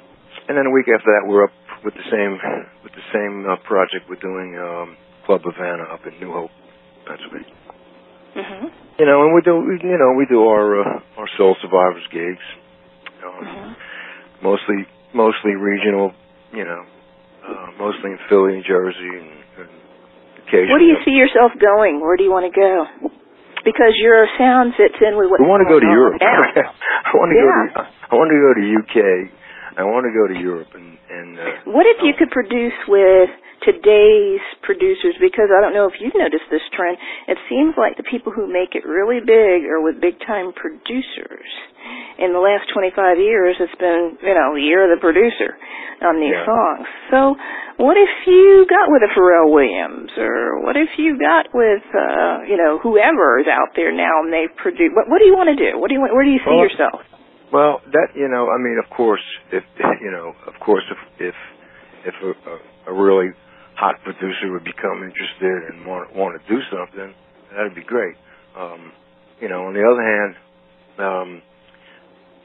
and 0.48 0.56
then 0.56 0.64
a 0.64 0.72
week 0.72 0.88
after 0.88 1.12
that, 1.12 1.28
we're 1.28 1.44
up 1.44 1.52
with 1.84 1.94
the 1.94 2.06
same 2.08 2.40
with 2.82 2.92
the 2.96 3.04
same 3.12 3.44
uh, 3.44 3.60
project 3.68 4.08
we're 4.08 4.20
doing 4.20 4.56
um, 4.56 4.96
Club 5.26 5.42
Havana 5.44 5.84
up 5.92 6.00
in 6.08 6.16
New 6.20 6.32
Hope, 6.32 6.50
Pennsylvania. 7.04 7.52
Mm-hmm. 8.32 8.66
You 8.98 9.06
know, 9.06 9.28
and 9.28 9.34
we 9.34 9.40
do 9.44 9.54
we, 9.60 9.76
you 9.84 9.98
know 10.00 10.16
we 10.16 10.26
do 10.26 10.48
our 10.48 10.80
uh, 10.80 11.20
our 11.20 11.28
Soul 11.36 11.56
Survivors 11.60 12.06
gigs, 12.12 12.44
um, 13.24 13.44
mm-hmm. 13.44 13.72
mostly 14.42 14.88
mostly 15.12 15.52
regional, 15.52 16.12
you 16.52 16.64
know, 16.64 16.84
uh, 17.44 17.68
mostly 17.78 18.12
in 18.12 18.18
Philly, 18.28 18.60
New 18.60 18.64
Jersey, 18.64 19.12
and, 19.20 19.30
and 19.60 19.70
occasionally. 20.44 20.72
Where 20.72 20.80
do 20.80 20.88
you 20.88 21.00
see 21.04 21.12
yourself 21.12 21.52
going? 21.60 22.00
Where 22.00 22.16
do 22.16 22.24
you 22.24 22.32
want 22.32 22.48
to 22.48 22.54
go? 22.54 23.12
Because 23.64 23.92
your 24.00 24.24
sound 24.38 24.74
fits 24.76 24.96
in 25.00 25.16
with 25.18 25.28
what. 25.28 25.40
I 25.40 25.48
want 25.48 25.66
to 25.66 25.70
go 25.70 25.80
to 25.80 25.86
Europe. 25.86 26.20
I 27.08 27.16
want 27.16 27.30
to 27.32 27.36
yeah. 27.36 27.48
go 27.48 27.82
to. 27.82 27.88
I 28.10 28.14
want 28.14 28.30
to 28.30 28.40
go 28.40 28.50
to 28.56 28.62
UK. 28.80 28.98
I 29.78 29.84
want 29.84 30.04
to 30.04 30.12
go 30.12 30.24
to 30.28 30.36
Europe 30.40 30.68
and 30.74 30.98
and. 31.10 31.38
Uh, 31.38 31.72
what 31.72 31.86
if 31.86 32.02
you 32.02 32.12
could 32.18 32.30
produce 32.30 32.76
with 32.88 33.30
today's 33.64 34.42
producers? 34.62 35.14
Because 35.20 35.50
I 35.50 35.60
don't 35.60 35.74
know 35.74 35.86
if 35.86 35.96
you've 36.00 36.14
noticed 36.16 36.46
this 36.50 36.64
trend. 36.74 36.98
It 37.26 37.38
seems 37.48 37.74
like 37.76 37.96
the 37.96 38.06
people 38.06 38.32
who 38.32 38.46
make 38.46 38.74
it 38.74 38.84
really 38.86 39.20
big 39.20 39.66
are 39.66 39.80
with 39.80 40.00
big 40.00 40.18
time 40.26 40.52
producers. 40.52 41.50
In 42.18 42.32
the 42.34 42.42
last 42.42 42.66
25 42.74 43.18
years, 43.18 43.56
it's 43.60 43.74
been, 43.78 44.18
you 44.22 44.34
know, 44.34 44.54
the 44.54 44.62
year 44.62 44.82
of 44.84 44.90
the 44.90 45.00
producer 45.00 45.54
on 46.02 46.20
these 46.20 46.34
Yeah. 46.34 46.44
songs. 46.44 46.86
So, 47.10 47.36
what 47.78 47.96
if 47.96 48.10
you 48.26 48.66
got 48.66 48.90
with 48.90 49.02
a 49.02 49.10
Pharrell 49.14 49.50
Williams, 49.50 50.10
or 50.18 50.60
what 50.62 50.76
if 50.76 50.98
you 50.98 51.16
got 51.18 51.46
with, 51.54 51.82
uh, 51.94 52.42
you 52.46 52.56
know, 52.56 52.78
whoever 52.78 53.38
is 53.38 53.46
out 53.46 53.74
there 53.74 53.92
now 53.92 54.22
and 54.22 54.32
they 54.32 54.48
produce? 54.48 54.90
What, 54.94 55.08
what 55.08 55.18
do 55.18 55.26
you 55.26 55.34
want 55.36 55.48
to 55.50 55.56
do? 55.56 55.78
What 55.78 55.88
do 55.88 55.94
you 55.94 56.00
want? 56.00 56.12
Where 56.14 56.24
do 56.24 56.30
you 56.30 56.40
see 56.40 56.50
Well, 56.50 56.66
yourself? 56.66 57.00
Well, 57.52 57.80
that 57.92 58.08
you 58.14 58.28
know, 58.28 58.50
I 58.50 58.58
mean, 58.58 58.78
of 58.82 58.90
course, 58.90 59.24
if 59.52 59.64
you 60.02 60.10
know, 60.10 60.34
of 60.46 60.54
course, 60.60 60.84
if 60.90 60.98
if 61.32 61.34
if 62.04 62.14
a, 62.22 62.90
a, 62.90 62.92
a 62.92 62.92
really 62.92 63.32
hot 63.78 64.02
producer 64.02 64.50
would 64.50 64.64
become 64.64 65.06
interested 65.06 65.70
and 65.70 65.86
want 65.86 66.10
want 66.14 66.34
to 66.34 66.42
do 66.50 66.58
something, 66.66 67.14
that'd 67.54 67.74
be 67.74 67.86
great. 67.86 68.16
Um, 68.58 68.90
you 69.40 69.48
know, 69.48 69.70
on 69.70 69.74
the 69.74 69.86
other 69.86 70.02
hand, 70.02 70.32
um, 70.98 71.42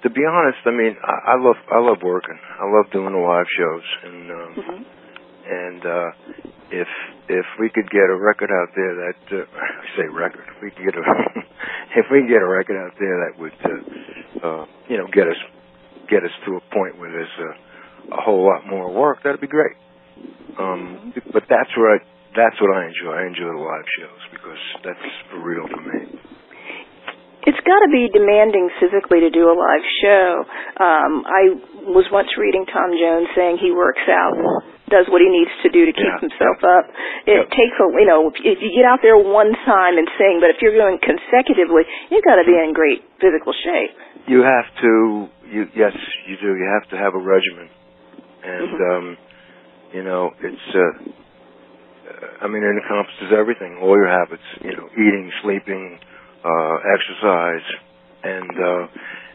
to 0.04 0.10
be 0.14 0.22
honest, 0.30 0.62
I 0.66 0.72
mean, 0.72 0.96
I, 1.02 1.34
I 1.34 1.36
love 1.42 1.58
I 1.74 1.80
love 1.82 2.06
working. 2.06 2.38
I 2.38 2.70
love 2.70 2.92
doing 2.94 3.14
the 3.14 3.20
live 3.20 3.50
shows, 3.58 3.88
and 4.06 4.32
um, 4.32 4.54
hmm 4.54 4.84
and 5.44 5.86
uh, 5.86 6.10
if 6.72 6.88
if 7.28 7.46
we 7.60 7.70
could 7.70 7.90
get 7.92 8.08
a 8.08 8.16
record 8.16 8.50
out 8.50 8.70
there 8.76 8.96
that 8.96 9.22
uh, 9.32 9.44
I 9.44 9.98
say 9.98 10.08
record, 10.08 10.46
if 10.56 10.62
we 10.64 10.72
could 10.72 10.86
get 10.86 10.96
a 10.96 11.04
if 12.00 12.06
we 12.12 12.22
get 12.28 12.42
a 12.42 12.48
record 12.48 12.78
out 12.78 12.94
there 13.00 13.18
that 13.28 13.40
would 13.40 13.58
uh, 13.66 14.48
uh, 14.48 14.66
you 14.88 14.98
know 14.98 15.08
get 15.12 15.28
us 15.28 15.36
get 16.10 16.24
us 16.24 16.32
to 16.46 16.56
a 16.56 16.62
point 16.74 16.98
where 17.00 17.12
there's 17.12 17.38
a, 17.40 18.16
a 18.16 18.22
whole 18.22 18.46
lot 18.46 18.66
more 18.68 18.92
work, 18.92 19.24
that'd 19.24 19.42
be 19.42 19.48
great. 19.48 19.76
Um, 20.60 21.14
but 21.34 21.44
that's 21.50 21.72
what 21.78 21.88
I, 21.94 21.98
that's 22.36 22.58
what 22.62 22.72
I 22.78 22.86
enjoy. 22.90 23.14
I 23.14 23.24
enjoy 23.26 23.50
the 23.54 23.62
live 23.64 23.88
shows 23.98 24.22
because 24.32 24.62
that's 24.86 25.06
for 25.30 25.40
real 25.42 25.66
for 25.70 25.82
me. 25.82 26.20
It's 27.44 27.60
got 27.68 27.84
to 27.84 27.92
be 27.92 28.08
demanding 28.08 28.72
physically 28.80 29.20
to 29.20 29.30
do 29.30 29.52
a 29.52 29.56
live 29.56 29.86
show. 30.00 30.28
Um, 30.80 31.12
I 31.28 31.42
was 31.92 32.08
once 32.08 32.32
reading 32.40 32.64
Tom 32.72 32.96
Jones 32.96 33.28
saying 33.36 33.60
he 33.60 33.76
works 33.76 34.02
out, 34.08 34.32
does 34.88 35.12
what 35.12 35.20
he 35.20 35.28
needs 35.28 35.52
to 35.68 35.70
do 35.70 35.84
to 35.84 35.92
keep 35.92 36.08
Yeah. 36.08 36.24
himself 36.24 36.64
up. 36.64 36.86
It 37.28 37.44
takes 37.52 37.76
a, 37.84 37.86
you 38.00 38.08
know, 38.08 38.32
if 38.32 38.64
you 38.64 38.72
get 38.72 38.88
out 38.88 39.04
there 39.04 39.20
one 39.20 39.52
time 39.68 40.00
and 40.00 40.08
sing, 40.16 40.40
but 40.40 40.56
if 40.56 40.64
you're 40.64 40.78
going 40.80 41.04
consecutively, 41.04 41.84
you've 42.10 42.24
got 42.24 42.40
to 42.40 42.48
be 42.48 42.56
in 42.56 42.72
great 42.72 43.04
physical 43.20 43.52
shape. 43.52 43.92
You 44.32 44.40
have 44.48 44.68
to, 44.80 45.28
you 45.52 45.68
yes, 45.76 45.92
you 46.32 46.40
do. 46.40 46.56
You 46.56 46.68
have 46.80 46.88
to 46.92 46.98
have 46.98 47.12
a 47.12 47.20
regimen, 47.20 47.68
and 48.40 48.72
Mhm. 48.72 48.88
um, 48.96 49.06
you 49.94 50.04
know 50.04 50.32
it's. 50.42 50.76
Uh, 50.76 51.12
I 52.42 52.48
mean, 52.48 52.64
it 52.64 52.76
encompasses 52.76 53.32
everything, 53.32 53.80
all 53.82 53.96
your 53.96 54.10
habits. 54.10 54.44
You 54.64 54.76
know, 54.76 54.90
eating, 54.94 55.32
sleeping, 55.42 56.00
uh, 56.44 56.76
exercise, 56.92 57.68
and 58.24 58.52
uh, 58.52 58.88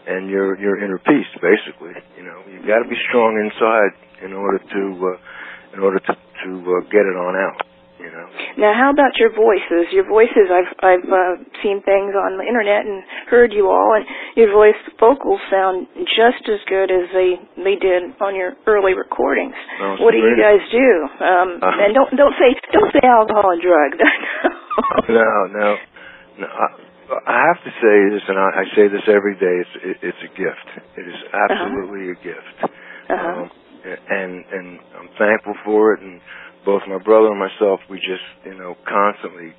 and 0.08 0.30
your 0.30 0.58
your 0.60 0.82
inner 0.84 0.98
peace. 0.98 1.30
Basically, 1.40 1.94
you 2.16 2.24
know, 2.24 2.42
you've 2.50 2.66
got 2.66 2.82
to 2.82 2.88
be 2.88 2.96
strong 3.08 3.40
inside 3.40 4.24
in 4.24 4.32
order 4.32 4.58
to 4.58 4.82
uh, 5.08 5.74
in 5.74 5.80
order 5.80 5.98
to 5.98 6.12
to 6.12 6.50
uh, 6.52 6.80
get 6.90 7.04
it 7.06 7.16
on 7.16 7.36
out. 7.36 7.62
You 7.98 8.10
know. 8.14 8.26
Now, 8.58 8.72
how 8.78 8.90
about 8.94 9.18
your 9.18 9.34
voices? 9.34 9.90
Your 9.90 10.06
voices, 10.06 10.46
I've 10.50 10.70
I've 10.78 11.06
uh, 11.10 11.34
seen 11.62 11.82
things 11.82 12.14
on 12.14 12.38
the 12.38 12.46
internet 12.46 12.86
and 12.86 13.02
heard 13.26 13.52
you 13.52 13.66
all, 13.70 13.94
and 13.98 14.06
your 14.38 14.54
voice 14.54 14.78
vocals 15.00 15.40
sound 15.50 15.86
just 16.14 16.46
as 16.46 16.62
good 16.70 16.90
as 16.94 17.10
they 17.10 17.34
they 17.58 17.74
did 17.74 18.14
on 18.22 18.34
your 18.38 18.54
early 18.66 18.94
recordings. 18.94 19.54
Oh, 19.82 19.96
what 19.98 20.12
do 20.12 20.18
you 20.18 20.38
guys 20.38 20.62
do? 20.70 20.88
Um, 21.24 21.58
Uh-huh. 21.58 21.82
And 21.82 21.90
don't 21.94 22.10
don't 22.14 22.34
say 22.38 22.54
don't 22.72 22.92
say 22.94 23.02
alcohol 23.02 23.50
and 23.50 23.62
drugs. 23.62 23.98
no, 25.08 25.30
no, 25.50 25.76
no. 26.38 26.46
I, 26.46 26.66
I 27.26 27.38
have 27.50 27.60
to 27.64 27.72
say 27.82 27.96
this, 28.14 28.22
and 28.28 28.38
I, 28.38 28.62
I 28.62 28.64
say 28.76 28.86
this 28.88 29.02
every 29.08 29.34
day. 29.34 29.56
It's 29.64 29.74
it, 29.82 29.96
it's 30.12 30.22
a 30.22 30.32
gift. 30.38 30.68
It 30.96 31.06
is 31.08 31.18
absolutely 31.34 32.10
a 32.12 32.18
gift. 32.22 32.56
Uh-huh. 32.62 33.42
Um, 33.42 33.50
and 33.88 34.44
and 34.52 34.78
I'm 34.98 35.08
thankful 35.18 35.54
for 35.64 35.94
it. 35.94 36.00
And 36.02 36.20
both 36.68 36.84
my 36.84 37.00
brother 37.00 37.32
and 37.32 37.40
myself, 37.40 37.80
we 37.88 37.96
just 37.96 38.28
you 38.44 38.52
know 38.52 38.76
constantly, 38.84 39.56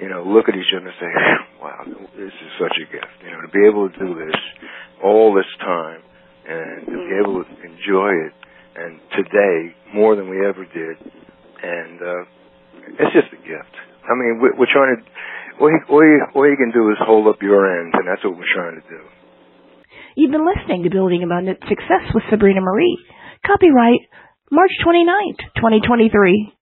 you 0.00 0.08
know, 0.08 0.24
look 0.24 0.48
at 0.48 0.56
each 0.56 0.72
other 0.72 0.88
and 0.88 0.96
say, 0.96 1.12
"Wow, 1.60 1.84
this 2.16 2.32
is 2.32 2.50
such 2.56 2.72
a 2.80 2.88
gift." 2.88 3.12
You 3.20 3.36
know, 3.36 3.44
to 3.44 3.52
be 3.52 3.68
able 3.68 3.84
to 3.84 3.92
do 3.92 4.16
this 4.16 4.40
all 5.04 5.36
this 5.36 5.48
time 5.60 6.00
and 6.48 6.88
to 6.88 6.96
be 7.04 7.12
able 7.20 7.44
to 7.44 7.52
enjoy 7.60 8.16
it, 8.24 8.32
and 8.80 8.96
today 9.12 9.76
more 9.92 10.16
than 10.16 10.32
we 10.32 10.40
ever 10.40 10.64
did, 10.64 10.96
and 11.60 12.00
uh, 12.00 12.96
it's 12.96 13.12
just 13.12 13.28
a 13.36 13.40
gift. 13.44 13.74
I 14.08 14.16
mean, 14.16 14.40
we're, 14.40 14.72
trying 14.72 14.96
to. 14.96 15.04
All 15.60 15.68
you, 15.68 15.80
all, 15.92 16.00
you, 16.00 16.16
all 16.32 16.48
you 16.48 16.56
can 16.56 16.72
do 16.72 16.88
is 16.88 16.96
hold 16.96 17.28
up 17.28 17.44
your 17.44 17.68
end, 17.68 17.92
and 17.92 18.08
that's 18.08 18.24
what 18.24 18.40
we're 18.40 18.48
trying 18.56 18.80
to 18.80 18.86
do. 18.88 19.04
You've 20.16 20.32
been 20.32 20.48
listening 20.48 20.82
to 20.84 20.90
Building 20.90 21.20
Abundant 21.22 21.60
Success 21.68 22.08
with 22.14 22.24
Sabrina 22.32 22.62
Marie. 22.64 22.96
Copyright 23.44 24.08
March 24.50 24.70
29th, 24.82 25.40
2023. 25.56 26.54